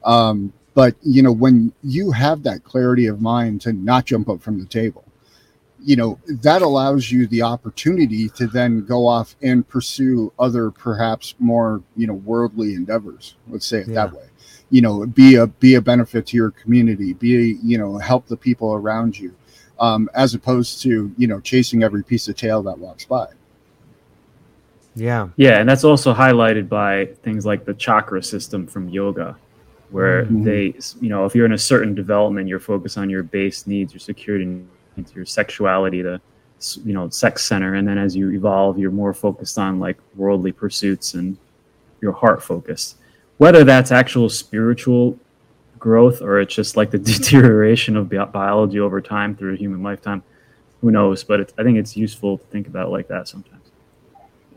[0.05, 4.41] Um, but you know, when you have that clarity of mind to not jump up
[4.41, 5.05] from the table,
[5.83, 11.35] you know that allows you the opportunity to then go off and pursue other perhaps
[11.39, 14.27] more you know worldly endeavors let's say it that way.
[14.71, 18.37] You know be a be a benefit to your community be you know help the
[18.37, 19.35] people around you
[19.81, 23.29] um, as opposed to you know chasing every piece of tail that walks by.
[24.95, 25.29] Yeah.
[25.37, 29.37] Yeah, and that's also highlighted by things like the chakra system from yoga,
[29.91, 30.45] where Mhm.
[30.45, 33.93] they, you know, if you're in a certain development, you're focused on your base needs,
[33.93, 34.47] your security
[34.97, 36.21] needs, your sexuality, the,
[36.85, 40.53] you know, sex center, and then as you evolve, you're more focused on like worldly
[40.53, 41.37] pursuits and
[42.01, 42.97] your heart focused.
[43.39, 45.19] Whether that's actual spiritual
[45.79, 49.83] growth or it's just like the deterioration of bi- biology over time through a human
[49.83, 50.23] lifetime,
[50.83, 51.25] who knows?
[51.25, 53.60] But it's, I think it's useful to think about like that sometimes.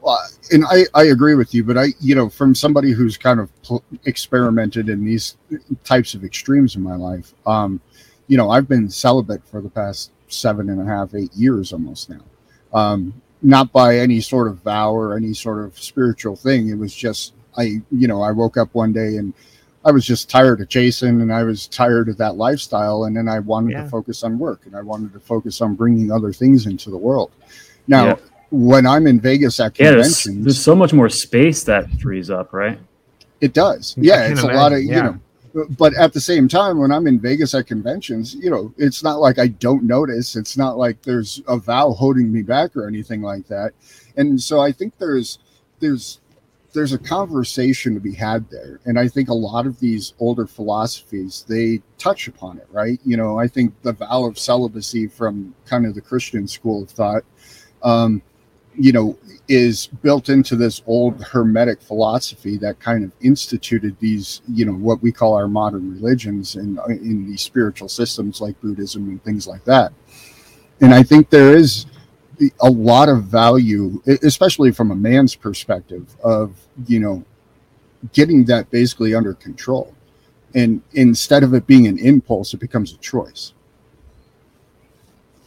[0.04, 0.20] Well,
[0.52, 3.50] and I, I agree with you but i you know from somebody who's kind of
[3.64, 5.38] pl- experimented in these
[5.84, 7.80] types of extremes in my life um
[8.28, 12.10] you know i've been celibate for the past seven and a half eight years almost
[12.10, 12.22] now
[12.74, 16.94] um not by any sort of vow or any sort of spiritual thing it was
[16.94, 19.34] just i you know i woke up one day and
[19.86, 23.28] i was just tired of chasing and i was tired of that lifestyle and then
[23.30, 23.84] i wanted Yeah.
[23.84, 26.98] to focus on work and i wanted to focus on bringing other things into the
[26.98, 27.32] world
[27.88, 28.16] now Yeah.
[28.54, 32.30] When i'm in vegas at Yeah, there's, conventions there's so much more space that frees
[32.30, 32.80] up, right?
[33.44, 33.94] it does.
[33.98, 35.20] Yeah, can it's a lot of, imagine,
[35.54, 38.74] you know, but at the same time, when I'm in Vegas at conventions, you know,
[38.78, 40.38] it's not like I don't notice.
[40.38, 43.74] It's not like there's a vow holding me back or anything like that.
[44.16, 45.40] And so I think there's,
[45.82, 46.22] there's,
[46.72, 48.80] there's a conversation to be had there.
[48.86, 53.00] And I think a lot of these older philosophies, they touch upon it, right?
[53.04, 56.90] You know, I think the vow of celibacy from kind of the Christian school of
[56.90, 57.24] thought,
[57.84, 58.24] um,
[58.78, 59.18] you know,
[59.48, 65.02] is built into this old hermetic philosophy that kind of instituted these, you know, what
[65.02, 69.48] we call our modern religions and in, in these spiritual systems like Buddhism and things
[69.48, 69.92] like that.
[70.82, 71.86] And I think there is
[72.62, 76.56] a lot of value, especially from a man's perspective, of
[76.88, 77.24] you know,
[78.14, 79.94] getting that basically under control.
[80.56, 83.54] And instead of it being an impulse, it becomes a choice.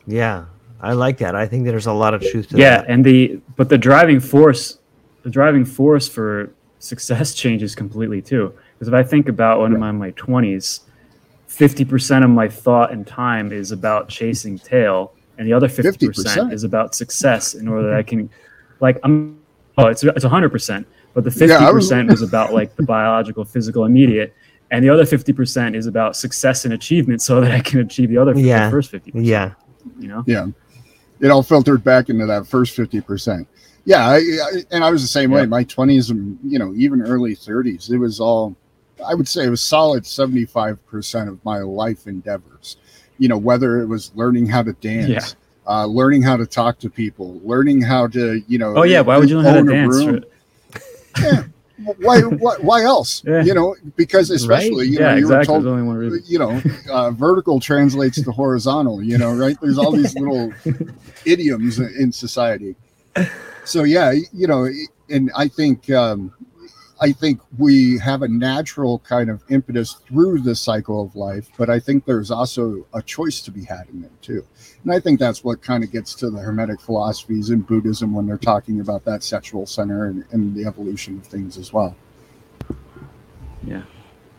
[0.06, 0.46] yeah
[0.80, 3.04] i like that i think there's a lot of truth to Yeah, that Yeah, and
[3.04, 4.78] the but the driving force,
[5.22, 8.52] the driving force for success changes completely too.
[8.74, 10.80] Because if I think about when I'm in my 20s,
[11.48, 16.52] 50% of my thought and time is about chasing tail, and the other 50%, 50%.
[16.52, 18.28] is about success in order that I can,
[18.80, 19.40] like, I'm,
[19.78, 20.84] oh, it's, it's 100%,
[21.14, 24.34] but the 50% Yeah, was- is about like the biological, physical, immediate.
[24.70, 28.18] And the other 50% is about success and achievement so that I can achieve the
[28.18, 28.68] other the Yeah.
[28.70, 29.12] first 50%.
[29.24, 29.52] yeah
[29.98, 30.24] You know?
[30.26, 30.46] Yeah.
[31.20, 33.46] It all filtered back into that first 50%.
[33.84, 34.06] Yeah.
[34.06, 35.46] I, I, and I was the same way.
[35.46, 38.54] My 20s and, you know, even early 30s, it was all,
[39.06, 42.76] I would say it was solid 75% of my life endeavors.
[43.18, 45.72] You know, whether it was learning how to dance, Yeah.
[45.72, 49.00] uh, learning how to talk to people, learning how to, you know, Oh, yeah.
[49.00, 49.96] Why would you learn how to dance?
[49.96, 50.24] room.
[51.98, 53.22] Why, why, why else?
[53.26, 53.42] Yeah.
[53.42, 55.54] You know, because especially, you know, yeah, you exactly.
[55.54, 56.22] were told only one reason.
[56.26, 59.56] you know, uh, vertical translates to horizontal, you know, right?
[59.60, 60.52] There's all these little
[61.24, 62.76] idioms in society.
[63.64, 64.68] So yeah, you know,
[65.10, 66.32] and I think um,
[67.00, 71.68] I think we have a natural kind of impetus through the cycle of life, but
[71.68, 74.46] I think there's also a choice to be had in there too.
[74.82, 78.26] And I think that's what kind of gets to the Hermetic philosophies in Buddhism when
[78.26, 81.94] they're talking about that sexual center and, and the evolution of things as well.
[83.62, 83.82] Yeah.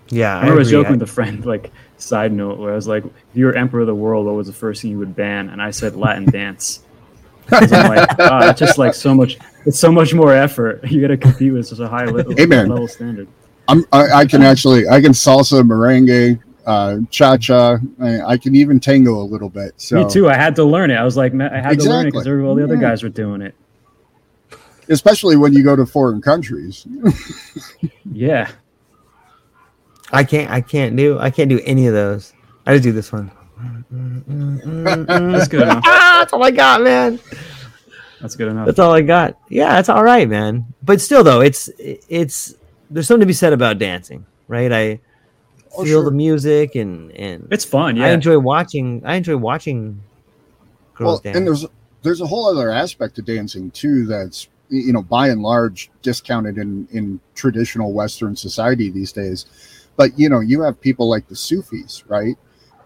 [0.10, 0.82] yeah I remember I was agree.
[0.82, 3.82] joking with a friend, like side note, where I was like, "If you were emperor
[3.82, 6.26] of the world, what was the first thing you would ban?" And I said Latin
[6.32, 6.82] dance.
[7.48, 9.38] 'Cause I'm like, wow, it's just like so much.
[9.66, 10.84] It's so much more effort.
[10.92, 12.68] You got to compete with such a high level, Amen.
[12.70, 13.28] level standard.
[13.68, 17.78] I'm, I, I can actually I can salsa, merengue, uh, cha cha.
[18.02, 19.74] I, I can even tango a little bit.
[19.78, 20.30] So Me too.
[20.30, 20.96] I had to learn it.
[20.96, 22.82] I was like, I had to learn it because all the other Yeah.
[22.82, 23.56] guys were doing it.
[24.90, 26.86] especially when you go to foreign countries.
[28.12, 28.50] Yeah.
[30.14, 30.50] I can't.
[30.50, 31.20] I can't do.
[31.20, 32.34] I can't do any of those.
[32.66, 33.30] I just do this one.
[34.38, 35.84] That's good enough.
[35.86, 37.20] Ah, that's all I got, man.
[38.22, 38.66] That's good enough.
[38.66, 39.38] That's all I got.
[39.50, 40.66] Yeah, that's all right, man.
[40.84, 42.56] But still, though, it's it's
[42.90, 44.72] there's something to be said about dancing, right?
[44.72, 45.00] I
[45.76, 46.06] Oh, feel sure.
[46.06, 47.98] the music and and It's fun.
[47.98, 49.04] Yeah, I enjoy watching.
[49.06, 50.02] I enjoy watching
[50.96, 51.38] girls Well, dance.
[51.38, 51.66] and there's
[52.02, 56.58] there's a whole other aspect to dancing too that's you know by and large discounted
[56.58, 59.46] in in traditional Western society these days.
[59.98, 62.36] But you know, you have people like the Sufis, right?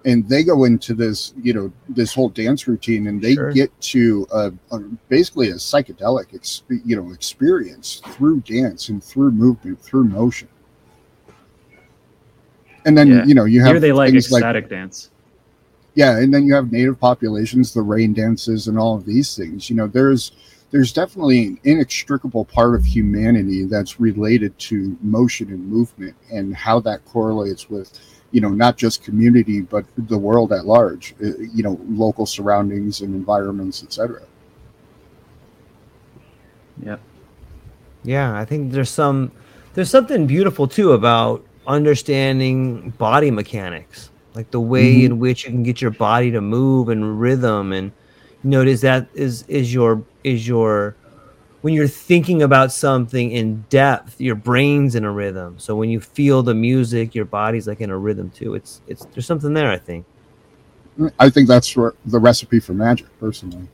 [0.03, 3.51] And they go into this, you know, this whole dance routine, and they Sure.
[3.51, 4.79] get to a, a,
[5.09, 10.47] basically a psychedelic, ex, you know, experience through dance and through movement, through motion.
[12.85, 13.25] And then Yeah.
[13.25, 15.11] you know you have Here they like things like ecstatic dance.
[15.93, 19.69] yeah and then you have native populations the rain dances and all of these things
[19.69, 20.31] you know there's
[20.71, 26.79] there's definitely an inextricable part of humanity that's related to motion and movement and how
[26.79, 27.99] that correlates with
[28.31, 33.01] you know not just community but the world at large uh, you know local surroundings
[33.01, 34.21] and environments etc
[36.83, 36.97] Yeah.
[38.03, 39.31] Yeah, I think there's some
[39.73, 45.05] there's something beautiful too about understanding body mechanics, like the way Mhm.
[45.05, 47.91] in which you can get your body to move and rhythm and
[48.43, 50.95] notice that is is your is your
[51.61, 55.59] when you're thinking about something in depth, your brain's in a rhythm.
[55.59, 58.55] So when you feel the music, your body's like in a rhythm too.
[58.55, 60.05] It's it's there's something there, I think.
[61.19, 63.67] i think that's the recipe for magic personally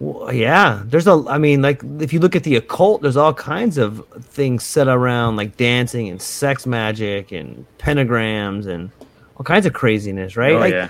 [0.00, 1.24] Well, yeah, there's a.
[1.28, 4.86] I mean, like if you look at the occult, there's all kinds of things set
[4.86, 8.90] around like dancing and sex magic and pentagrams and
[9.36, 10.54] all kinds of craziness, right?
[10.54, 10.88] Oh, like, yeah.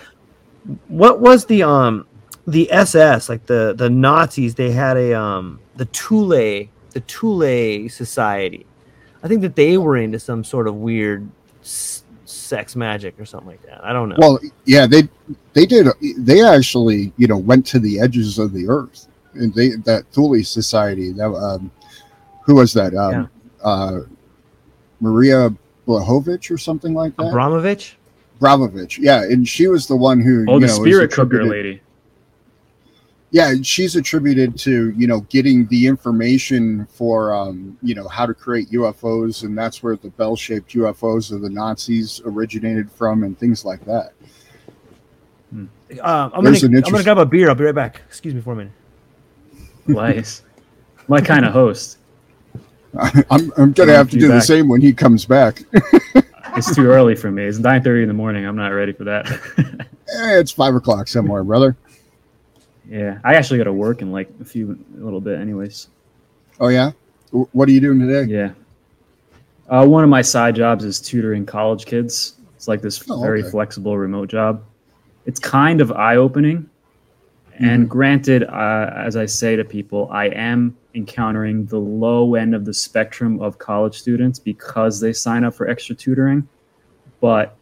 [0.88, 2.06] what was the um
[2.48, 4.54] the SS like the the Nazis?
[4.54, 8.66] They had a um the Thule the Thule Society.
[9.22, 11.28] I think that they were into some sort of weird
[11.62, 13.84] s- sex magic or something like that.
[13.84, 14.16] I don't know.
[14.18, 15.08] well yeah they
[15.52, 15.86] they did
[16.18, 20.42] they actually you know went to the edges of the earth and they that thule
[20.44, 21.70] society that um
[22.44, 23.28] who was that um
[23.62, 24.00] uh
[25.00, 25.52] maria
[25.86, 27.96] blahovich or something like that Abramovich.
[28.40, 31.48] Bravovich, yeah and she was the one who Oh, you the know, spirit cooker attributed-
[31.50, 31.82] lady.
[33.30, 38.34] Yeah she's attributed to you know getting the information for um you know how to
[38.34, 43.64] create ufos and that's where the bell-shaped ufos of the nazis originated from and things
[43.64, 44.12] like that
[45.52, 47.48] Uh, I'm gonna There's I'm gonna grab a beer.
[47.48, 48.02] I'll be right back.
[48.06, 48.72] Excuse me for a minute.
[49.86, 50.42] Nice.
[51.08, 51.96] My kind of host.
[53.30, 55.62] i'm, I'm gonna have to be do the same when he comes back
[56.56, 57.44] It's too early for me.
[57.44, 58.44] It's 9:30 in the morning.
[58.44, 59.26] I'm not ready for that.
[60.10, 61.76] Eh, it's five o'clock somewhere brother
[62.88, 65.88] yeah, I actually got to work in like a few, a little bit, anyways.
[66.60, 66.92] oh yeah
[67.52, 68.52] what are you doing today Yeah.
[69.68, 72.36] Uh, one of my side jobs is tutoring college kids.
[72.56, 73.50] It's like this Oh, very okay.
[73.50, 74.62] flexible remote job.
[75.26, 76.70] It's kind of eye opening.
[77.58, 82.64] And granted, uh, as I say to people, I am encountering the low end of
[82.64, 86.48] the spectrum of college students because they sign up for extra tutoring.
[87.20, 87.54] But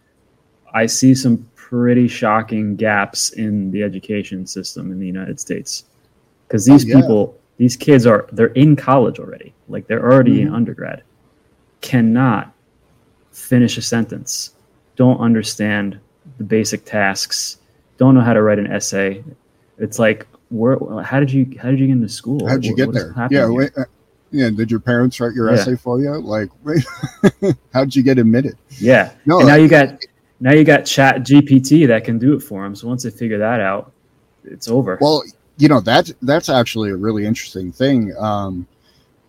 [0.73, 5.85] I see some pretty shocking gaps in the education system in the United States.
[6.47, 7.01] Because these Oh, yeah.
[7.01, 9.53] people, these kids are, they're in college already.
[9.69, 11.03] Like they're already in undergrad.
[11.81, 12.53] Cannot
[13.33, 14.53] finish a sentence,
[14.95, 15.99] don't understand
[16.39, 17.59] the basic tasks,
[17.99, 19.25] don't know how to write an essay.
[19.79, 20.79] It's like, where?
[21.03, 21.51] How did you?
[21.61, 22.47] How did you get into school?
[22.49, 23.85] How did you What- get what there yeah wait, uh,
[24.31, 25.59] yeah did your parents write your Yeah.
[25.59, 26.85] essay for you like wait,
[27.75, 29.11] how did you get admitted Yeah.
[29.27, 30.01] No, and now you got
[30.41, 32.75] now you got Chat GPT that can do it for them.
[32.75, 33.93] So once they figure that out,
[34.45, 34.99] it's over.
[35.01, 35.23] Well,
[35.59, 38.15] you know that's that's actually a really interesting thing.
[38.19, 38.67] Um,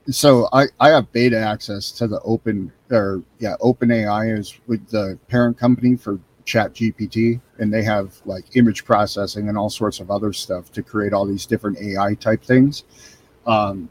[0.09, 4.87] so I I have beta access to the open or yeah Open AI is with
[4.89, 9.99] the parent company for Chat GPT, and they have like image processing and all sorts
[9.99, 12.83] of other stuff to create all these different AI type things.
[13.45, 13.89] Um,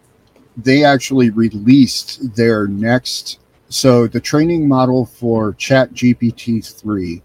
[0.56, 3.40] they actually released their next.
[3.68, 7.22] So the training model for Chat GPT three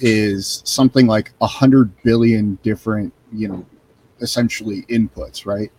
[0.00, 3.66] is something like a hundred billion different you know
[4.20, 5.70] essentially inputs, right?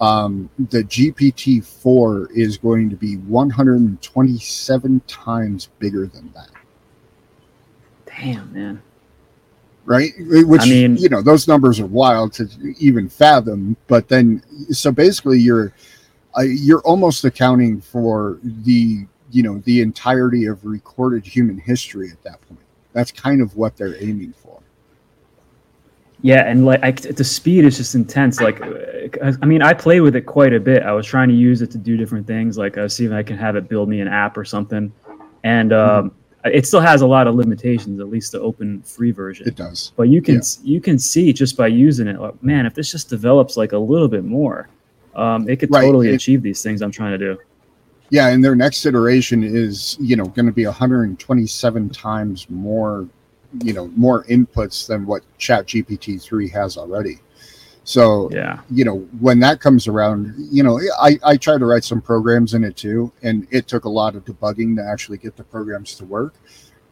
[0.00, 6.50] Um, the GPT 4 is going to be 127 times bigger than that.
[8.06, 8.82] Damn, man.
[9.84, 10.10] right?
[10.18, 12.48] Which I mean- you know, those numbers are wild to
[12.78, 13.76] even fathom.
[13.86, 15.72] But then, so basically, you're
[16.36, 22.22] uh, you're almost accounting for the you know the entirety of recorded human history at
[22.22, 22.60] that point.
[22.92, 24.60] That's kind of what they're aiming for.
[26.24, 28.40] Yeah, and like I, the speed is just intense.
[28.40, 30.84] Like, uh, I mean, I play with it quite a bit.
[30.84, 32.56] I was trying to use it to do different things.
[32.56, 34.92] Like, I was seeing if I can have it build me an app or something,
[35.42, 36.14] and um,
[36.44, 37.98] it still has a lot of limitations.
[37.98, 39.48] At least the open free version.
[39.48, 39.92] It does.
[39.96, 40.40] but you can Yeah.
[40.62, 43.78] you can see just by using it like man if this just develops like a
[43.78, 44.68] little bit more
[45.16, 47.38] um, it could Right, totally it- achieve these things i'm trying to do
[48.12, 53.08] Yeah, and their next iteration is you know going to be 127 times more,
[53.64, 57.20] you know, more inputs than what Chat GPT three has already.
[57.84, 61.82] So yeah you know when that comes around you know i i tried to write
[61.82, 65.36] some programs in it too and it took a lot of debugging to actually get
[65.36, 66.34] the programs to work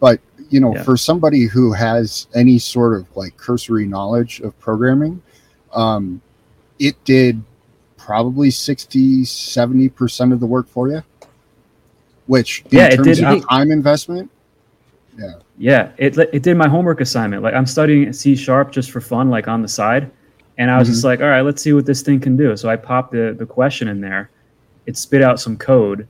[0.01, 0.18] but
[0.48, 0.82] you know Yeah.
[0.82, 5.22] for somebody who has any sort of like cursory knowledge of programming
[5.74, 6.20] um
[6.80, 7.40] it did
[7.97, 11.05] probably 60 70% of the work for you
[12.31, 13.19] which in Yeah, it did.
[13.19, 14.31] of I- time investment?
[15.19, 15.32] Yeah.
[15.59, 17.43] Yeah it, it did my homework assignment.
[17.43, 20.09] Like i'm studying c sharp just for fun like on the side.
[20.57, 21.09] And i was just mm-hmm.
[21.09, 22.57] like all right let's see what this thing can do.
[22.57, 24.31] So i popped the, the question in there.
[24.86, 26.07] It spit out some code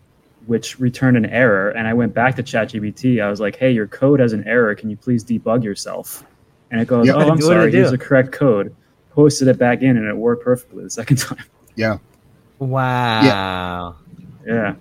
[0.46, 1.70] which returned an error.
[1.70, 3.22] And i went back to chatgpt.
[3.22, 4.74] I was like hey your code has an error.
[4.74, 6.26] Can you please debug yourself?
[6.70, 7.14] And it goes Yeah.
[7.14, 7.72] oh i'm What did it sorry.
[7.72, 8.76] Here's the correct code.
[9.12, 11.44] Posted it back in and it worked perfectly the second time.
[11.76, 11.96] Yeah.
[12.58, 13.22] Wow.
[13.22, 13.92] yeah.
[14.46, 14.74] Yeah,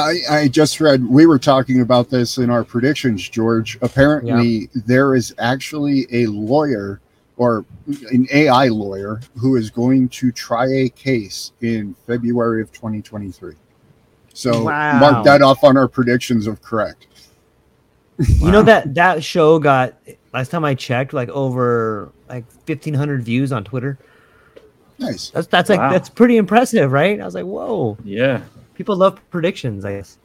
[0.00, 1.04] I, I just read.
[1.06, 3.78] We were talking about this in our predictions, George.
[3.82, 7.00] Apparently, there is actually a lawyer
[7.36, 7.64] or
[8.10, 13.54] an AI lawyer who is going to try a case in February of 2023.
[14.34, 14.98] So Wow.
[15.00, 17.06] mark that off on our predictions of correct.
[18.18, 19.94] You know that that show got
[20.32, 23.98] last time I checked like over like 1500 views on Twitter.
[24.98, 25.30] Nice.
[25.30, 25.90] That's that's like Wow.
[25.90, 27.20] that's pretty impressive, right?
[27.20, 28.42] I was like, "Whoa." yeah
[28.74, 30.18] People love predictions, I guess.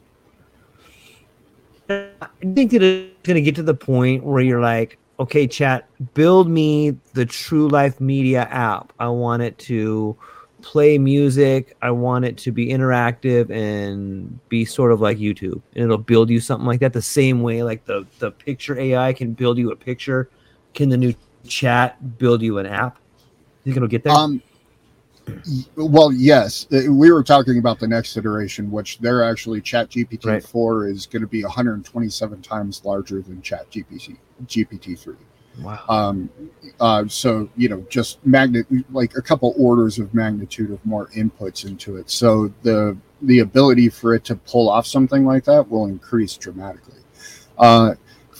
[1.90, 5.88] I think that it's going to get to the point where you're like, okay, chat,
[6.14, 8.92] build me the True Life Media app.
[8.98, 10.16] I want it to
[10.62, 11.76] play music.
[11.82, 15.60] I want it to be interactive and be sort of like YouTube.
[15.74, 19.12] And it'll build you something like that the same way like the, the picture AI
[19.12, 20.28] can build you a picture.
[20.74, 21.14] Can the new
[21.46, 22.98] chat build you an app?
[23.64, 24.12] You think it'll get there?
[24.12, 24.42] Um,
[25.76, 30.26] well, yes, Uh, we were talking about the next iteration, which they're actually Chat GPT
[30.26, 30.42] Right.
[30.42, 35.16] four is going to be 127 times larger than Chat GPT GPT three.
[35.62, 35.80] wow.
[35.88, 36.30] Um,
[36.80, 41.66] uh, so you know, just magnet like a couple orders of magnitude of more inputs
[41.66, 42.10] into it.
[42.10, 47.00] So the the ability for it to pull off something like that will increase dramatically.
[47.58, 47.94] Uh,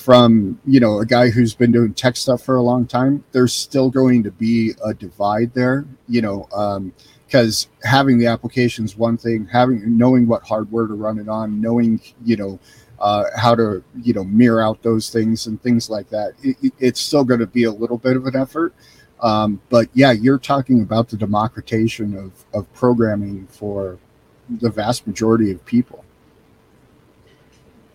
[0.09, 3.53] from you know a guy who's been doing tech stuff for a long time, there's
[3.55, 5.85] still going to be a divide there.
[6.09, 6.93] You know,
[7.27, 12.01] because having the application's one thing, having knowing what hardware to run it on, knowing
[12.25, 12.59] you know
[12.99, 16.33] uh, how to you know mirror out those things and things like that.
[16.43, 18.73] It- it's still going to be a little bit of an effort,
[19.21, 23.99] um, but yeah, you're talking about the democratization of of programming for
[24.49, 26.05] the vast majority of people.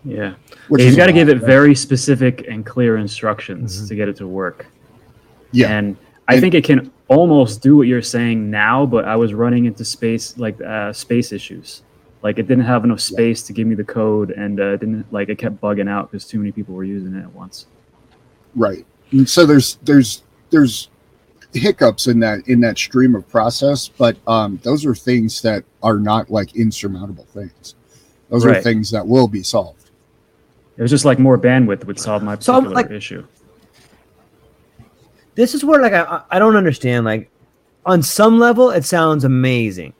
[0.04, 0.34] Yeah
[0.68, 1.46] Which Yeah, you've got to give it right?
[1.46, 3.88] very specific and clear instructions Mhm.
[3.88, 4.66] to get it to work.
[5.52, 5.70] yeah.
[5.76, 5.96] And
[6.28, 9.66] I And- think it can almost do what you're saying now, but I was running
[9.66, 11.82] into space like uh, space issues.
[12.22, 15.04] Like it didn't have enough space to give me the code, and uh, it didn't
[15.12, 17.66] like it kept bugging out because too many people were using it at once.
[18.56, 20.88] right and so there's there's there's
[21.52, 25.98] hiccups in that in that stream of process but um those are things that are
[25.98, 27.74] not like insurmountable things
[28.30, 29.83] those are things that will be solved
[30.76, 33.24] It was just like more bandwidth would solve my So particular like- issue.
[35.34, 37.30] this is where like I I don't understand like
[37.86, 39.92] on some level it sounds amazing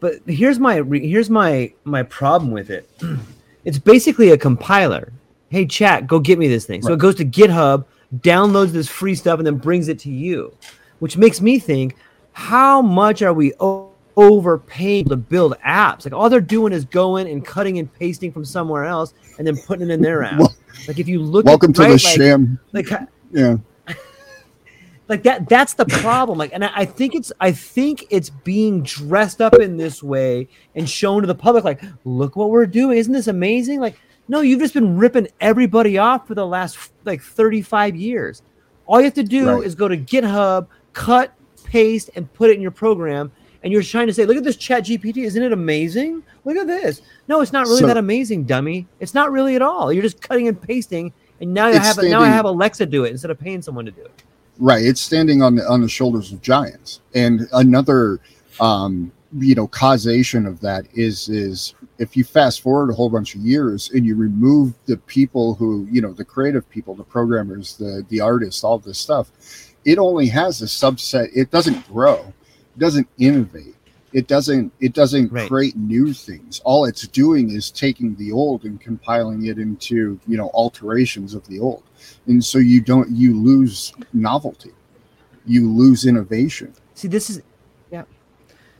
[0.00, 2.88] but here's my here's my my problem with it.
[3.62, 5.12] It's basically a compiler.
[5.50, 6.80] Hey chat go get me this thing.
[6.80, 7.84] So it goes to github
[8.20, 10.52] downloads this free stuff and then brings it to you
[10.98, 11.94] which makes me think
[12.32, 13.89] how much are we o-
[14.20, 16.04] overpaying to build apps.
[16.04, 19.56] Like all they're doing is going and cutting and pasting from somewhere else and then
[19.56, 20.38] putting it in their app.
[20.38, 20.54] Wel-
[20.86, 22.60] like if you look welcome at, to right, the like, sham.
[22.72, 22.86] like
[23.32, 23.56] yeah.
[25.08, 26.38] Like that that's the problem.
[26.38, 30.46] Like and I, I think it's i think it's being dressed up in this way
[30.76, 32.96] and shown to the public like look what we're doing.
[32.98, 33.80] Isn't this amazing?
[33.80, 33.98] Like
[34.28, 38.42] no you've just been ripping everybody off for the last like 35 years.
[38.86, 39.64] All you have to do Right.
[39.64, 41.34] is go to github cut
[41.64, 44.56] paste and put it in your program and you're trying to say look at this
[44.56, 48.44] chat gpt isn't it amazing look at this no it's not really So- that amazing
[48.44, 51.98] dummy it's not really at all you're just cutting and pasting And now I have
[52.02, 54.22] now I have Alexa do it instead of paying someone to do it.
[54.58, 54.84] Right.
[54.84, 57.00] It's standing on the on the shoulders of giants.
[57.14, 58.20] And another
[58.60, 63.34] um, you know, causation of that is is if you fast forward a whole bunch
[63.34, 67.76] of years and you remove the people who, you know, the creative people, the programmers,
[67.78, 69.30] the the artists, all this stuff,
[69.86, 71.28] it only has a subset.
[71.34, 72.32] It doesn't grow.
[72.80, 73.74] It doesn't innovate.
[74.14, 75.46] It doesn't it doesn't Right.
[75.48, 76.62] create new things.
[76.64, 81.46] All it's doing is taking the old and compiling it into, you know, alterations of
[81.46, 81.82] the old
[82.26, 84.70] and so you don't you lose novelty
[85.46, 87.42] you lose innovation See, this is
[87.92, 88.04] yeah.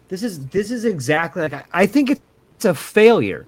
[0.09, 3.47] This is this is exactly like I, I think it's a failure.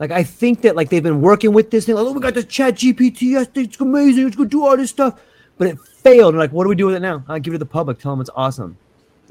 [0.00, 1.94] Like I think that like they've been working with this thing.
[1.94, 3.22] Like, oh, we got the Chat GPT.
[3.22, 4.26] Yes, it's amazing.
[4.26, 5.20] It's gonna do all this stuff,
[5.58, 6.34] but it failed.
[6.34, 7.24] And like, what do we do with it now?
[7.28, 8.00] I give it to the public.
[8.00, 8.76] Tell them it's awesome.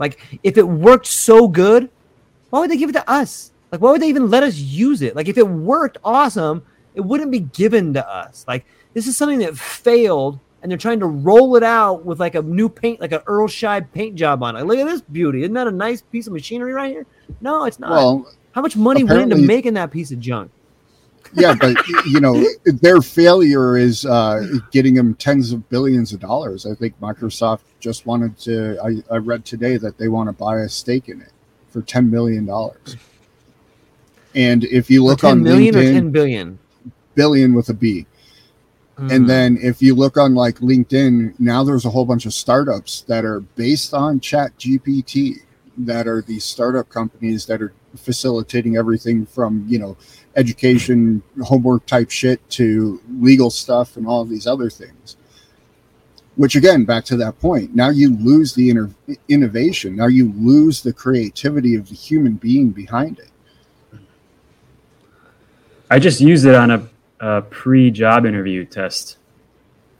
[0.02, 1.90] Like, if it worked so good,
[2.50, 3.52] why would they give it to us?
[3.72, 5.16] Like, why would they even let us use it?
[5.16, 6.64] Like, if it worked awesome,
[6.96, 8.44] it wouldn't be given to us.
[8.48, 12.36] Like, this is something that failed, and they're trying to roll it out with like
[12.36, 14.64] a new paint, like an Earl Scheib paint job on it.
[14.64, 15.44] Look at this beauty!
[15.44, 17.06] Isn't that a nice piece of machinery right here?
[17.40, 17.92] No, it's not.
[17.92, 20.52] well How much money went into making that piece of junk?
[21.34, 21.76] Yeah but
[22.06, 27.00] you know their failure is uh getting them tens of billions of dollars i think
[27.00, 31.10] microsoft just wanted to i, I read today that they want to buy a stake
[31.10, 31.32] in it
[31.70, 32.98] for 10 million dollars
[34.36, 36.60] and if you look ten on million or ten billion?
[37.16, 38.06] billion with a b
[39.02, 39.12] Mm.
[39.12, 43.02] And then if you look on like LinkedIn, now there's a whole bunch of startups
[43.04, 45.38] that are based on Chat GPT
[45.78, 49.98] that are these startup companies that are facilitating everything from, you know,
[50.36, 55.18] education, homework type shit to legal stuff and all of these other things.
[56.36, 58.90] Which again, back to that point, now you lose the inner
[59.28, 59.96] innovation.
[59.98, 63.30] Now you lose the creativity of the human being behind it.
[65.90, 66.88] I just used it on a,
[67.20, 69.18] a pre-job interview test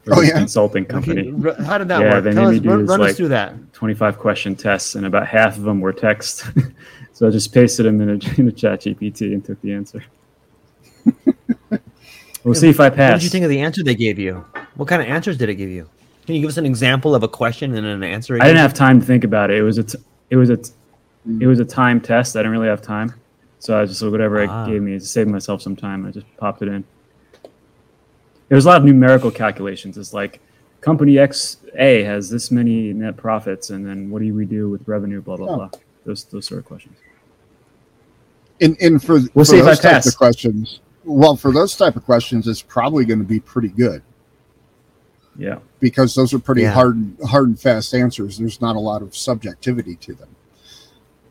[0.04, 0.38] for Oh, this yeah?
[0.38, 1.32] consulting company.
[1.44, 2.24] r- how did that Yeah, work?
[2.24, 3.72] they Tell made me do run, this, run us like- through that.
[3.74, 6.44] 25 question tests, and about half of them were text.
[7.12, 10.02] so I just pasted them in a, in a chat GPT and took the answer.
[12.44, 13.12] we'll see if I pass.
[13.12, 14.44] What did you think of the answer they gave you?
[14.76, 15.88] What kind of answers did it give you?
[16.26, 18.36] Can you give us an example of a question and an answer?
[18.36, 19.58] it I didn't have time to think about it.
[19.58, 19.98] It was a, t-
[20.30, 20.70] it was a, t-
[21.40, 22.36] it was a time test.
[22.36, 23.14] I didn't really have time,
[23.58, 24.64] so I just whatever Ah.
[24.64, 26.06] it gave me to save myself some time.
[26.06, 26.84] I just popped it in.
[28.48, 29.96] There was a lot of numerical calculations.
[29.98, 30.40] It's like
[30.80, 34.86] company X A has this many net profits, and then what do we do with
[34.86, 35.20] revenue?
[35.22, 35.56] Blah blah Oh.
[35.56, 35.70] blah.
[36.04, 36.96] Those those sort of questions.
[38.60, 40.06] And and for, We'll for see if I those type pass.
[40.06, 44.02] of questions, well, for those type of questions, it's probably going to be pretty good
[45.36, 45.58] Yeah.
[45.80, 46.72] because those are pretty Yeah.
[46.72, 48.38] hard hard and fast answers.
[48.38, 50.28] There's not a lot of subjectivity to them.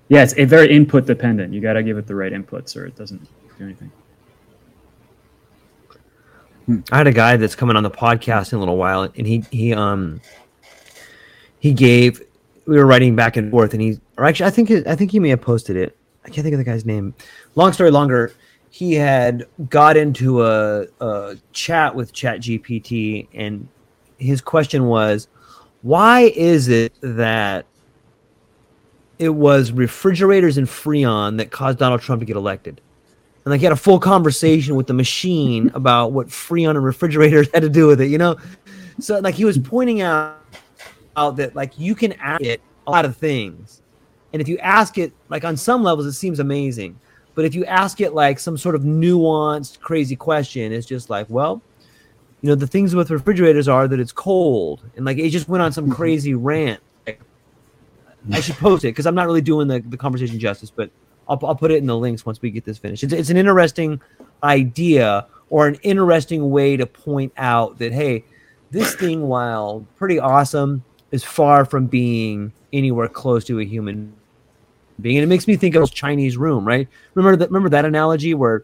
[0.10, 1.54] Yeah, it's a very input dependent.
[1.54, 3.22] You got to give it the right inputs, or it doesn't
[3.58, 3.92] do anything.
[6.92, 9.44] I had a guy that's coming on the podcast in a little while, and he
[9.52, 10.22] he um
[11.60, 12.22] he gave
[12.66, 15.20] we were writing back and forth, and he or actually I think I think he
[15.20, 15.98] may have posted it.
[16.24, 17.14] I can't think of the guy's name.
[17.56, 18.32] Long story longer,
[18.72, 23.68] he had got into a, a chat with ChatGPT, and
[24.18, 25.28] his question was,
[25.82, 27.66] "Why is it that
[29.20, 32.80] it was refrigerators and Freon that caused Donald Trump to get elected?"
[33.44, 37.50] and like he had a full conversation with the machine about what Freon and refrigerators
[37.54, 38.38] had to do with it, you know.
[39.00, 40.38] So like he was pointing out
[41.18, 43.82] out that like you can ask it a lot of things,
[44.32, 46.98] and if you ask it like on some levels it seems amazing,
[47.36, 51.30] but if you ask it like some sort of nuanced crazy question, it's just like
[51.30, 51.62] well.
[52.42, 55.62] You know the things with refrigerators are that it's cold, and like it just went
[55.62, 56.82] on some crazy rant.
[58.32, 60.92] I should post it because I'm not really doing the, the conversation justice, but
[61.28, 63.04] I'll, I'll put it in the links once we get this finished.
[63.04, 64.00] It's, it's an interesting
[64.44, 68.24] idea or an interesting way to point out that, hey,
[68.70, 74.14] this thing, while pretty awesome, is far from being anywhere close to a human
[75.02, 75.18] being.
[75.18, 76.88] And it makes me think of Chinese room, right?
[77.16, 78.64] Remember that, remember that analogy where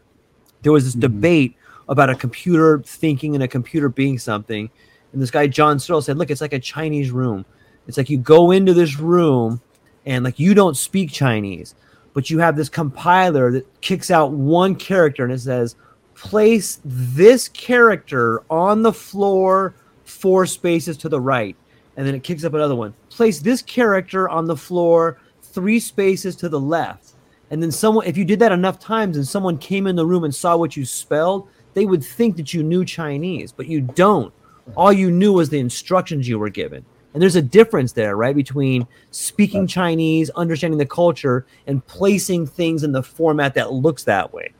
[0.62, 1.00] there was this Mhm.
[1.00, 1.56] debate
[1.88, 4.70] about a computer thinking and a computer being something.
[5.12, 7.44] And this guy, John Searle, said, look, it's like a Chinese room.
[7.86, 9.60] It's like you go into this room
[10.04, 11.74] and like you don't speak Chinese,
[12.12, 15.76] but you have this compiler that kicks out one character and it says,
[16.14, 19.74] place this character on the floor
[20.04, 21.56] four spaces to the right.
[21.96, 22.94] And then it kicks up another one.
[23.10, 25.18] Place this character on the floor
[25.58, 27.14] three spaces to the left.
[27.50, 30.22] And then someone, if you did that enough times and someone came in the room
[30.22, 34.32] and saw what you spelled, they would think that you knew Chinese, but you don't.
[34.76, 36.84] All you knew was the instructions you were given.
[37.12, 38.36] And there's a difference there, right?
[38.36, 44.32] Between speaking Chinese, understanding the culture, and placing things in the format that looks that
[44.32, 44.52] way.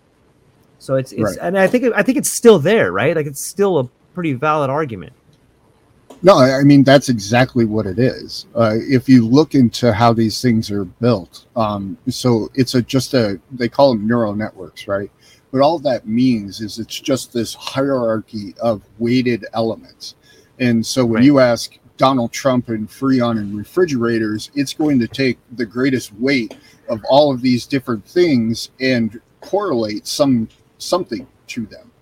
[0.80, 1.38] So it's, it's Right.
[1.40, 3.14] and I think I think it's still there, right?
[3.14, 3.84] Like it's still a
[4.14, 5.12] pretty valid argument.
[6.22, 8.46] No, I mean that's exactly what it is.
[8.54, 13.14] Uh, if you look into how these things are built, um, so it's a just
[13.14, 15.10] a they call them neural networks, right?
[15.52, 20.16] But all that means is it's just this hierarchy of weighted elements.
[20.58, 21.24] And so when Right.
[21.24, 26.54] you ask Donald Trump and Freon and refrigerators, it's going to take the greatest weight
[26.88, 31.92] of all of these different things and correlate some something to them.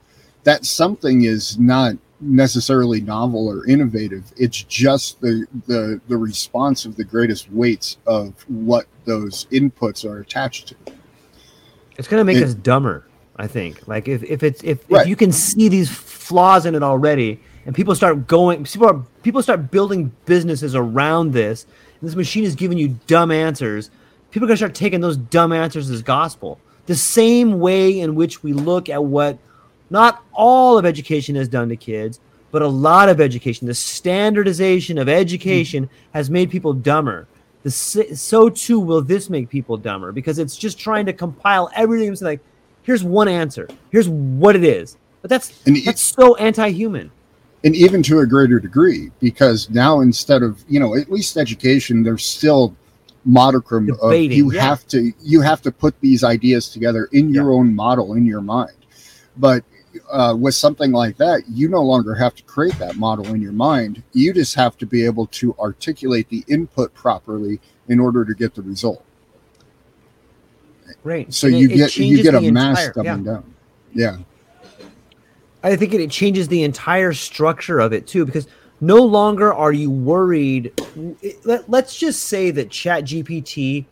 [0.45, 4.33] That something is not necessarily novel or innovative.
[4.37, 10.21] It's just the the the response of the greatest weights of what those inputs are
[10.21, 10.75] attached to.
[11.99, 13.05] It's gonna make It- us dumber,
[13.37, 13.87] I think.
[13.87, 15.03] Like if, if it's if, Right.
[15.03, 19.03] if you can see these flaws in it already, and people start going, people are
[19.23, 21.67] people start building businesses around this.
[22.01, 23.91] And this machine is giving you dumb answers.
[24.31, 26.59] People are gonna start taking those dumb answers as gospel.
[26.87, 29.39] The same way in which we look at what
[29.91, 33.67] not all of education has done to kids, but a lot of education.
[33.67, 37.29] The standardization of education has made people dumber.
[37.63, 42.13] The, so too will this make people dumber because it's just trying to compile everything.
[42.13, 42.41] It's like,
[42.83, 43.69] here's one answer.
[43.91, 44.97] Here's what it is.
[45.23, 47.11] But that's And that's so anti-human.
[47.65, 52.03] and even to a greater degree because now instead of you know at least education
[52.03, 52.77] there's still
[53.25, 54.63] modicum of you yeah.
[54.63, 58.41] have to you have to put these ideas together in your own model in your
[58.41, 58.77] mind
[59.39, 59.65] but
[60.11, 63.53] uh, with something like that you no longer have to create that model in your
[63.53, 68.35] mind you just have to be able to articulate the input properly in order to
[68.35, 69.03] get the result
[71.03, 71.33] Right.
[71.33, 73.17] so And you it get you get a mass entire- yeah.
[73.17, 73.55] down
[73.93, 74.17] yeah
[75.63, 78.47] I think it, it changes the entire structure of it too, because
[78.81, 80.73] no longer are you worried.
[81.45, 83.85] Let, let's just say that Chat GPT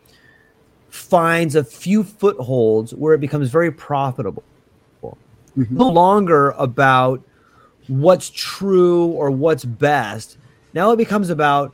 [0.87, 4.43] finds a few footholds where it becomes very profitable.
[5.57, 5.71] Mhm.
[5.71, 7.21] No longer about
[7.87, 10.37] what's true or what's best.
[10.73, 11.73] Now it becomes about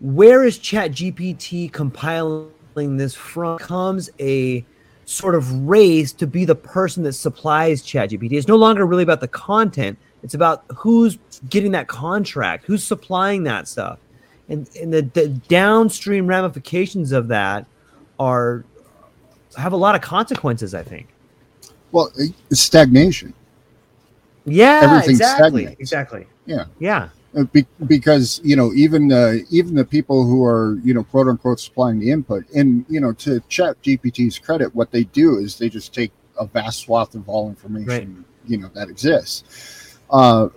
[0.00, 3.58] where is Chat GPT compiling this from?
[3.58, 4.64] Comes a
[5.04, 8.32] sort of race to be the person that supplies ChatGPT.
[8.32, 9.98] It's no longer really about the content.
[10.22, 13.98] It's about who's getting that contract, who's supplying that stuff.
[14.48, 17.66] And, and the, the downstream ramifications of that
[18.18, 18.64] are
[19.56, 21.08] have a lot of consequences, I think.
[21.92, 22.10] Well
[22.50, 23.32] it's stagnation
[24.44, 25.62] Yeah, Everything exactly.
[25.62, 25.80] stagnates.
[25.80, 26.26] Exactly.
[26.46, 26.64] Yeah.
[26.78, 27.08] Yeah.
[27.36, 31.28] Uh, be, because you know even uh, even the people who are you know quote
[31.28, 35.56] unquote supplying the input and you know to chat gpt's credit what they do is
[35.56, 36.10] they just take
[36.40, 37.86] a vast swath of all information
[38.16, 38.50] Right.
[38.50, 40.48] you know that exists uh,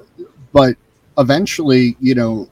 [0.52, 0.76] but
[1.20, 2.50] eventually you know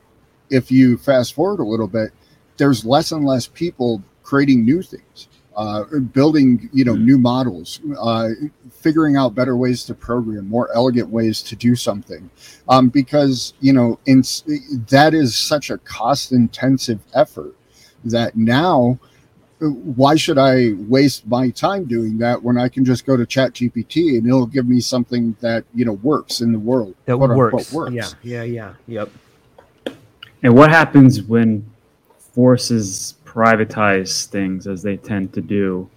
[0.52, 2.12] if you fast forward a little bit
[2.58, 5.84] there's less and less people creating new things uh,
[6.14, 8.30] building you know new models uh,
[8.72, 12.30] figuring out better ways to program more elegant ways to do something
[12.70, 14.24] um, because you know in,
[14.90, 17.54] that is such a cost intensive effort
[18.06, 18.98] that now
[19.62, 23.26] uh, why should i waste my time doing that when i can just go to
[23.26, 27.18] chat gpt and it'll give me something that you know works in the world That
[27.18, 27.74] quote unquote, works.
[27.74, 27.94] works.
[28.24, 28.44] Yeah.
[28.44, 28.74] Yeah.
[28.88, 29.06] Yeah.
[29.86, 29.96] Yep.
[30.44, 31.70] And what happens when
[32.34, 35.90] forces privatize things as they tend to do,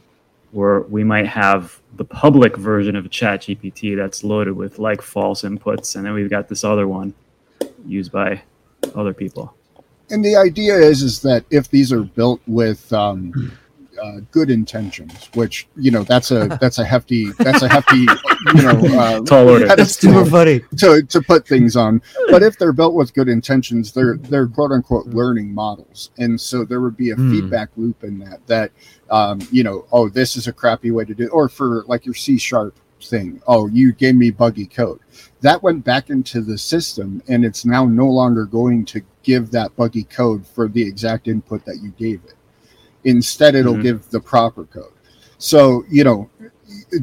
[0.52, 5.42] where we might have the public version of chat GPT that's loaded with like false
[5.42, 7.12] inputs, and then we've got this other one
[7.86, 8.40] used by
[8.94, 9.54] other people.
[10.10, 13.52] and the idea is is that if these are built with um,
[14.04, 18.00] uh, good intentions, which you know that's a that's a hefty that's a hefty
[18.54, 19.66] you know uh, Tall order.
[19.66, 20.60] That's super funny.
[20.78, 22.02] to to put things on.
[22.30, 26.64] But if they're built with good intentions, they're they're quote unquote learning models, and so
[26.64, 27.30] there would be a Hmm.
[27.30, 28.46] feedback loop in that.
[28.46, 28.70] That
[29.10, 31.28] um, you know, oh, this is a crappy way to do, it.
[31.28, 33.40] or for like your C sharp thing.
[33.46, 35.00] Oh, you gave me buggy code.
[35.40, 39.74] That went back into the system, and it's now no longer going to give that
[39.76, 42.34] buggy code for the exact input that you gave it.
[43.04, 43.82] Instead, it'll Mhm.
[43.82, 44.92] give the proper code.
[45.38, 46.28] So you know,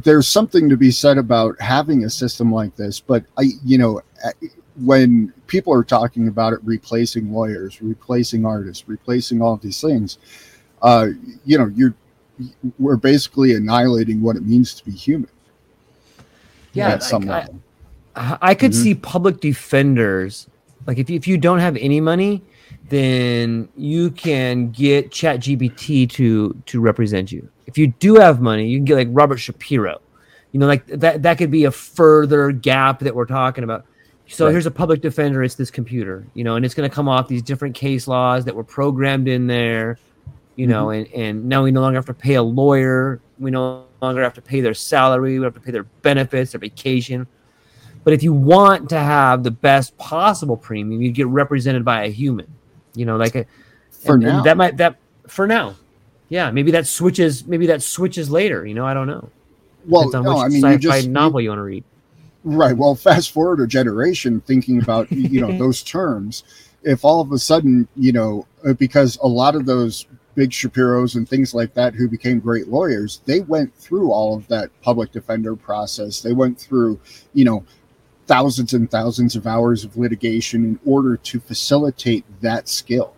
[0.04, 4.02] there's something to be said about having a system like this, but I, you know,
[4.84, 10.18] when people are talking about it replacing lawyers, replacing artists, replacing all of these things,
[10.82, 11.08] uh,
[11.46, 11.94] you know, you're
[12.80, 15.30] we're basically annihilating what it means to be human.
[16.74, 16.90] Yeah.
[16.90, 17.60] at some I- I- level.
[18.16, 18.84] I I could Mhm.
[18.84, 20.48] see public defenders
[20.88, 22.42] like if you, if you don't have any money,
[22.92, 27.50] then you can get Chat GPT to to represent you.
[27.68, 30.02] If you do have money, you can get like Robert Shapiro.
[30.52, 33.86] You know, like that that could be a further gap that we're talking about.
[34.28, 34.52] So Right.
[34.54, 35.44] here's a public defender.
[35.44, 38.46] It's this computer, you know, and it's going to come off these different case laws
[38.46, 40.00] that were programmed in there,
[40.56, 41.14] you know, mm-hmm.
[41.16, 43.22] and and now we no longer have to pay a lawyer.
[43.40, 45.40] We no longer have to pay their salary.
[45.40, 47.28] We have to pay their benefits, their vacation
[48.04, 52.10] But if you want to have the best possible premium, you get represented by a
[52.10, 52.48] human.
[52.94, 53.46] You know, like a
[53.92, 54.44] For and- and now.
[54.44, 54.98] that might that
[55.28, 55.76] for now.
[56.30, 57.46] Yeah, maybe that switches.
[57.46, 58.66] Maybe that switches later.
[58.66, 59.30] You know, I don't know.
[59.88, 61.84] Well, Depends on no, which I mean, sci-fi you just novel you want to read.
[62.44, 62.76] Right.
[62.76, 66.44] Well, fast forward a generation thinking about you know those terms.
[66.84, 71.16] If all of a sudden you know uh, because a lot of those big Shapiro's
[71.16, 75.12] and things like that who became great lawyers, they went through all of that public
[75.12, 76.22] defender process.
[76.22, 77.00] They went through
[77.34, 77.64] you know
[78.32, 83.16] thousands and thousands of hours of litigation in order to facilitate that skill.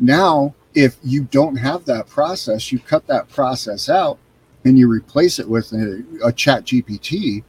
[0.00, 4.18] Now, if you don't have that process, you cut that process out
[4.64, 7.44] and you replace it with a, a chat GPT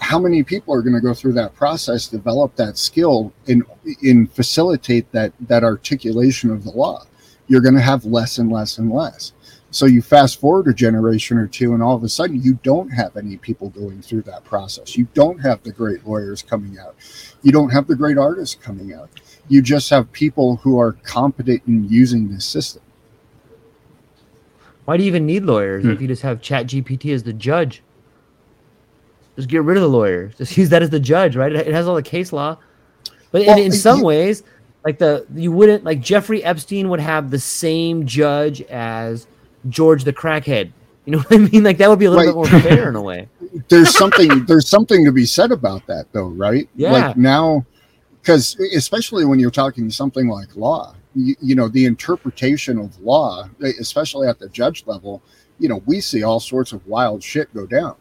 [0.00, 3.64] how many people are going to go through that process, develop that skill, and
[4.02, 7.04] in facilitate that that articulation of the law?
[7.48, 9.32] You're going to have less and less and less.
[9.78, 12.88] So you fast forward a generation or two, and all of a sudden you don't
[12.88, 14.96] have any people going through that process.
[14.96, 16.96] You don't have the great lawyers coming out.
[17.42, 19.08] You don't have the great artists coming out.
[19.46, 22.82] You just have people who are competent in using this system.
[24.84, 25.92] Why do you even need lawyers Hmm.
[25.92, 27.80] if you just have Chat GPT as the judge?
[29.36, 30.34] Just get rid of the lawyers.
[30.38, 31.52] Just use that as the judge, right?
[31.52, 32.58] It, it has all the case law.
[33.30, 34.42] But Well, in, in some you- ways,
[34.84, 39.28] like the you wouldn't like Jeffrey Epstein would have the same judge as
[39.68, 40.70] George the crackhead.
[41.04, 41.62] You know what I mean?
[41.64, 43.28] Like that would be a little bit more fair in a way.
[43.68, 46.92] there's something there's something to be said about that though right Yeah.
[46.92, 47.64] like now
[48.20, 53.48] because especially when you're talking something like law you, you know the interpretation of law
[53.80, 55.22] especially at the judge level
[55.58, 57.96] you know we see all sorts of wild shit go down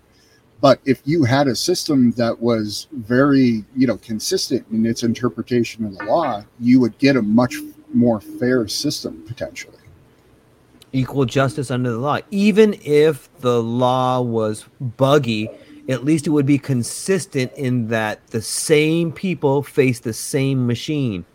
[0.60, 5.86] but if you had a system that was very you know consistent in its interpretation
[5.86, 7.56] of the law you would get a much
[7.94, 9.78] more fair system potentially
[10.94, 12.20] Equal justice under the law.
[12.32, 15.50] Even if the law was buggy,
[15.90, 21.26] at least it would be consistent in that the same people face the same machine.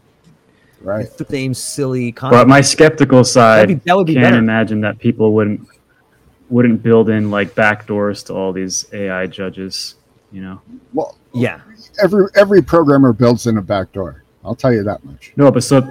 [0.80, 4.38] right The same silly But my skeptical side That'd be- that would be can't better.
[4.38, 5.66] imagine that people wouldn't
[6.50, 9.94] wouldn't build in like backdoors to all these AI judges.
[10.32, 10.60] You know,
[10.94, 11.60] well yeah.
[12.02, 15.86] every every programmer builds in a backdoor i'll tell you that much no, but so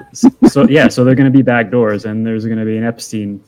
[0.50, 3.42] so yeah, so they're going to be backdoors, and there's going to be an Epstein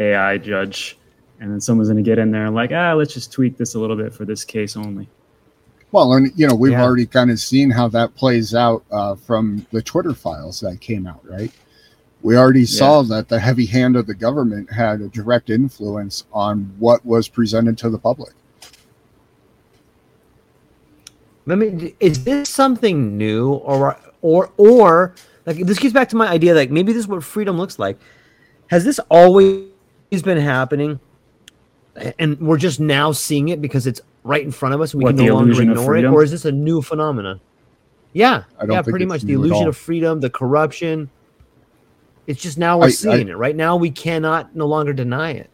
[0.00, 0.98] AI judge,
[1.40, 3.74] and then someone's going to get in there and like, ah, let's just tweak this
[3.74, 5.08] a little bit for this case only.
[5.92, 6.82] Well, and you know, we've Yeah.
[6.82, 11.06] already kind of seen how that plays out uh, from the Twitter files that came
[11.06, 11.52] out, right?
[12.22, 16.70] We already saw that the heavy hand of the government had a direct influence on
[16.78, 18.34] what was presented to the public.
[21.46, 21.94] Let me.
[21.98, 25.14] Is this something new, or or or
[25.46, 26.54] like this gets back to my idea?
[26.54, 27.98] Like maybe this is what freedom looks like.
[28.68, 29.69] Has this always
[30.22, 31.00] been happening,
[32.18, 35.16] and we're just now seeing it because it's right in front of us we What,
[35.16, 37.40] can no longer ignore it, or is this a new phenomenon?
[38.12, 41.10] Yeah, I don't yeah, pretty much the illusion of freedom, the corruption.
[42.26, 43.36] It's just now we're I- I- seeing it.
[43.36, 45.50] Right now, we cannot no longer deny it.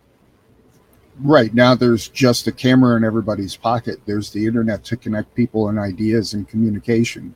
[1.20, 4.00] Right now, there's just a camera in everybody's pocket.
[4.04, 7.34] There's the internet to connect people and ideas and communication.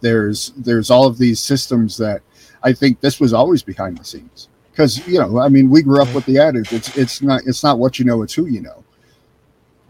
[0.00, 2.22] There's there's all of these systems that
[2.62, 4.48] I think this was always behind the scenes.
[4.76, 7.64] Because you know, I mean, we grew up with the adage: it's it's not it's
[7.64, 8.84] not what you know, it's who you know.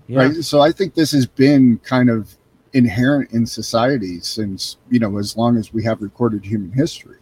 [0.07, 0.21] Yeah.
[0.21, 0.37] right?
[0.45, 2.37] So i think this has been kind of
[2.73, 7.19] inherent in society since you know as long as we have recorded human history.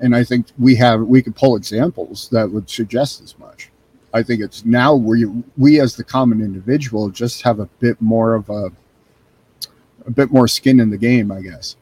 [0.00, 3.70] And i think we have we could pull examples that would suggest as much.
[4.12, 5.24] I think it's now we
[5.56, 8.70] we as the common individual just have a bit more of a
[10.06, 11.76] a bit more skin in the game i guess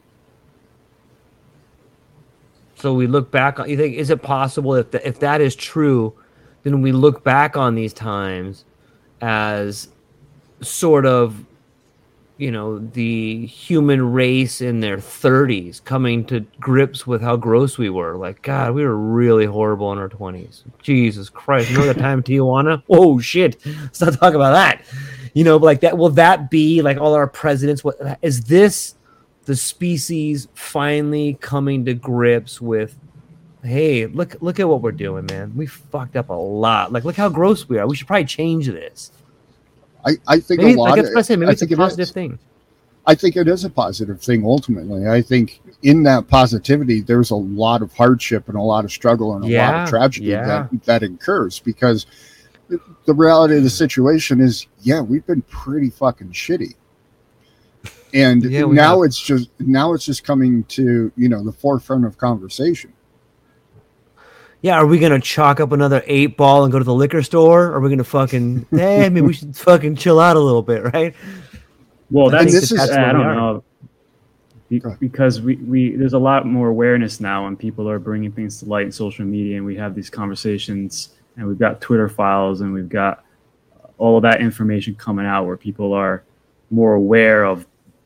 [2.83, 3.69] So we look back on.
[3.69, 6.13] You think is it possible if the, if that is true,
[6.63, 8.65] then we look back on these times
[9.21, 9.87] as
[10.59, 11.45] sort of,
[12.35, 17.89] you know, the human race in their thirties coming to grips with how gross we
[17.89, 18.17] were.
[18.17, 20.65] Like God, we were really horrible in our twenties.
[20.81, 21.69] Jesus Christ!
[21.69, 22.83] Remember the time in Tijuana?
[22.89, 23.65] Oh shit!
[23.65, 24.81] Let's not talk about that.
[25.33, 25.97] You know, like that.
[25.97, 27.81] Will that be like all our presidents?
[27.81, 28.95] What is this?
[29.45, 32.95] The species finally coming to grips with
[33.63, 37.15] hey look look at what we're doing man we fucked up a lot like look
[37.15, 39.11] how gross we are we should probably change this
[40.05, 41.65] i i think maybe a lot like that's what i said maybe I it's a
[41.65, 42.11] it positive is.
[42.11, 42.39] thing
[43.05, 45.07] I think it is a positive thing ultimately.
[45.07, 49.35] I think in that positivity, there's a lot of hardship and a lot of struggle
[49.35, 50.45] and a lot of tragedy yeah.
[50.71, 52.05] that, that occurs because
[52.69, 56.75] the reality of the situation is, yeah, we've been pretty fucking shitty.
[58.13, 59.05] And Yeah, now have.
[59.07, 62.93] it's just now it's just coming to you know the forefront of conversation.
[64.61, 67.65] yeah are we gonna chalk up another eight ball and go to the liquor store
[67.67, 70.61] or are we gonna fucking hey eh, maybe we should fucking chill out a little
[70.61, 71.15] bit right
[72.11, 73.35] Well, I that's, think that that's that's I don't are.
[73.35, 73.63] know.
[74.69, 78.59] Be- because we, we there's a lot more awareness now and people are bringing things
[78.59, 82.61] to light in social media and we have these conversations and we've got Twitter files
[82.61, 83.23] and we've got
[83.97, 86.23] all of that information coming out where people are
[86.71, 87.65] more aware of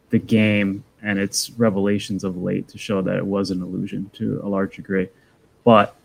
[0.09, 4.39] the game and its revelations of late to show that it was an illusion to
[4.43, 5.07] a large degree.
[5.63, 5.95] But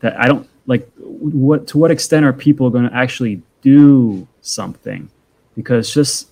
[0.00, 5.10] that I don't like what to what extent are people going to actually do something?
[5.56, 6.28] Because just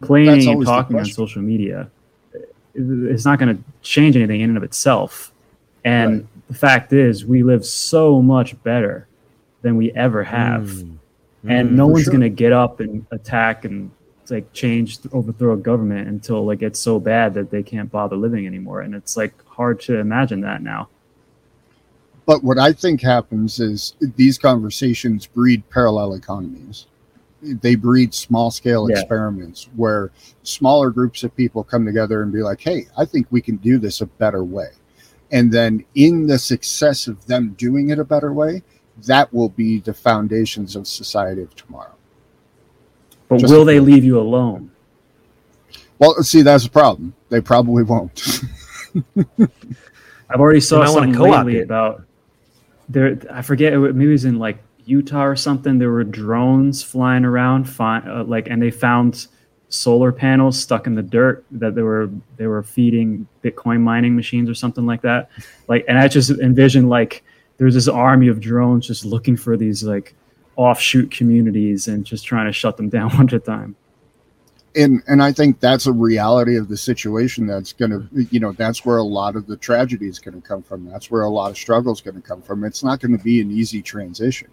[0.00, 1.90] playing and talking on social media
[2.74, 5.32] it's not going to change anything in and of itself.
[5.84, 6.26] And Right.
[6.48, 9.08] the fact is, we live so much better
[9.62, 10.98] than we ever have, Mm.
[11.48, 12.12] and Mm, no one's sure.
[12.12, 13.90] going to get up and attack and
[14.30, 18.46] like change, overthrow a government until like it's so bad that they can't bother living
[18.46, 18.82] anymore.
[18.82, 20.88] And it's like hard to imagine that now.
[22.26, 26.86] But what I think happens is these conversations breed parallel economies.
[27.40, 28.98] They breed small scale Yeah.
[28.98, 30.10] experiments where
[30.42, 33.78] smaller groups of people come together and be like, hey, I think we can do
[33.78, 34.68] this a better way.
[35.30, 38.62] And then in the success of them doing it a better way,
[39.06, 41.94] that will be the foundations of society of tomorrow.
[43.28, 44.70] But Just will they leave you alone?
[45.98, 47.14] Well, see, that's the problem.
[47.28, 48.40] They probably won't.
[50.30, 51.64] I've already saw might wanna something co-opt lately it.
[51.64, 52.02] about
[52.88, 53.18] there.
[53.30, 53.72] I forget.
[53.72, 55.78] it Maybe it was in like Utah or something.
[55.78, 59.26] There were drones flying around, fi- uh, like, and they found
[59.70, 64.48] solar panels stuck in the dirt that they were they were feeding Bitcoin mining machines
[64.48, 65.30] or something like that.
[65.66, 67.22] Like, and I just envisioned like
[67.58, 70.14] there's this army of drones just looking for these like
[70.58, 73.76] offshoot communities and just trying to shut them down one at a time.
[74.76, 78.52] and and I think that's a reality of the situation that's going to you know
[78.52, 80.84] that's where a lot of the tragedy is going to come from.
[80.84, 82.64] That's where a lot of struggle is going to come from.
[82.64, 84.48] It's not going to be an easy transition.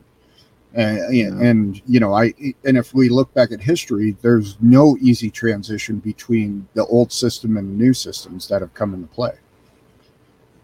[0.76, 1.00] And
[1.42, 2.34] and you know I
[2.64, 7.58] and if we look back at history there's no easy transition between the old system
[7.58, 9.34] and the new systems that have come into play.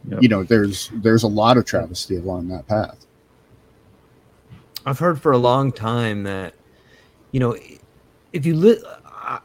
[0.10, 0.24] Yep.
[0.24, 3.06] you know there's there's a lot of travesty along that path
[4.86, 6.54] I've heard for a long time that,
[7.32, 7.56] you know,
[8.34, 8.82] if you li-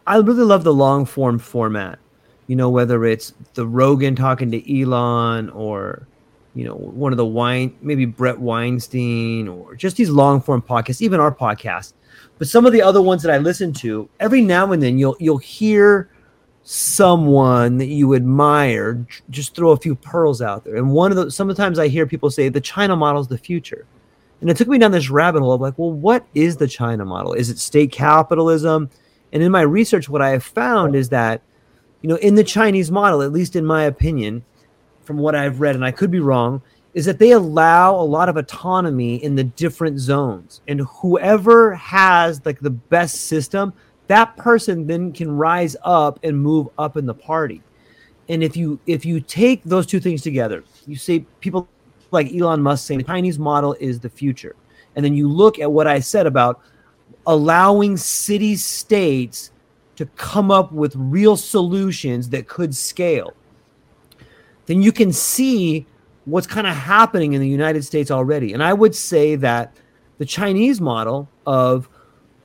[0.06, 1.98] I- really love the long form format.
[2.46, 6.06] You know, whether it's the Rogan talking to Elon or,
[6.54, 11.02] you know, one of the wine, maybe Brett Weinstein or just these long form podcasts,
[11.02, 11.94] even our podcast.
[12.38, 15.16] But some of the other ones that I listen to, every now and then you'll
[15.18, 16.08] you'll hear
[16.62, 20.76] someone that you admire just throw a few pearls out there.
[20.76, 23.86] And one of the sometimes I hear people say the China model is the future.
[24.40, 27.04] And it took me down this rabbit hole of like, well, what is the China
[27.04, 27.32] model?
[27.32, 28.90] Is it state capitalism?
[29.32, 31.42] And in my research, what I have found is that,
[32.02, 34.44] you know, in the Chinese model, at least in my opinion,
[35.04, 36.60] from what I've read, and I could be wrong,
[36.92, 40.62] is that they allow a lot of autonomy in the different zones.
[40.66, 43.72] And whoever has like the best system,
[44.06, 47.62] that person then can rise up and move up in the party.
[48.28, 51.68] And if you if you take those two things together, you say people
[52.10, 54.56] like Elon Musk saying the Chinese model is the future.
[54.94, 56.60] And then you look at what I said about
[57.26, 59.50] allowing city states
[59.96, 63.34] to come up with real solutions that could scale.
[64.66, 65.86] Then you can see
[66.24, 68.52] what's kind of happening in the United States already.
[68.52, 69.74] And I would say that
[70.18, 71.88] the Chinese model of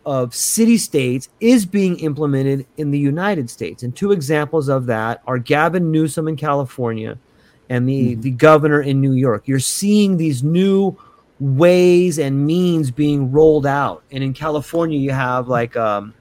[0.05, 3.83] of city states is being implemented in the United States.
[3.83, 7.19] And two examples of that are Gavin Newsom in California
[7.71, 9.47] and the, the governor in New York.
[9.47, 10.97] You're seeing these new
[11.39, 14.03] ways and means being rolled out.
[14.11, 16.13] And in California, you have like, um,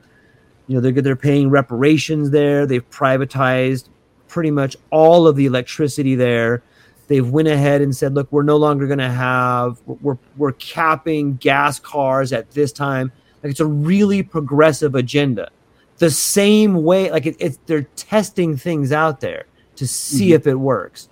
[0.69, 2.67] you know, they're, they're paying reparations there.
[2.67, 3.89] They've privatized
[4.29, 6.63] pretty much all of the electricity there.
[7.09, 11.35] They've went ahead and said, look, we're no longer going to have, we're, we're capping
[11.37, 13.11] gas cars at this time.
[13.43, 15.51] Like it's a really progressive agenda.
[15.99, 19.47] The same way, like it, it's they're testing things out there
[19.77, 20.35] to see Mhm.
[20.37, 21.10] if it works.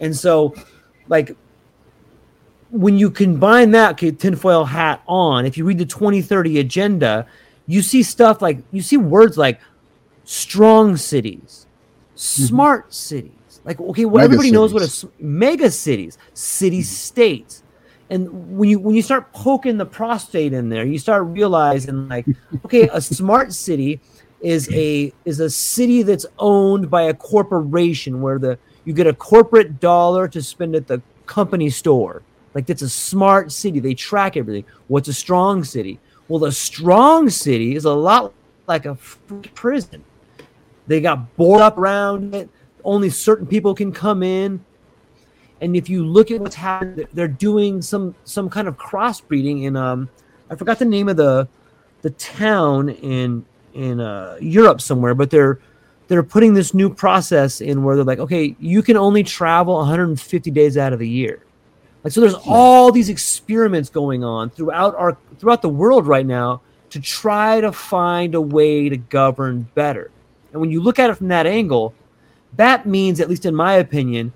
[0.00, 0.54] And so,
[1.08, 1.36] like,
[2.70, 7.26] when you combine that tinfoil hat on, if you read the 2030 agenda,
[7.66, 9.60] you see stuff like you see words like
[10.24, 11.66] strong cities,
[12.14, 12.44] mm-hmm.
[12.44, 13.32] smart cities.
[13.64, 16.84] Like, okay, well, Mega everybody knows what a mega cities, city mm-hmm.
[16.84, 17.62] states.
[18.08, 22.26] And when you when you start poking the prostate in there, you start realizing like,
[22.64, 24.00] okay, a smart city
[24.40, 29.12] is a is a city that's owned by a corporation where the you get a
[29.12, 32.22] corporate dollar to spend at the company store.
[32.54, 33.80] Like that's a smart city.
[33.80, 34.64] They track everything.
[34.88, 36.00] What's a strong city?
[36.28, 38.32] Well, a strong city is a lot
[38.66, 38.94] like a
[39.54, 40.02] prison.
[40.86, 42.48] They got board up around it.
[42.84, 44.64] Only certain people can come in.
[45.60, 49.76] And if you look at what's happening, they're doing some some kind of crossbreeding in
[49.76, 50.08] um
[50.48, 51.48] I forgot the name of the
[52.02, 53.44] the town in
[53.74, 55.58] in uh, Europe somewhere, but they're
[56.08, 60.50] they're putting this new process in where they're like, okay, you can only travel 150
[60.50, 61.42] days out of the year.
[62.04, 66.60] Like so, there's all these experiments going on throughout our throughout the world right now
[66.90, 70.12] to try to find a way to govern better.
[70.52, 71.94] And when you look at it from that angle,
[72.54, 74.32] that means, at least in my opinion,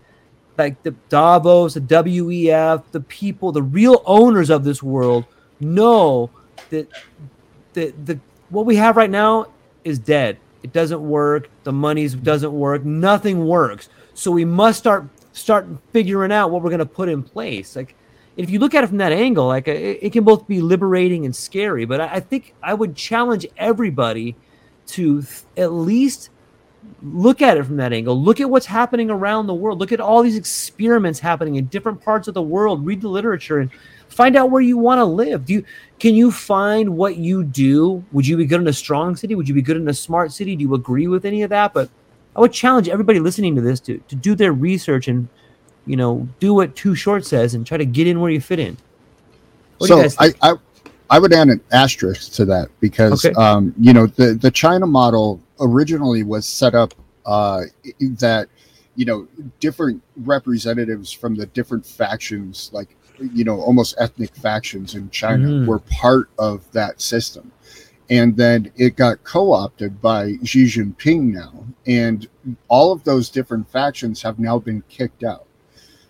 [0.59, 5.24] like the Davos, the WEF, the people, the real owners of this world
[5.60, 6.28] know
[6.70, 6.88] that
[7.74, 8.18] the the
[8.48, 9.47] what we have right now
[9.84, 10.38] is dead.
[10.62, 11.49] It doesn't work.
[11.65, 12.85] The money's doesn't work.
[12.85, 13.89] Nothing works.
[14.15, 17.77] So we must start start figuring out what we're going to put in place.
[17.77, 17.95] Like
[18.37, 21.24] if you look at it from that angle, like it, it can both be liberating
[21.24, 21.85] and scary.
[21.85, 24.37] But I, I think I would challenge everybody
[24.89, 26.31] to th- at least
[27.03, 28.20] look at it from that angle.
[28.20, 29.78] Look at what's happening around the world.
[29.78, 32.85] Look at all these experiments happening in different parts of the world.
[32.85, 33.70] Read the literature and
[34.20, 35.47] find out where you want to live.
[35.47, 35.64] Do you
[35.98, 38.05] can you find what you do?
[38.12, 39.34] Would you be good in a strong city?
[39.34, 40.55] Would you be good in a smart city?
[40.56, 41.72] Do you agree with any of that?
[41.72, 41.88] But
[42.36, 45.26] I would challenge everybody listening to this to to do their research and
[45.86, 48.59] you know do what Too Short says and try to get in where you fit
[48.59, 48.76] in.
[49.78, 50.34] What so I.
[50.42, 50.55] I
[51.12, 53.34] I would add an asterisk to that because Okay.
[53.34, 56.92] um, you know the the China model originally was set up
[57.24, 57.62] uh,
[58.20, 58.48] that
[58.97, 59.26] you know
[59.60, 65.66] different representatives from the different factions, like you know almost ethnic factions in China, Mhm.
[65.66, 67.52] were part of that system,
[68.09, 72.26] and then it got co-opted by Xi Jinping now, and
[72.68, 75.47] all of those different factions have now been kicked out.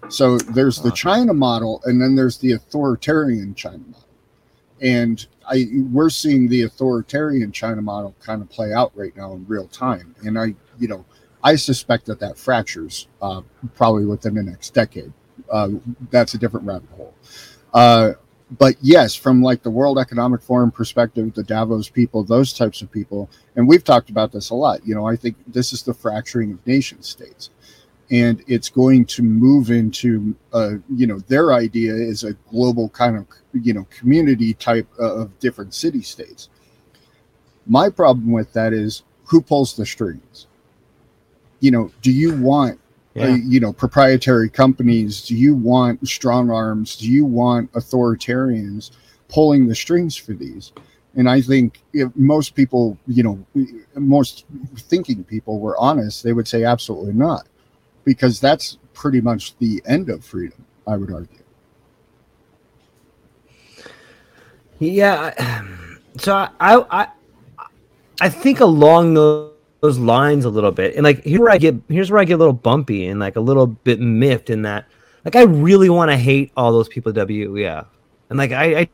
[0.09, 4.07] So there's the China model, and then there's the authoritarian China model
[4.81, 9.45] and I we're seeing the authoritarian China model kind of play out right now in
[9.47, 10.15] real time.
[10.25, 11.05] And I, you know,
[11.43, 13.43] I suspect that that fractures uh,
[13.75, 15.13] probably within the next decade.
[15.51, 15.71] Uh,
[16.11, 17.15] that's a different rabbit hole.
[17.73, 18.13] Uh,
[18.59, 22.91] but yes, from like the World Economic Forum perspective, the Davos people, those types of
[22.91, 24.85] people, and we've talked about this a lot.
[24.85, 27.51] You know, I think this is the fracturing of nation states
[28.11, 33.17] and it's going to move into uh, you know their idea is a global kind
[33.17, 36.49] of you know community type of different city states
[37.67, 40.47] my problem with that is who pulls the strings
[41.61, 42.79] you know do you want
[43.19, 46.97] uh, you know proprietary companies do you want strong arms?
[46.97, 48.93] Do you want authoritarians
[49.29, 50.73] pulling the strings for these?
[51.17, 53.45] And i think if most people you know
[53.97, 54.45] most
[54.77, 57.49] thinking people were honest they would say absolutely not
[58.05, 61.43] because that's pretty much the end of freedom i would argue.
[64.79, 65.65] Yeah.
[66.19, 67.09] So I, I, I-
[68.23, 69.50] I think along those,
[69.81, 72.35] those lines a little bit, and like here's where I get here's where I get
[72.35, 74.87] a little bumpy and like a little bit miffed in that,
[75.25, 77.87] like I really want to hate all those people at WEF,
[78.29, 78.89] and like I, I,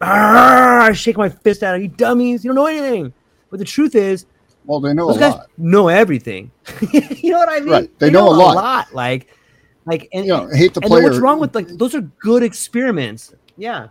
[0.00, 3.12] Arrgh, I shake my fist at them, you dummies, you don't know anything.
[3.50, 4.26] But the truth is,
[4.64, 6.50] well they know those a guys lot know everything.
[6.92, 7.70] you know what I mean?
[7.70, 7.98] Right.
[7.98, 8.92] They know a lot.
[8.92, 9.32] Like,
[9.84, 12.42] like, and you know hate the and player what's wrong with like those are good
[12.42, 13.34] experiments.
[13.56, 13.88] Yeah.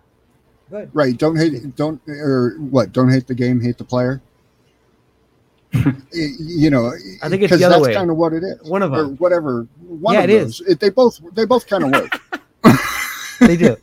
[0.69, 0.89] Good.
[0.93, 4.34] right don't hate don't or what don't hate the game hate the player Y-
[6.13, 6.91] you know
[7.21, 7.93] I think it's the other that's way.
[7.93, 9.17] kind of what it is One of or them.
[9.17, 12.11] whatever one Yeah, of it those It, they both they both kind of work
[13.41, 13.75] They do.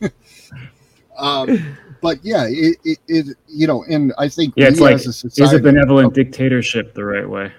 [1.19, 5.25] um, but yeah it, it, it you know and i think Yeah, it's like, as
[5.25, 7.53] a is a benevolent dictatorship the right way?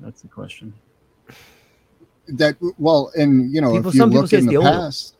[0.00, 0.74] That's the question.
[2.28, 4.56] that well and you know People- if you some look say in it's the the
[4.58, 5.14] old- past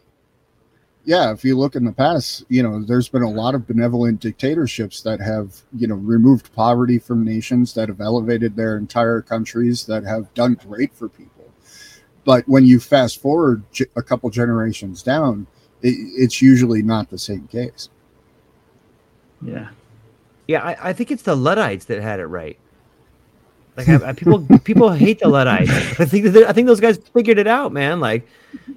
[1.05, 4.21] yeah if you look in the past you know there's been a lot of benevolent
[4.21, 9.85] dictatorships that have you know removed poverty from nations that have elevated their entire countries
[9.87, 11.45] that have done great for people
[12.25, 13.63] but when you fast forward
[13.97, 15.47] a couple generations down
[15.83, 17.89] it, it's usually not the same case
[19.45, 19.69] Yeah.
[20.47, 22.59] Yeah, I, I think it's the Luddites that had it right.
[23.77, 25.71] Like I, I, people, people hate the Luddites.
[25.99, 28.01] I think I think those guys figured it out, man.
[28.01, 28.27] Like,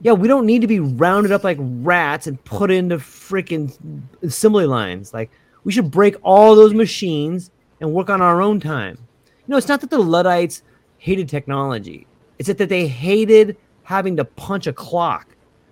[0.01, 3.75] yeah, we don't need to be rounded up like rats and put into freaking
[4.23, 5.13] assembly lines.
[5.13, 5.29] Like,
[5.63, 8.97] we should break all those machines and work on our own time.
[9.25, 10.63] You know, it's not that the Luddites
[10.97, 12.07] hated technology;
[12.39, 15.27] it's that, that they hated having to punch a clock.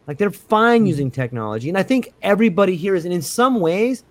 [0.07, 0.87] Like, they're fine hmm.
[0.87, 3.05] using technology, and I think everybody here is.
[3.05, 4.03] And in some ways,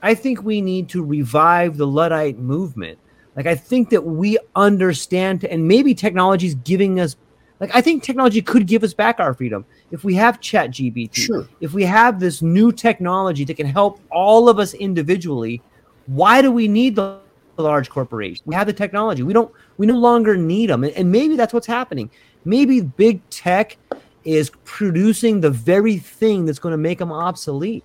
[0.00, 2.98] I think we need to revive the Luddite movement.
[3.36, 7.16] Like I think that we understand, and maybe technology is giving us.
[7.60, 11.14] Like I think technology could give us back our freedom if we have Chat GBT.
[11.14, 11.48] Sure.
[11.60, 15.62] If we have this new technology that can help all of us individually,
[16.06, 17.18] why do we need the
[17.56, 18.42] large corporations?
[18.46, 19.22] We have the technology.
[19.22, 19.52] We don't.
[19.76, 22.10] We no longer need them, and, and maybe that's what's happening.
[22.44, 23.76] Maybe big tech
[24.24, 27.84] is producing the very thing that's going to make them obsolete.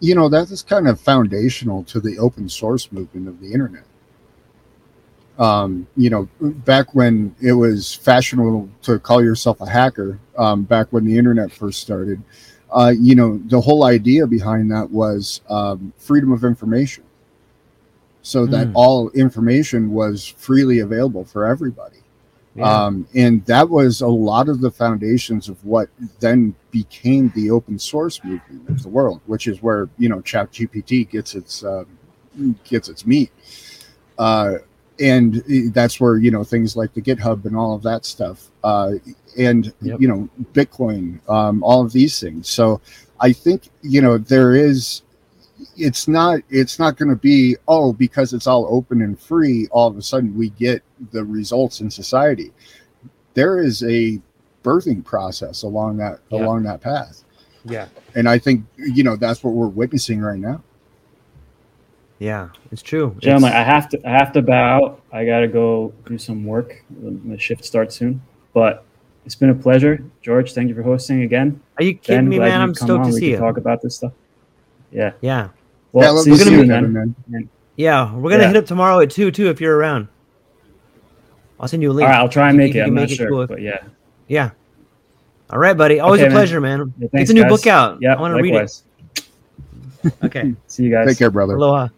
[0.00, 3.84] you know that is kind of foundational to the open source movement of the internet.
[5.40, 10.88] Um, you know, back when it was fashionable to call yourself a hacker, um, back
[10.92, 12.22] when the internet first started,
[12.70, 17.04] uh, you know, the whole idea behind that was um, freedom of information,
[18.22, 18.72] so that Mm.
[18.74, 21.96] all information was freely available for everybody.
[22.54, 22.84] Yeah.
[22.86, 25.88] Um, and that was a lot of the foundations of what
[26.18, 31.08] then became the open source movement of the world, which is where you know ChatGPT
[31.08, 31.86] gets its um,
[32.64, 33.30] gets its meat,
[34.18, 34.56] uh,
[35.00, 38.92] and that's where you know things like the GitHub and all of that stuff, uh,
[39.38, 40.00] and Yep.
[40.00, 42.48] you know Bitcoin, um, all of these things.
[42.48, 42.80] So
[43.20, 45.02] I think you know there is
[45.76, 49.88] it's not it's not going to be oh because it's all open and free all
[49.88, 50.82] of a sudden we get
[51.12, 52.50] the results in society
[53.34, 54.18] there is a
[54.64, 56.40] birthing process along that Yeah.
[56.42, 57.24] along that path
[57.66, 57.88] yeah.
[58.14, 60.62] and i think you know that's what we're witnessing right now
[62.20, 62.50] Yeah.
[62.70, 63.16] It's true.
[63.18, 65.00] Gentlemen, It's- I have to I have to bow out.
[65.12, 66.84] I gotta go do some work.
[67.02, 68.20] My shift starts soon.
[68.54, 68.84] But
[69.26, 70.04] it's been a pleasure.
[70.22, 71.60] George, thank you for hosting again.
[71.78, 72.60] are you kidding Ben, me, man?
[72.60, 73.06] I'm stoked on.
[73.08, 73.38] to we see you.
[73.38, 74.12] talk about this stuff.
[74.92, 75.12] Yeah.
[75.22, 75.48] Yeah.
[75.92, 77.14] Well, yeah I love see to you see you, soon, man.
[77.28, 77.48] man.
[77.76, 78.14] Yeah.
[78.14, 78.48] We're gonna Yeah.
[78.48, 80.06] hit up tomorrow at two too if you're around.
[81.58, 82.06] I'll send you a link.
[82.06, 82.84] All right, I'll try and make you it.
[82.84, 83.46] can I'm not it sure, cool.
[83.46, 83.82] but yeah.
[84.28, 84.50] Yeah.
[85.50, 86.00] All right, buddy.
[86.00, 86.36] Always Okay, a man.
[86.36, 86.78] pleasure, man.
[86.98, 87.50] yeah Get thanks, the new guys.
[87.50, 87.98] book out.
[88.00, 88.82] Yeah, I want to read it.
[90.24, 90.54] Okay.
[90.66, 91.08] See you guys.
[91.08, 91.88] take care brother Aloha.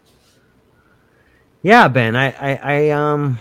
[1.63, 2.17] Yeah, Ben.
[2.17, 3.39] I, I, I, um,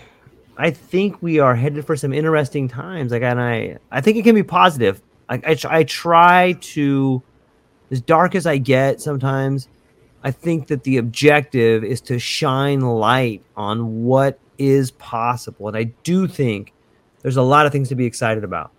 [0.56, 3.12] I think we are headed for some interesting times.
[3.12, 5.02] Like, and I, I think it can be positive.
[5.28, 7.22] I, I, I try to,
[7.90, 9.68] as dark as I get sometimes,
[10.22, 15.84] I think that the objective is to shine light on what is possible, and I
[16.04, 16.72] do think
[17.22, 18.70] there's a lot of things to be excited about.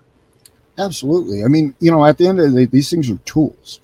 [0.78, 3.80] absolutely i mean you know at the end of the day these things are tools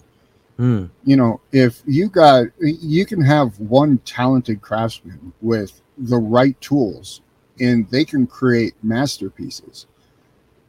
[0.59, 0.87] Hmm.
[1.05, 7.21] you know if you got you can have one talented craftsman with the right tools
[7.61, 9.85] and they can create masterpieces.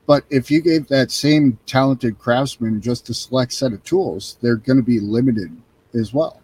[0.06, 4.54] But if you gave that same talented craftsman just a select set of tools they're
[4.54, 5.50] going to be limited
[5.92, 6.40] as well.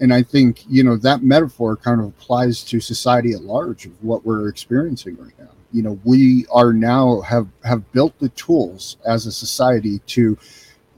[0.00, 4.02] And i think you know that metaphor kind of applies to society at large of
[4.02, 5.50] what we're experiencing right now.
[5.70, 10.38] You know we are now have have built the tools as a society to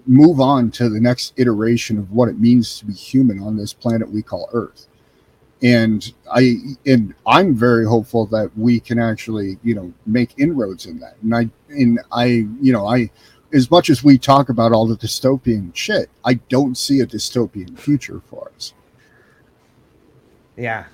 [0.06, 3.72] move on to the next iteration of what it means to be human on this
[3.72, 4.88] planet we call earth
[5.62, 6.56] and i
[6.86, 11.34] and i'm very hopeful that we can actually you know make inroads in that and
[11.34, 12.24] i and i
[12.60, 13.08] you know i
[13.54, 17.78] as much as we talk about all the dystopian shit i don't see a dystopian
[17.78, 18.72] future for us
[20.56, 20.84] Yeah.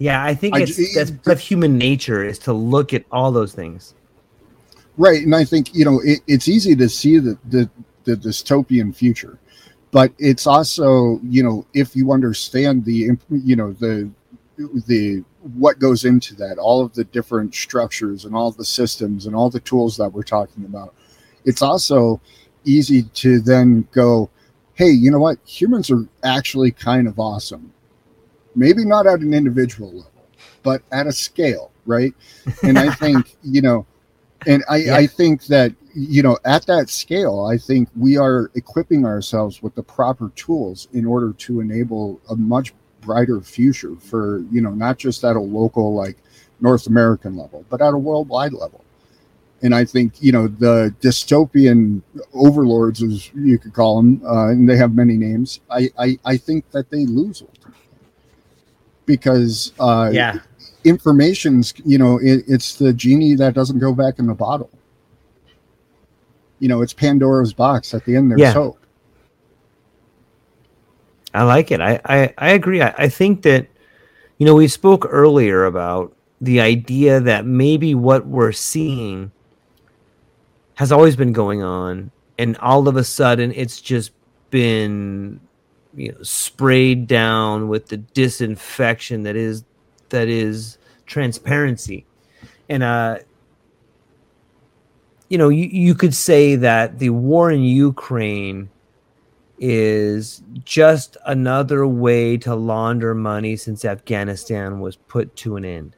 [0.00, 3.32] Yeah, I think I it's ju- that's of human nature is to look at all
[3.32, 3.94] those things.
[4.96, 7.68] right and i think you know it, it's easy to see the, the
[8.08, 9.38] the dystopian future.
[9.90, 14.10] But it's also you know if you understand the you know the
[14.86, 15.24] the
[15.54, 19.48] what goes into that all of the different structures and all the systems and all
[19.48, 20.92] the tools that we're talking about
[21.44, 22.20] it's also
[22.64, 24.28] easy to then go
[24.74, 25.38] hey you know what?
[25.46, 27.72] Humans are actually kind of awesome.
[28.54, 30.26] Maybe not at an individual level
[30.62, 32.12] but at a scale right?
[32.62, 33.86] And i think you know
[34.46, 34.96] and I, Yeah.
[34.96, 39.74] I think that you know at that scale i think we are equipping ourselves with
[39.74, 44.98] the proper tools in order to enable a much brighter future for you know not
[44.98, 46.16] just at a local like
[46.60, 48.84] north american level but at a worldwide level.
[49.62, 52.02] And i think you know the dystopian
[52.32, 56.36] overlords as you could call them uh, and they have many names i i, I
[56.36, 57.74] think that they lose ultimately.
[59.06, 60.38] Because uh yeah.
[60.84, 64.70] information's you know it, it's the genie that doesn't go back in the bottle
[66.58, 68.52] you know it's pandora's box at the end there's Yeah.
[68.52, 68.78] hope
[71.34, 71.80] I like it.
[71.80, 72.80] I I, I agree.
[72.80, 73.68] I, I think that
[74.38, 79.32] you know, we spoke earlier about the idea that maybe what we're seeing
[80.76, 84.12] has always been going on and all of a sudden it's just
[84.50, 85.40] been
[85.94, 89.64] you know sprayed down with the disinfection that is
[90.10, 92.06] that is transparency
[92.68, 93.18] and uh
[95.28, 98.70] you know you, you could say that the war in ukraine
[99.58, 105.96] is just another way to launder money since afghanistan was put to an end.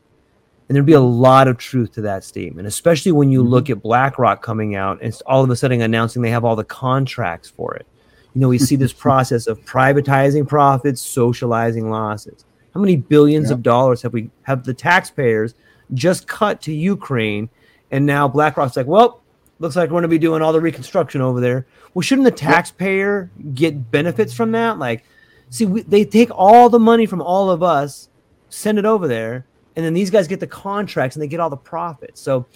[0.68, 3.50] And there'd be a lot of truth to that statement especially when you mm-hmm.
[3.50, 6.64] look at blackrock coming out and all of a sudden announcing they have all the
[6.64, 7.86] contracts for it.
[8.34, 12.44] You know we see this process of privatizing profits socializing losses.
[12.74, 13.58] How many billions Yep.
[13.58, 15.54] of dollars have we have the taxpayers
[15.92, 17.50] just cut to ukraine
[17.90, 19.20] and now blackrock's like well
[19.60, 21.66] looks like we're going to be doing all the reconstruction over there.
[21.94, 24.78] Well, shouldn't the taxpayer get benefits from that?
[24.78, 25.04] Like,
[25.50, 28.08] see, we, they take all the money from all of us,
[28.48, 29.46] send it over there,
[29.76, 32.20] and then these guys get the contracts and they get all the profits.
[32.20, 32.46] So,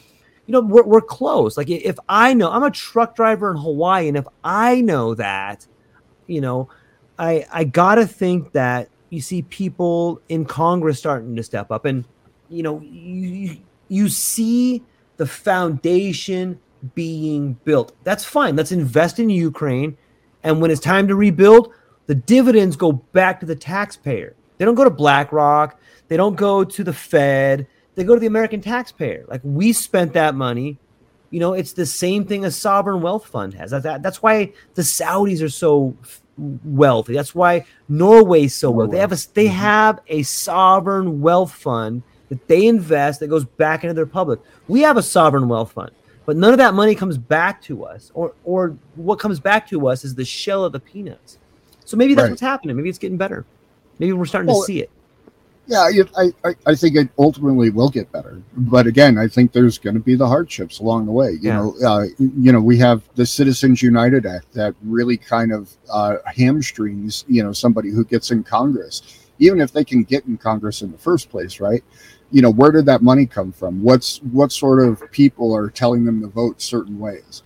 [0.47, 1.56] you know, we're, we're close.
[1.56, 5.66] Like, if I know, I'm a truck driver in Hawaii, and if I know that,
[6.27, 6.70] you know,
[7.19, 12.05] I I gotta think that you see people in Congress starting to step up, and
[12.48, 13.59] you know, you
[13.89, 14.82] you see
[15.16, 16.58] the foundation
[16.94, 17.94] being built.
[18.04, 18.56] That's fine.
[18.56, 19.96] Let's invest in Ukraine.
[20.42, 21.72] And when it's time to rebuild,
[22.06, 24.34] the dividends go back to the taxpayer.
[24.58, 25.78] They don't go to BlackRock.
[26.08, 27.66] They don't go to the Fed.
[27.94, 29.24] They go to the American taxpayer.
[29.28, 30.78] Like we spent that money.
[31.30, 33.70] You know, it's the same thing a sovereign wealth fund has.
[33.70, 35.96] That, that's why the Saudis are so
[36.36, 37.14] wealthy.
[37.14, 38.92] That's why Norway's so wealthy.
[38.92, 39.56] They have a they mm-hmm.
[39.56, 44.40] have a sovereign wealth fund that they invest that goes back into their public.
[44.68, 45.90] We have a sovereign wealth fund,
[46.26, 49.88] but none of that money comes back to us, or or what comes back to
[49.88, 51.38] us is the shell of the peanuts.
[51.84, 52.30] So maybe that's right.
[52.30, 52.76] what's happening.
[52.76, 53.44] Maybe it's getting better.
[53.98, 54.90] Maybe we're starting well, to see it.
[55.66, 55.88] Yeah,
[56.18, 59.94] I, I, I think it ultimately will get better, but again, I think there's going
[59.94, 61.30] to be the hardships along the way.
[61.32, 61.56] You yeah.
[61.56, 66.16] know, uh, you know, we have the Citizens United Act that really kind of uh,
[66.26, 70.82] hamstrings, you know, somebody who gets in Congress, even if they can get in Congress
[70.82, 71.82] in the first place, right?
[72.35, 73.81] you know where did that money come from?
[73.82, 77.44] What's what sort of people are telling them to vote certain ways?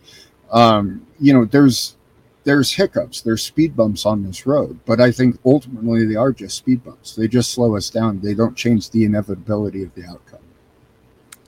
[0.50, 1.96] Um, you know there's
[2.44, 6.56] there's hiccups there's speed bumps on this road but i think ultimately they are just
[6.56, 7.14] speed bumps.
[7.14, 8.20] They just slow us down.
[8.20, 10.40] They don't change the inevitability of the outcome.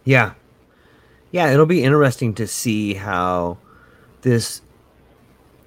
[0.05, 0.35] Yeah.
[1.31, 3.57] Yeah it'll be interesting to see how
[4.21, 4.61] this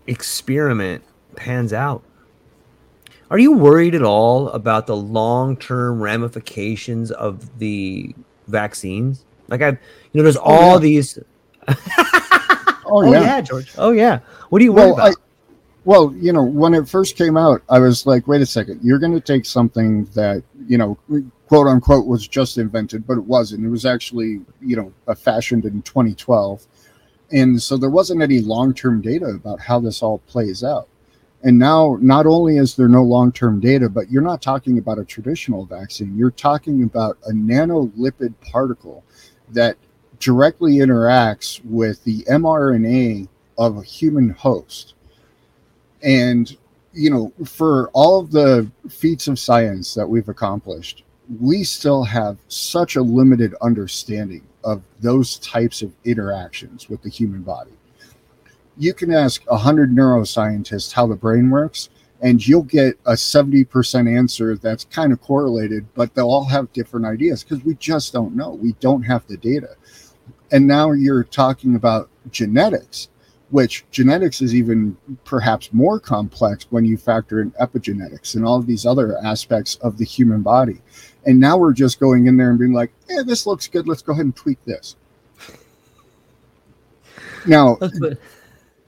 [0.05, 1.03] experiment
[1.35, 2.03] pans out
[3.33, 8.13] are you worried at all about the long term ramifications of the
[8.45, 9.25] vaccines?
[9.47, 9.79] Like I've,
[10.11, 10.77] you know, there's oh, all yeah.
[10.77, 11.19] these.
[11.67, 13.21] oh, oh yeah.
[13.21, 13.41] yeah.
[13.41, 13.73] George.
[13.75, 14.19] Oh yeah.
[14.49, 15.11] What do you worry well, about?
[15.13, 15.13] I,
[15.83, 18.99] well, you know, when it first came out, I was like, wait a second, you're
[18.99, 20.95] going to take something that, you know,
[21.47, 23.65] quote unquote was just invented, but it wasn't.
[23.65, 26.67] It was actually, you know, fashioned in 2012.
[27.31, 30.87] And so there wasn't any long term data about how this all plays out.
[31.43, 34.97] And now, not only is there no long term data, but you're not talking about
[34.97, 36.17] a traditional vaccine.
[36.17, 39.03] You're talking about a nanolipid particle
[39.49, 39.75] that
[40.19, 44.93] directly interacts with the mRNA of a human host.
[46.01, 46.55] And,
[46.93, 51.03] you know, for all of the feats of science that we've accomplished,
[51.41, 57.41] we still have such a limited understanding of those types of interactions with the human
[57.41, 57.71] body
[58.77, 61.89] you can ask 100 neuroscientists how the brain works
[62.21, 67.05] and you'll get a 70% answer that's kind of correlated but they'll all have different
[67.05, 68.51] ideas because we just don't know.
[68.51, 69.75] We don't have the data.
[70.51, 73.09] And now you're talking about genetics
[73.49, 78.65] which genetics is even perhaps more complex when you factor in epigenetics and all of
[78.65, 80.81] these other aspects of the human body.
[81.27, 83.87] And now we're just going in there and being like yeah this looks good.
[83.87, 84.95] Let's go ahead and tweak this.
[87.45, 87.77] Now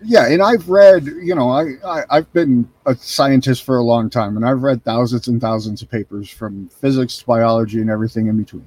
[0.06, 4.10] yeah and i've read you know I, I have been a scientist for a long
[4.10, 8.28] time and i've read thousands and thousands of papers from physics to biology and everything
[8.28, 8.66] in between.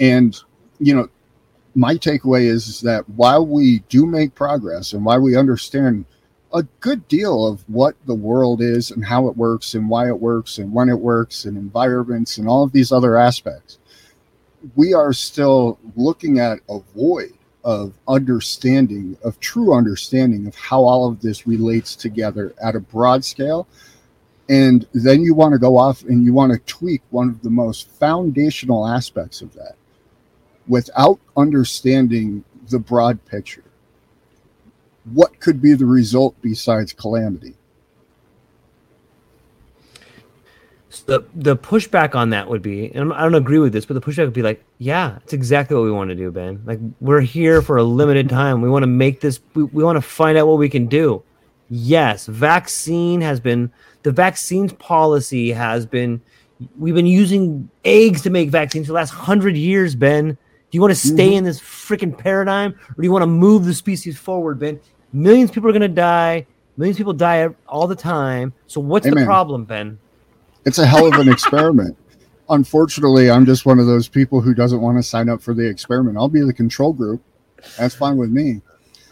[0.00, 0.36] And
[0.78, 1.08] you know
[1.74, 6.04] my takeaway is, is that while we do make progress and while we understand
[6.52, 10.18] a good deal of what the world is and how it works and why it
[10.18, 13.78] works and when it works and environments and all of these other aspects
[14.76, 17.32] we are still looking at a void
[17.64, 23.24] of understanding, of true understanding of how all of this relates together at a broad
[23.24, 23.66] scale.
[24.48, 27.50] And then you want to go off and you want to tweak one of the
[27.50, 29.76] most foundational aspects of that
[30.68, 33.64] without understanding the broad picture.
[35.12, 37.54] What could be the result besides calamity?
[41.02, 44.00] The the pushback on that would be, and I don't agree with this, but the
[44.00, 46.62] pushback would be like, yeah, it's exactly what we want to do, Ben.
[46.64, 48.60] Like we're here for a limited time.
[48.60, 49.40] We want to make this.
[49.54, 51.22] We, we want to find out what we can do.
[51.70, 53.70] Yes, vaccine has been
[54.02, 56.20] the vaccines policy has been.
[56.78, 60.28] We've been using eggs to make vaccines for the last hundred years, Ben.
[60.28, 61.38] Do you want to stay mm-hmm.
[61.38, 64.80] in this freaking paradigm, or do you want to move the species forward, Ben?
[65.12, 66.46] Millions of people are going to die.
[66.76, 68.52] Millions of people die all the time.
[68.66, 69.20] So what's Amen.
[69.20, 69.98] the problem, Ben?
[70.64, 71.96] It's a hell of an experiment.
[72.50, 75.66] Unfortunately, I'm just one of those people who doesn't want to sign up for the
[75.66, 76.16] experiment.
[76.16, 77.22] I'll be the control group.
[77.78, 78.60] That's fine with me.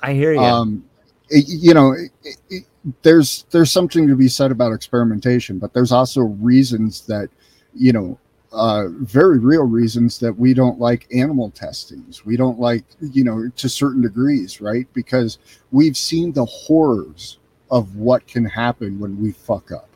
[0.01, 0.41] I hear you.
[0.41, 0.85] Um,
[1.31, 2.65] it, you know, it, it,
[3.03, 7.31] there's there's something to be said about experimentation, but there's also reasons that,
[7.74, 8.19] you know,
[8.53, 12.24] uh, very real reasons that we don't like animal testings.
[12.27, 14.87] We don't like, you know, to certain degrees, right?
[14.93, 15.39] Because
[15.70, 17.39] we've seen the horrors
[17.70, 19.89] of what can happen when we fuck up.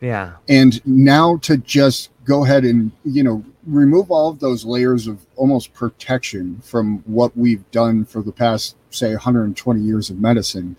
[0.00, 0.34] Yeah.
[0.48, 5.24] And now to just go ahead and, you know, remove all of those layers of
[5.36, 10.76] almost protection from what we've done for the past, say, 120 years of medicine,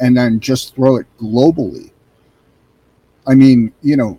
[0.00, 1.90] and then just throw it globally.
[3.26, 4.18] I mean, you know,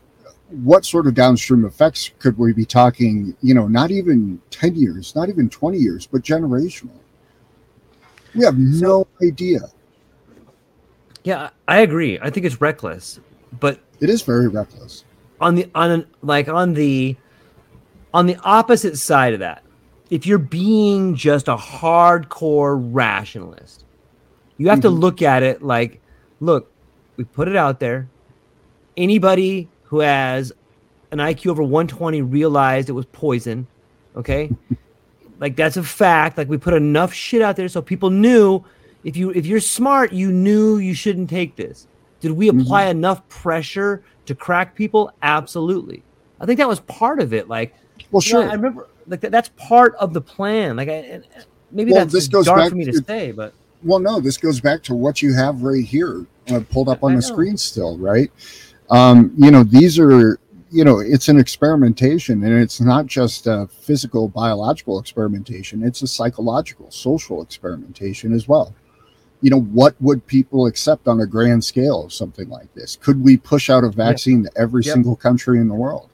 [0.50, 5.16] what sort of downstream effects could we be talking, you know, not even 10 years,
[5.16, 6.92] not even 20 years, but generational?
[8.36, 9.62] We have no idea.
[11.24, 12.20] Yeah, I agree.
[12.20, 13.20] I think it's reckless,
[13.60, 15.06] but It is very reckless.
[15.40, 17.16] on the on an, like on the
[18.14, 19.64] on the opposite side of that,
[20.10, 23.86] if you're being just a hardcore rationalist,
[24.58, 25.00] you have to Mhm.
[25.00, 26.02] look at it like,
[26.42, 26.70] look,
[27.18, 28.08] we put it out there.
[28.98, 30.52] Anybody who has
[31.12, 33.68] an IQ over 120 realized it was poison.
[34.18, 34.52] Okay.
[35.40, 36.38] like that's a fact.
[36.38, 38.64] Like we put enough shit out there so people knew
[39.04, 41.88] if you if you're smart, you knew you shouldn't take this.
[42.24, 45.12] Did we apply enough pressure to crack people?
[45.24, 46.02] Absolutely.
[46.40, 47.50] I think that was part of it.
[47.50, 47.76] Like,
[48.12, 48.50] Well, you know, sure.
[48.50, 50.78] I remember like that, that's part of the plan.
[50.78, 51.20] Like, I,
[51.74, 54.22] maybe Well, that's this goes dark back for me to to- say, but Well, no,
[54.22, 57.22] this goes back to what you have right here, uh, pulled up on I the
[57.22, 57.28] know.
[57.28, 58.32] screen still, right?
[58.90, 60.40] Um, you know, these are,
[60.72, 66.08] you know, it's an experimentation, and it's not just a physical, biological experimentation; it's a
[66.08, 68.74] psychological, social experimentation as well.
[69.44, 72.96] You know, what would people accept on a grand scale of something like this?
[72.96, 74.94] Could we push out a vaccine to every Yep.
[74.94, 76.10] single country in the world?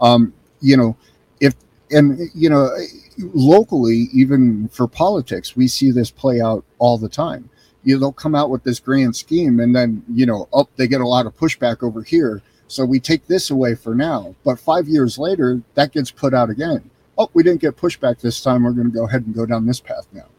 [0.00, 0.32] Um,
[0.62, 0.96] you know,
[1.40, 1.54] if
[1.90, 2.70] and you know
[3.18, 7.50] locally even for politics we see this play out all the time.
[7.84, 10.88] You know, they'll come out with this grand scheme and then you know oh they
[10.88, 12.40] get a lot of pushback over here.
[12.66, 14.34] So we take this away for now.
[14.42, 16.88] But five years later that gets put out again.
[17.18, 18.62] Oh we didn't get pushback this time.
[18.62, 20.29] We're going to go ahead and go down this path now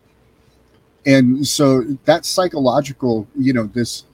[1.06, 4.06] and so that psychological you know this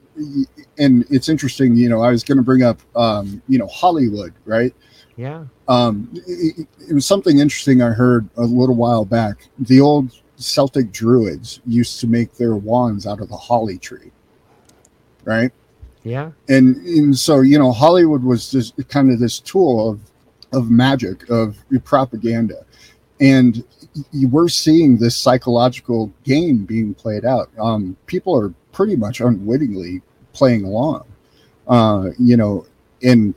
[0.78, 4.32] and it's interesting you know i was going to bring up um you know hollywood
[4.44, 4.74] right
[5.18, 9.48] yeah, um, it, it was something interesting I heard a little while back.
[9.58, 14.12] The old Celtic druids used to make their wands out of the holly tree,
[15.24, 15.50] right?
[16.04, 20.00] yeah, And and so you know Hollywood was just kind of this tool of
[20.52, 22.64] of magic of propaganda,
[23.20, 23.64] and
[24.28, 27.50] were seeing this psychological game being played out.
[27.58, 30.02] Um, people are pretty much unwittingly
[30.32, 31.04] playing along,
[31.66, 32.66] uh, you know,
[33.02, 33.34] and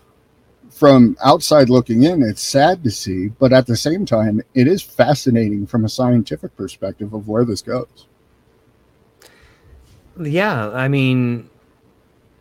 [0.70, 4.82] from outside looking in, it's sad to see, but at the same time, it is
[4.82, 8.08] fascinating from a scientific perspective of where this goes.
[10.20, 10.70] yeah.
[10.70, 11.50] I mean,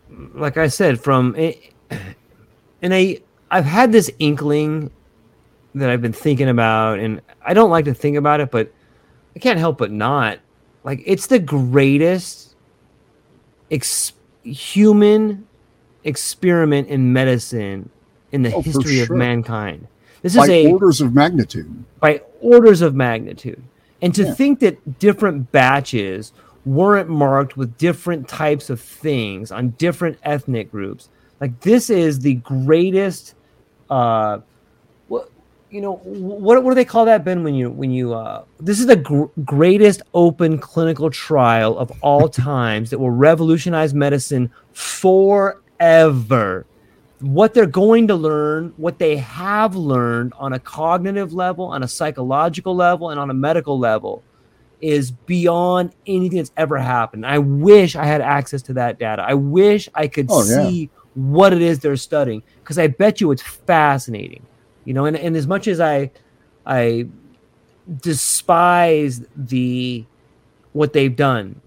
[0.08, 1.74] like I said, from it,
[2.82, 3.20] and I
[3.50, 4.90] I've had this inkling
[5.74, 8.72] that I've been thinking about, and I don't like to think about it, but
[9.36, 10.38] I can't help but not.
[10.84, 12.54] Like it's the greatest
[13.70, 15.46] ex- human
[16.04, 17.90] experiment in medicine
[18.32, 19.86] in the Oh, history of mankind.
[20.22, 21.84] This By is a orders of magnitude.
[22.00, 23.62] by orders of magnitude.
[24.02, 24.34] And to Yeah.
[24.34, 26.32] think that different batches
[26.64, 31.08] weren't marked with different types of things on different ethnic groups,
[31.40, 33.34] like this is the greatest.
[33.88, 34.38] Uh,
[35.70, 35.96] you know?
[36.04, 37.42] What what do they call that, Ben?
[37.44, 42.28] When you when you uh, this is the gr- greatest open clinical trial of all
[42.28, 46.66] times that will revolutionize medicine forever
[47.20, 51.88] what they're going to learn, what they have learned on a cognitive level, on a
[51.88, 54.22] psychological level, and on a medical level
[54.80, 57.26] is beyond anything that's ever happened.
[57.26, 59.22] I wish I had access to that data.
[59.22, 60.62] I wish I could Oh, yeah.
[60.68, 64.46] see what it is they're studying because I bet you it's fascinating.
[64.84, 66.10] You know, and, and as much as I
[66.66, 67.06] I
[68.02, 70.04] despise the
[70.72, 71.60] what they've done,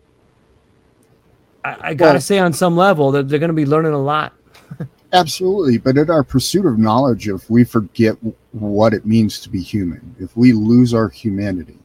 [1.64, 4.34] I, I gotta Well- say on some level that they're gonna be learning a lot.
[5.14, 5.77] Absolutely.
[5.77, 8.15] But in our pursuit of knowledge, if we forget
[8.52, 11.77] what it means to be human, if we lose our humanity,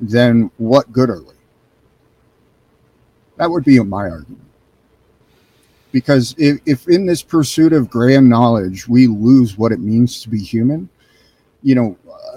[0.00, 1.32] then what good are we?
[3.38, 4.45] That would be my argument.
[5.96, 10.28] Because if, if in this pursuit of grand knowledge, we lose what it means to
[10.28, 10.90] be human,
[11.62, 12.36] you know, uh,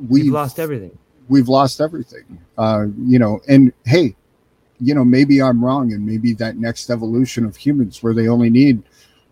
[0.00, 0.98] We've, we've lost everything.
[1.28, 2.26] we've lost everything.
[2.56, 4.16] Uh, you know, and hey,
[4.80, 8.50] you know, maybe I'm wrong, and maybe that next evolution of humans, where they only
[8.50, 8.82] need,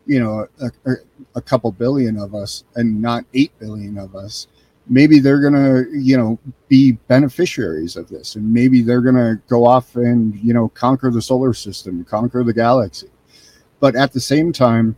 [0.06, 0.94] you know, a, a,
[1.34, 4.46] a couple billion of us and not eight billion of us,
[4.88, 6.38] maybe they're gonna, you know,
[6.68, 11.20] be beneficiaries of this, and maybe they're gonna go off and you know conquer the
[11.22, 13.08] solar system, conquer the galaxy.
[13.80, 14.96] But at the same time,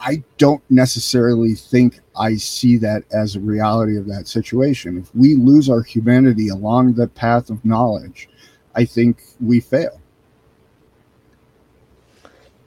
[0.00, 4.98] I don't necessarily think I see that as a reality of that situation.
[4.98, 8.28] If we lose our humanity along the path of knowledge,
[8.74, 10.00] I think we fail.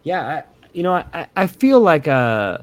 [0.04, 0.44] Yeah, I,
[0.74, 2.60] you know, I, I feel like uh,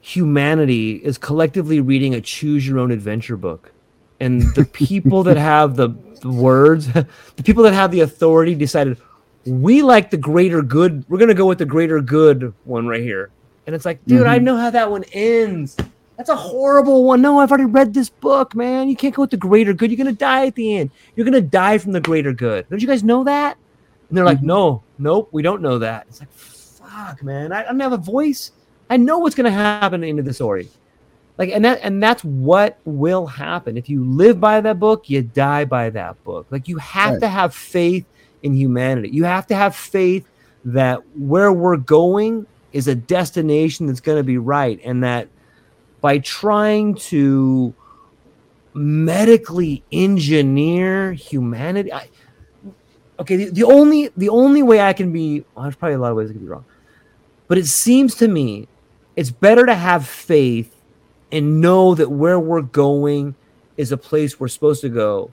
[0.00, 3.72] humanity is collectively reading a choose your own adventure book.
[4.20, 5.88] And the people that have the,
[6.20, 8.98] the words, the people that have the authority decided,
[9.46, 11.04] we like the greater good.
[11.08, 13.30] We're going to go with the greater good one right here.
[13.66, 14.30] And it's like, dude, mm-hmm.
[14.30, 15.76] I know how that one ends.
[16.16, 17.22] That's a horrible one.
[17.22, 18.88] No, I've already read this book, man.
[18.88, 19.90] You can't go with the greater good.
[19.90, 20.90] You're going to die at the end.
[21.16, 22.68] You're going to die from the greater good.
[22.68, 23.56] Don't you guys know that?
[24.08, 24.46] And they're like, mm-hmm.
[24.46, 26.06] no, nope, we don't know that.
[26.08, 27.50] It's like, fuck, man.
[27.50, 28.52] I, I don't have a voice.
[28.90, 30.68] I know what's going to happen into the story.
[31.38, 33.78] Like, and that, and that's what will happen.
[33.78, 36.46] If you live by that book, you die by that book.
[36.50, 37.20] Like, you have right.
[37.20, 38.04] to have faith
[38.42, 39.10] in humanity.
[39.10, 40.26] You have to have faith
[40.64, 45.28] that where we're going is a destination that's going to be right and that
[46.00, 47.74] by trying to
[48.74, 52.08] medically engineer humanity I,
[53.18, 56.10] okay the, the, only the only way i can be well, there's probably a lot
[56.10, 56.64] of ways i can be wrong
[57.48, 58.68] but it seems to me
[59.14, 60.74] it's better to have faith
[61.30, 63.34] and know that where we're going
[63.76, 65.30] is a place we're supposed to go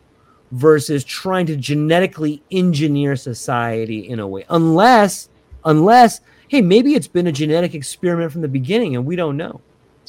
[0.51, 4.45] versus trying to genetically engineer society in a way.
[4.49, 5.29] Unless
[5.65, 9.61] unless hey maybe it's been a genetic experiment from the beginning and we don't know.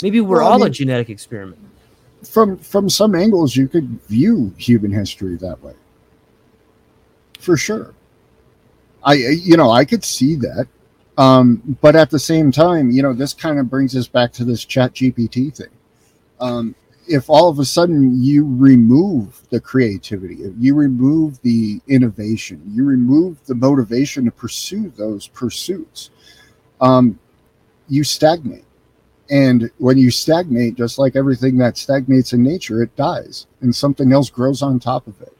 [0.02, 1.60] Maybe we're well, all I mean, a genetic experiment.
[2.24, 5.74] from from some angles you could view human history that way.
[7.38, 7.94] For sure.
[9.02, 10.66] I you know i could see that.
[11.18, 14.44] Um but at the same time you know this kind of brings us back to
[14.44, 15.68] this chat gpt thing.
[16.40, 16.74] Um
[17.10, 22.84] if all of a sudden you remove the creativity, if you remove the innovation, you
[22.84, 26.10] remove the motivation to pursue those pursuits,
[26.80, 27.18] um,
[27.88, 28.64] you stagnate.
[29.28, 34.12] And when you stagnate, just like everything that stagnates in nature, it dies and something
[34.12, 35.36] else grows on top of it.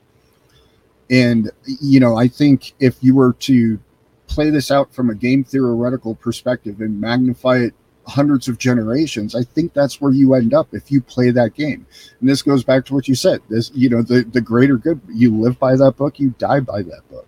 [1.08, 3.78] And, you know, I think if you were to
[4.26, 7.74] play this out from a game theoretical perspective and magnify it
[8.06, 11.86] hundreds of generations i think that's where you end up if you play that game.
[12.20, 15.00] And this goes back to what you said this you know the the greater good
[15.08, 17.26] you live by that book you die by that book.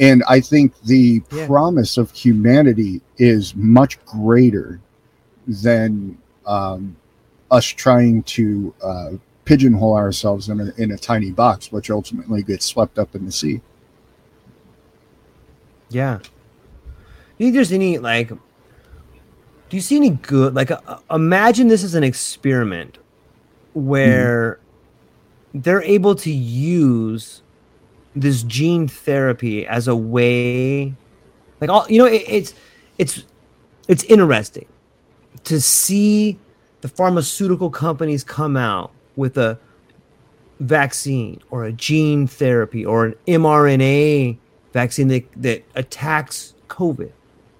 [0.00, 1.46] And i think the yeah.
[1.46, 4.80] promise of humanity is much greater
[5.46, 6.96] than um,
[7.50, 9.10] us trying to uh,
[9.44, 13.32] pigeonhole ourselves in a, in a tiny box which ultimately gets swept up in the
[13.32, 13.60] sea.
[15.88, 16.18] Yeah.
[17.38, 18.32] You think there's any like
[19.68, 22.98] do you see any good like uh, imagine this is an experiment
[23.74, 24.54] where
[25.52, 25.60] mm-hmm.
[25.60, 27.42] they're able to use
[28.14, 30.94] this gene therapy as a way
[31.60, 32.54] like all you know it, it's
[32.98, 33.24] it's
[33.88, 34.66] it's interesting
[35.44, 36.38] to see
[36.80, 39.58] the pharmaceutical companies come out with a
[40.60, 44.38] vaccine or a gene therapy or an mRNA
[44.72, 47.12] vaccine that, that attacks COVID.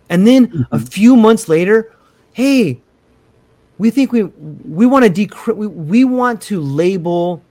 [0.08, 0.74] And then mm-hmm.
[0.74, 1.95] a few months later,
[2.36, 2.78] hey,
[3.78, 7.42] we think we we want to decri- we, we want to label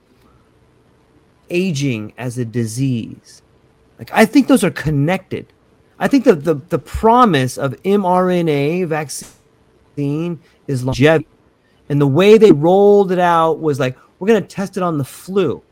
[1.50, 3.42] aging as a disease.
[3.98, 5.52] Like I think those are connected.
[5.98, 10.38] I think that the, the promise of mRNA vaccine
[10.68, 11.26] is longevity.
[11.88, 14.98] And the way they rolled it out was like, we're going to test it on
[14.98, 15.62] the flu,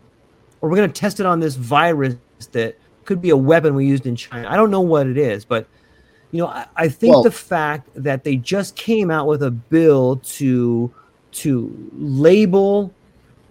[0.60, 2.16] or we're going to test it on this virus
[2.50, 4.48] that could be a weapon we used in China.
[4.50, 5.68] I don't know what it is, but
[6.34, 9.52] you know, I, I think well, the fact that they just came out with a
[9.52, 10.92] bill to
[11.30, 12.92] to label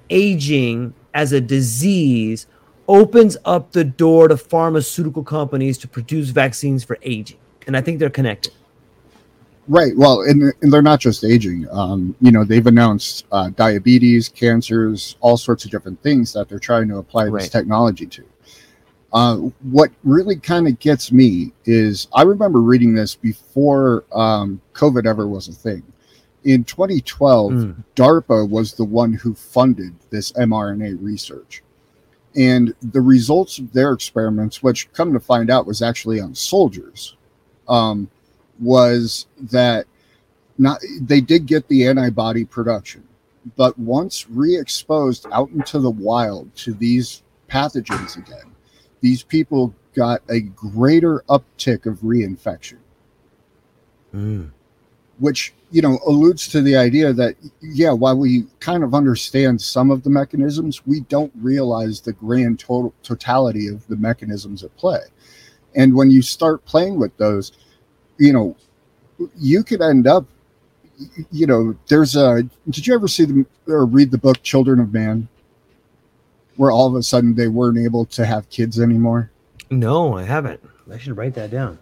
[0.10, 2.46] aging as a disease
[2.90, 7.38] opens up the door to pharmaceutical companies to produce vaccines for aging,
[7.68, 8.52] and I think they're connected.
[9.70, 9.96] Right.
[9.96, 11.70] Well, and, and they're not just aging.
[11.72, 16.60] Um, you know, they've announced uh, diabetes, cancers, all sorts of different things that they're
[16.60, 17.44] trying to apply right.
[17.44, 18.26] this technology to.
[19.14, 25.06] Uh, what really kind of gets me is I remember reading this before um, COVID
[25.06, 25.84] ever was a thing.
[26.44, 27.84] In 2012, mm.
[27.95, 31.61] DARPA was the one who funded this mRNA research.
[32.35, 37.15] And the results of their experiments, which come to find out was actually on soldiers,
[37.68, 38.10] um,
[38.60, 39.85] was that
[40.57, 43.07] not they did get the antibody production,
[43.56, 48.53] but once re-exposed out into the wild to these pathogens again,
[49.04, 52.78] these people got a greater uptick of reinfection.
[54.16, 54.50] Mm.
[55.20, 59.92] Which, you know, alludes to the idea that, yeah, while we kind of understand some
[59.92, 65.02] of the mechanisms, we don't realize the grand total totality of the mechanisms at play.
[65.76, 67.52] And when you start playing with those,
[68.18, 68.56] you know,
[69.38, 70.26] you could end up
[71.32, 72.44] you know, there's a.
[72.70, 75.28] Did you ever see the or read the book Children of Man,
[76.58, 79.32] where all of a sudden they weren't able to have kids anymore?
[79.70, 80.62] No, I haven't.
[80.92, 81.80] I should write that down.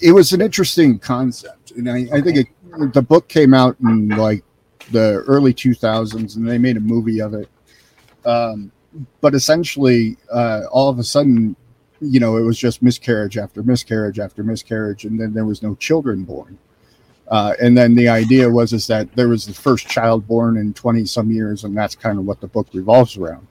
[0.00, 4.08] It was an interesting concept, and I, I think it, the book came out in
[4.10, 4.44] like
[4.90, 7.48] the early 2000s, and they made a movie of it.
[8.26, 8.70] Um,
[9.20, 11.56] but essentially, uh, all of a sudden,
[12.00, 15.74] you know, it was just miscarriage after miscarriage after miscarriage, and then there was no
[15.76, 16.58] children born.
[17.28, 20.72] Uh, and then the idea was is that there was the first child born in
[20.72, 23.46] 20 some years, and that's kind of what the book revolves around.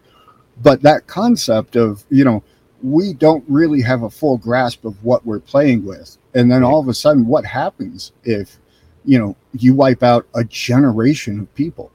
[0.62, 2.44] But that concept of, you know,
[2.82, 6.18] we don't really have a full grasp of what we're playing with.
[6.34, 8.60] And then all of a sudden, what happens if,
[9.04, 11.92] you know, you wipe out a generation of people?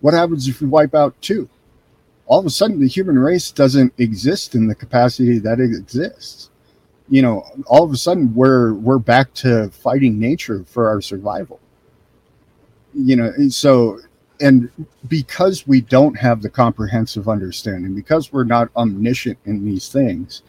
[0.00, 1.48] What happens if you wipe out two?
[2.26, 6.50] All of a sudden, the human race doesn't exist in the capacity that it exists.
[7.08, 11.60] You know, all of a sudden, we're we're back to fighting nature for our survival.
[12.94, 14.00] You know, and so
[14.40, 14.70] and
[15.08, 20.42] because we don't have the comprehensive understanding, because we're not omniscient in these things,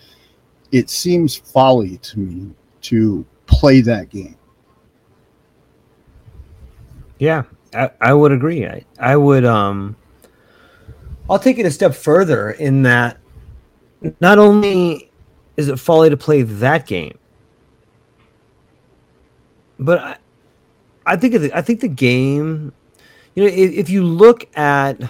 [0.71, 2.51] it seems folly to me
[2.81, 4.37] to play that game.
[7.19, 7.43] Yeah,
[7.73, 8.65] I, I would agree.
[8.65, 9.95] I, I would um
[11.29, 13.17] I'll take it a step further in that
[14.21, 15.06] not only
[15.57, 17.17] is it folly to play that game,
[19.79, 20.17] but I,
[21.05, 22.73] I think of the, I think the game,
[23.35, 25.01] you know, if, if you look at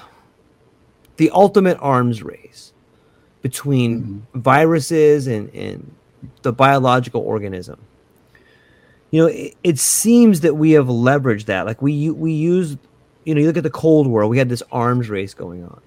[1.17, 2.73] the ultimate arms race
[3.41, 4.39] between mm-hmm.
[4.39, 5.95] viruses and, and
[6.41, 7.79] the biological organism,
[9.11, 11.65] you know, it, it seems that we have leveraged that.
[11.65, 12.77] Like we we use,
[13.23, 15.81] you know, you look at the Cold War, we had this arms race going on,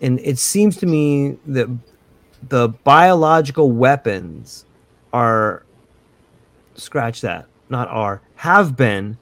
[0.00, 1.68] and it seems to me that
[2.48, 4.64] the biological weapons
[5.12, 5.64] are
[6.74, 9.18] scratch that, not are have been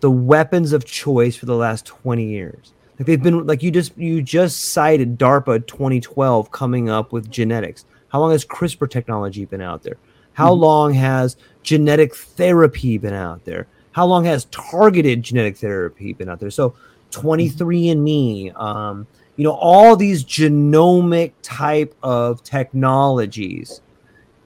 [0.00, 2.72] the weapons of choice for the last 20 years.
[2.98, 7.84] Like they've been like you just you just cited DARPA 2012 coming up with genetics.
[8.08, 9.96] How long has CRISPR technology been out there?
[10.34, 13.66] How long has genetic therapy been out there?
[13.92, 16.50] How long has targeted genetic therapy been out there?
[16.50, 16.74] So
[17.10, 19.06] 23andMe, um,
[19.40, 23.80] you know, all these genomic type of technologies.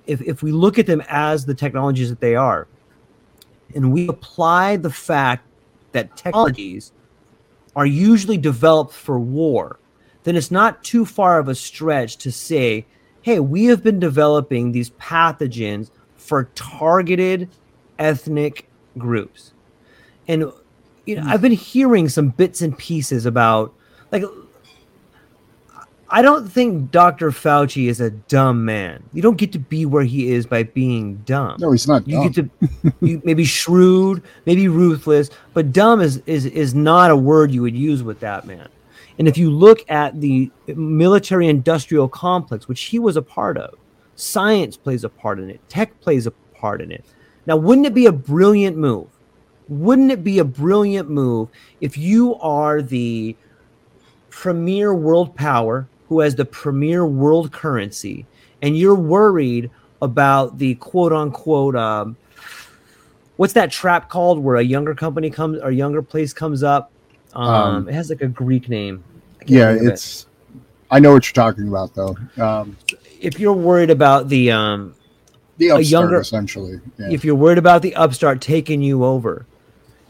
[0.07, 2.69] If, if we look at them as the technologies that they are,
[3.74, 5.48] and we apply the fact
[5.90, 6.93] that technologies
[7.74, 9.81] are usually developed for war,
[10.23, 12.87] then it's not too far of a stretch to say,
[13.23, 17.48] hey, we have been developing these pathogens for targeted
[17.98, 19.55] ethnic groups.
[20.29, 20.53] And
[21.05, 21.31] you know, hmm.
[21.31, 23.74] I've been hearing some bits and pieces about
[24.13, 24.23] like
[26.14, 27.32] I don't think Dr.
[27.32, 29.02] Fauci is a dumb man.
[29.12, 31.56] You don't get to be where he is by being dumb.
[31.59, 32.06] No, he's not.
[32.06, 32.28] You dumb.
[32.28, 37.51] get to you maybe shrewd, maybe ruthless, but dumb is, is is not a word
[37.51, 38.68] you would use with that man.
[39.18, 43.74] And if you look at the military industrial complex, which he was a part of,
[44.14, 47.04] science plays a part in it, tech plays a part in it.
[47.46, 49.09] Now, wouldn't it be a brilliant move?
[49.68, 51.48] Wouldn't it be a brilliant move
[51.80, 53.34] if you are the
[54.30, 58.27] premier world power who has the premier world currency
[58.63, 59.71] and you're worried
[60.03, 62.16] about the quote unquote um,
[63.37, 66.91] what's that trap called where a younger company comes or younger place comes up
[67.35, 69.03] um, Um, it has like a greek name
[69.47, 69.89] yeah, of it.
[69.93, 70.27] it's.
[70.91, 72.16] I know what you're talking about, though.
[72.41, 72.77] Um,
[73.21, 74.95] if you're worried about the um,
[75.59, 76.81] the upstart, younger- essentially.
[76.99, 77.09] Yeah.
[77.11, 79.45] if you're worried about the upstart taking you over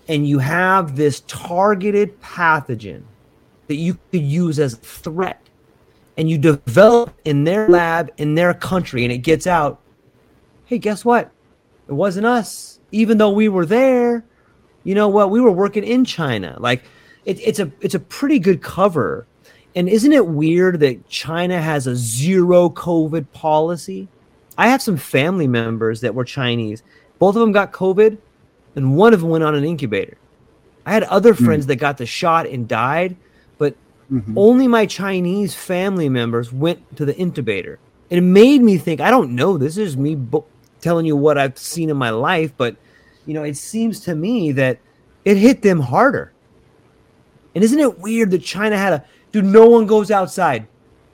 [0.06, 3.02] and you have this targeted pathogen
[3.68, 5.40] that you could use as a threat
[6.16, 9.80] and you develop in their lab in their country and it gets out
[10.66, 11.30] hey guess what?
[11.88, 12.80] It wasn't us.
[12.90, 14.24] Even though we were there
[14.84, 15.30] you know what?
[15.30, 16.56] We were working in china.
[16.60, 16.84] Like
[17.24, 19.26] it, it's a it's a pretty good cover.
[19.74, 24.08] And isn't it weird that china has a zero covid policy?
[24.56, 26.82] I have some family members that were Chinese.
[27.18, 28.18] Both of them got COVID,
[28.76, 30.16] and one of them went on an incubator.
[30.86, 31.44] I had other hmm.
[31.44, 33.16] friends that got the shot and died,
[34.14, 34.34] Mhm.
[34.36, 37.78] only my Chinese family members went to the incubator.
[38.10, 40.44] And it made me think I don't know, this is me bo-
[40.80, 42.76] telling you what I've seen in my life, but
[43.26, 44.78] you know, it seems to me that
[45.24, 46.32] it hit them harder.
[47.54, 50.66] And isn't it weird that China had a dude, no one goes outside.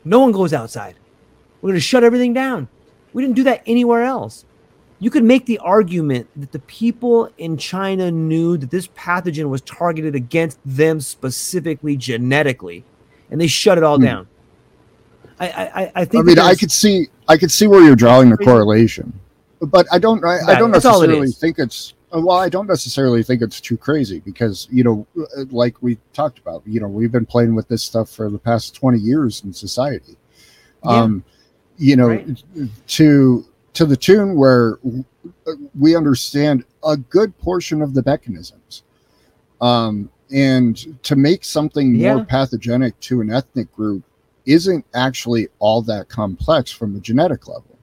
[0.04, 0.94] No one goes outside.
[1.60, 2.68] We're going to shut everything down.
[3.12, 4.44] We didn't do that anywhere else.
[4.98, 9.60] You could make the argument that the people in China knew that this pathogen was
[9.62, 12.84] targeted against them specifically genetically,
[13.30, 14.04] and they shut it all Hmm.
[14.04, 14.26] down.
[15.38, 16.22] I, I, I- think.
[16.22, 19.12] I mean, I could see, I could see where you're drawing the correlation,
[19.60, 22.66] but I don't, I, I don't that's all it necessarily think it's Well, I don't
[22.66, 25.06] necessarily think it's too crazy because, you know,
[25.50, 28.74] like we talked about, you know, we've been playing with this stuff for the past
[28.74, 30.16] 20 years in society.
[30.84, 30.90] Yeah.
[30.90, 31.24] Um,
[31.78, 32.42] you know, Right.
[32.88, 34.78] to to the tune where
[35.78, 38.82] we understand a good portion of the mechanisms.
[39.60, 42.16] Um, and to make something Yeah.
[42.16, 44.02] more pathogenic to an ethnic group
[44.46, 47.78] isn't actually all that complex from a genetic level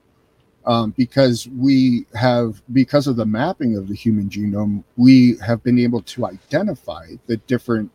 [0.65, 5.79] um, because we have because of the mapping of the human genome we have been
[5.79, 7.89] able to identify the different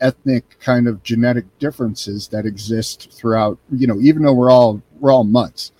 [0.00, 5.12] ethnic kind of genetic differences that exist throughout you know even though we're all we're
[5.12, 5.72] all mutts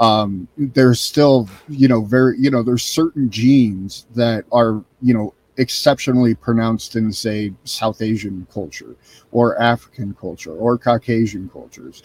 [0.00, 5.32] um, there's still you know very you know there's certain genes that are you know
[5.56, 8.96] exceptionally pronounced in say south asian culture
[9.30, 12.02] or african culture or caucasian cultures.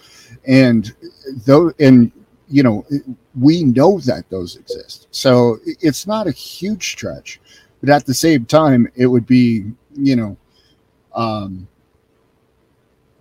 [0.48, 0.94] And
[1.45, 2.11] though and
[2.48, 2.86] you know
[3.40, 5.08] we know that those exist.
[5.11, 7.40] So it's not a huge stretch
[7.82, 10.38] but at the same time it would be you know
[11.16, 11.68] um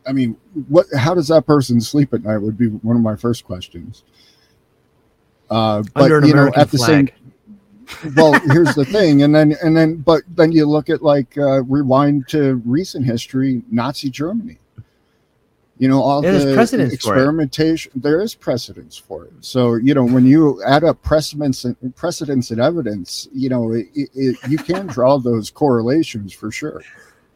[0.07, 0.37] i mean
[0.69, 4.05] what how does that person sleep at night would be one of my first questions.
[5.51, 7.18] Uh but Under an you know at the same flag.
[8.17, 11.63] Well here's the thing and then and then but then you look at like uh,
[11.65, 14.59] rewind to recent history nazi germany.
[15.79, 19.33] You know all there's the precedence experimentation there is precedence for it.
[19.41, 23.87] So you know when you add up precedents and precedents and evidence you know it,
[23.95, 26.83] it, you can draw those correlations for sure.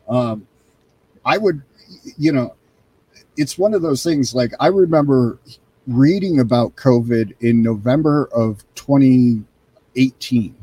[0.09, 0.47] Um
[1.25, 1.63] i would
[2.17, 2.55] you know
[3.37, 5.39] it's one of those things like i remember
[5.87, 8.65] reading about covid in november of
[9.95, 10.57] 2018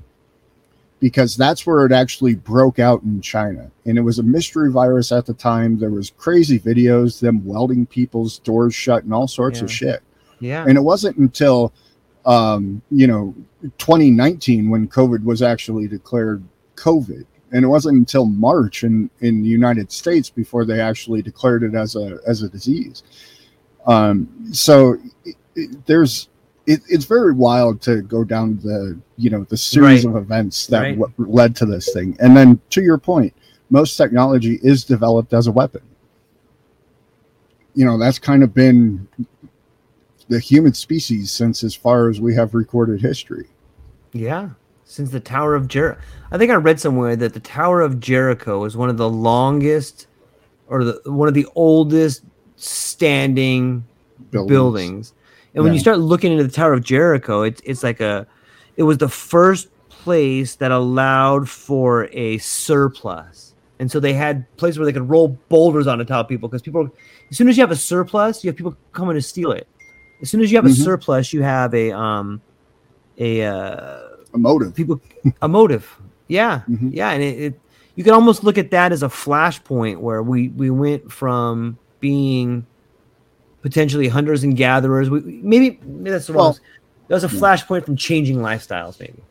[0.99, 3.72] because that's where it actually broke out in China.
[3.85, 5.80] And it was a mystery virus at the time.
[5.80, 10.03] There was crazy videos, them welding people's doors shut and all sorts of shit.
[10.40, 10.66] Yeah.
[10.67, 11.74] And it wasn't until
[12.25, 13.33] um, you know,
[13.77, 16.43] 2019 when COVID was actually declared
[16.75, 17.25] COVID.
[17.51, 21.74] And it wasn't until March in, in the United States before they actually declared it
[21.74, 23.01] as a as a disease.
[23.88, 26.30] Um, so it, it, there's
[26.69, 30.15] it, it's very wild to go down the you know the series Right.
[30.15, 30.99] of events that Right.
[30.99, 32.15] w- led to this thing.
[32.19, 33.33] And then to your point,
[33.69, 35.81] most technology is developed as a weapon.
[37.75, 39.07] You know that's kind of been
[40.27, 43.48] the human species since as far as we have recorded history.
[44.14, 44.49] Yeah,
[44.85, 45.99] since the Tower of Jericho.
[46.31, 50.06] I think I read somewhere that the Tower of Jericho is one of the longest
[50.67, 52.23] or the one of the oldest
[52.57, 53.85] standing
[54.31, 54.49] Buildings.
[54.51, 55.14] buildings.
[55.55, 58.27] And when you start looking into the Tower of Jericho, it's it's like a
[58.77, 63.53] it was the first place that allowed for a surplus.
[63.79, 66.49] And so they had places where they could roll boulders on the top of people
[66.49, 66.89] because people
[67.31, 69.67] as soon as you have a surplus, you have people coming to steal it.
[70.21, 70.83] As soon as you have a Mhm.
[70.83, 72.41] surplus, you have a um
[73.17, 73.99] a uh
[74.33, 74.75] A motive.
[74.75, 75.01] people
[75.41, 75.97] a motive
[76.27, 76.91] yeah Mhm.
[76.93, 77.59] yeah and it, it
[77.95, 82.65] you can almost look at that as a flashpoint where we we went from being
[83.61, 86.55] potentially hunters and gatherers we maybe, maybe that's the wrong
[87.07, 89.21] that was a flashpoint from changing lifestyles maybe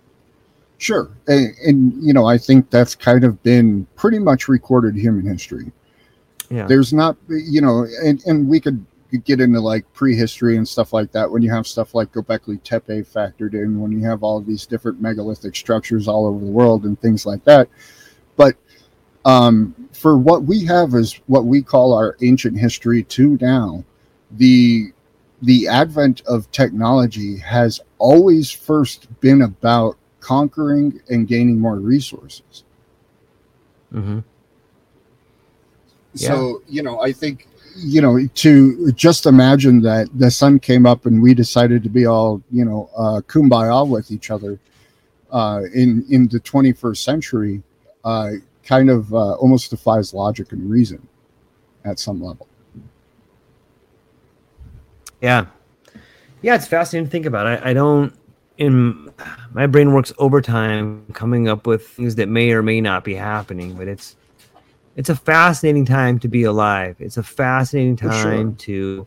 [0.79, 1.11] Sure.
[1.27, 5.71] And, and you know, I think that's kind of been pretty much recorded human history.
[6.51, 8.85] yeah There's not, you know, and, and we could
[9.25, 13.03] get into like prehistory and stuff like that when you have stuff like Göbekli Tepe
[13.03, 16.85] factored in, when you have all of these different megalithic structures all over the world
[16.85, 17.69] and things like that.
[18.37, 18.55] But
[19.25, 23.83] um, for what we have is what we call our ancient history to now,
[24.33, 24.93] the
[25.43, 32.65] the advent of technology has always first been about conquering and gaining more resources.
[33.93, 34.21] hmm
[36.15, 41.07] So, you know, I think, you know, to just imagine that the sun came up
[41.07, 44.59] and we decided to be all, you know, uh, kumbaya with each other
[45.31, 47.63] uh, in, in the 21st century
[48.05, 48.33] uh,
[48.65, 51.07] kind of uh, almost defies logic and reason
[51.85, 52.48] at some level.
[55.21, 55.47] Yeah.
[56.43, 57.47] Yeah it's fascinating to think about.
[57.47, 58.15] I, I don't
[58.59, 59.13] in
[59.53, 63.75] my brain works overtime coming up with things that may or may not be happening
[63.75, 64.17] but it's
[64.97, 66.97] it's a fascinating time to be alive.
[66.99, 68.25] It's a fascinating For sure.
[68.25, 69.07] time to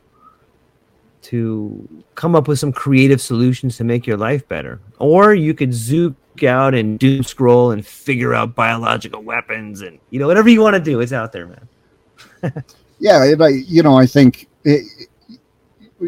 [1.24, 4.80] to come up with some creative solutions to make your life better.
[4.98, 10.20] Or you could zook out and doom scroll and figure out biological weapons and you
[10.20, 12.54] know whatever you want to do it's out there man.
[13.02, 15.10] Yeah, I, you know, I think, it,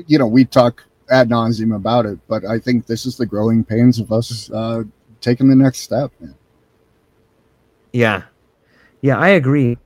[0.08, 3.64] you know, we talk ad nauseum about it, but I think this is the growing
[3.64, 4.84] pains of us uh,
[5.22, 6.12] taking the next step.
[6.20, 6.36] Man.
[7.92, 8.24] Yeah.
[9.02, 9.78] Yeah, I agree.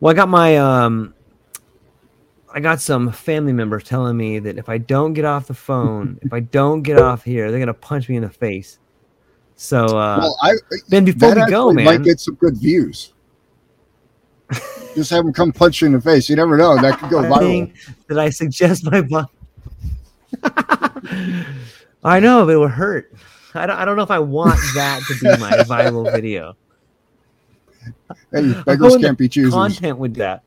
[0.00, 1.14] Well, I got my um
[2.54, 6.18] I got some family members telling me that if I don't get off the phone,
[6.22, 8.78] if I don't get off here, they're going to punch me in the face.
[9.56, 10.54] So, uh, well, I
[10.88, 13.12] Ben, before we go, man, might get some good views.
[14.94, 16.28] Just have him come punch you in the face.
[16.28, 16.76] You never know.
[16.80, 17.72] That could go viral.
[18.08, 19.24] that I suggest my bu-
[22.04, 23.12] I know, but it would hurt.
[23.54, 26.56] I don't, I don't know if I want that to be my viral video.
[28.32, 29.52] Hey, beggars can't be choosers.
[29.52, 30.42] Content with that.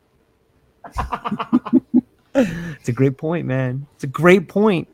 [2.33, 3.85] it's a great point, man.
[3.95, 4.87] It's a great point.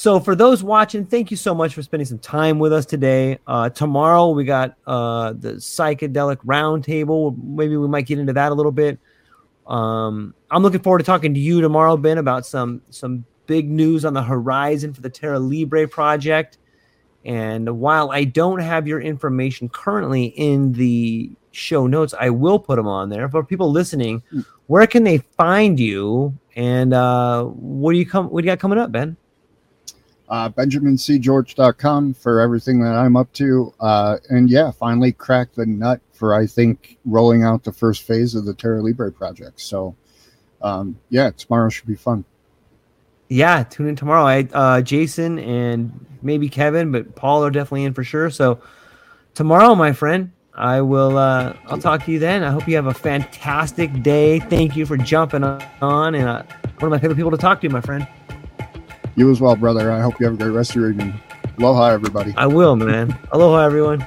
[0.00, 3.38] So for those watching, thank you so much for spending some time with us today.
[3.46, 7.36] Uh, tomorrow we got uh, the psychedelic roundtable.
[7.44, 8.98] Maybe we might get into that a little bit.
[9.66, 14.06] Um, I'm looking forward to talking to you tomorrow, Ben, about some some big news
[14.06, 16.56] on the horizon for the Terra Libre project.
[17.26, 22.76] And while I don't have your information currently in the show notes, I will put
[22.76, 24.22] them on there for people listening.
[24.66, 26.38] Where can they find you?
[26.56, 28.30] And uh, what do you come?
[28.30, 29.18] What do you got coming up, Ben?
[30.30, 33.74] Uh, benjamincgeorge.com for everything that I'm up to.
[33.80, 38.34] Uh, and yeah, finally cracked the nut for, I think, rolling out the first phase
[38.36, 39.60] of the Terra Libre project.
[39.60, 39.96] So,
[40.62, 42.24] um, yeah, tomorrow should be fun.
[43.28, 44.24] Yeah, tune in tomorrow.
[44.24, 48.30] I, uh, Jason and maybe Kevin, but Paul are definitely in for sure.
[48.30, 48.60] So
[49.34, 51.16] tomorrow, my friend, I will.
[51.16, 52.42] Uh, I'll talk to you then.
[52.42, 54.40] I hope you have a fantastic day.
[54.40, 56.42] Thank you for jumping on, and uh,
[56.80, 58.06] one of my favorite people to talk to, my friend.
[59.16, 59.92] You as well, brother.
[59.92, 61.14] I hope you have a great rest of your evening.
[61.58, 62.32] Aloha, everybody.
[62.36, 63.16] I will, man.
[63.32, 64.06] Aloha, everyone.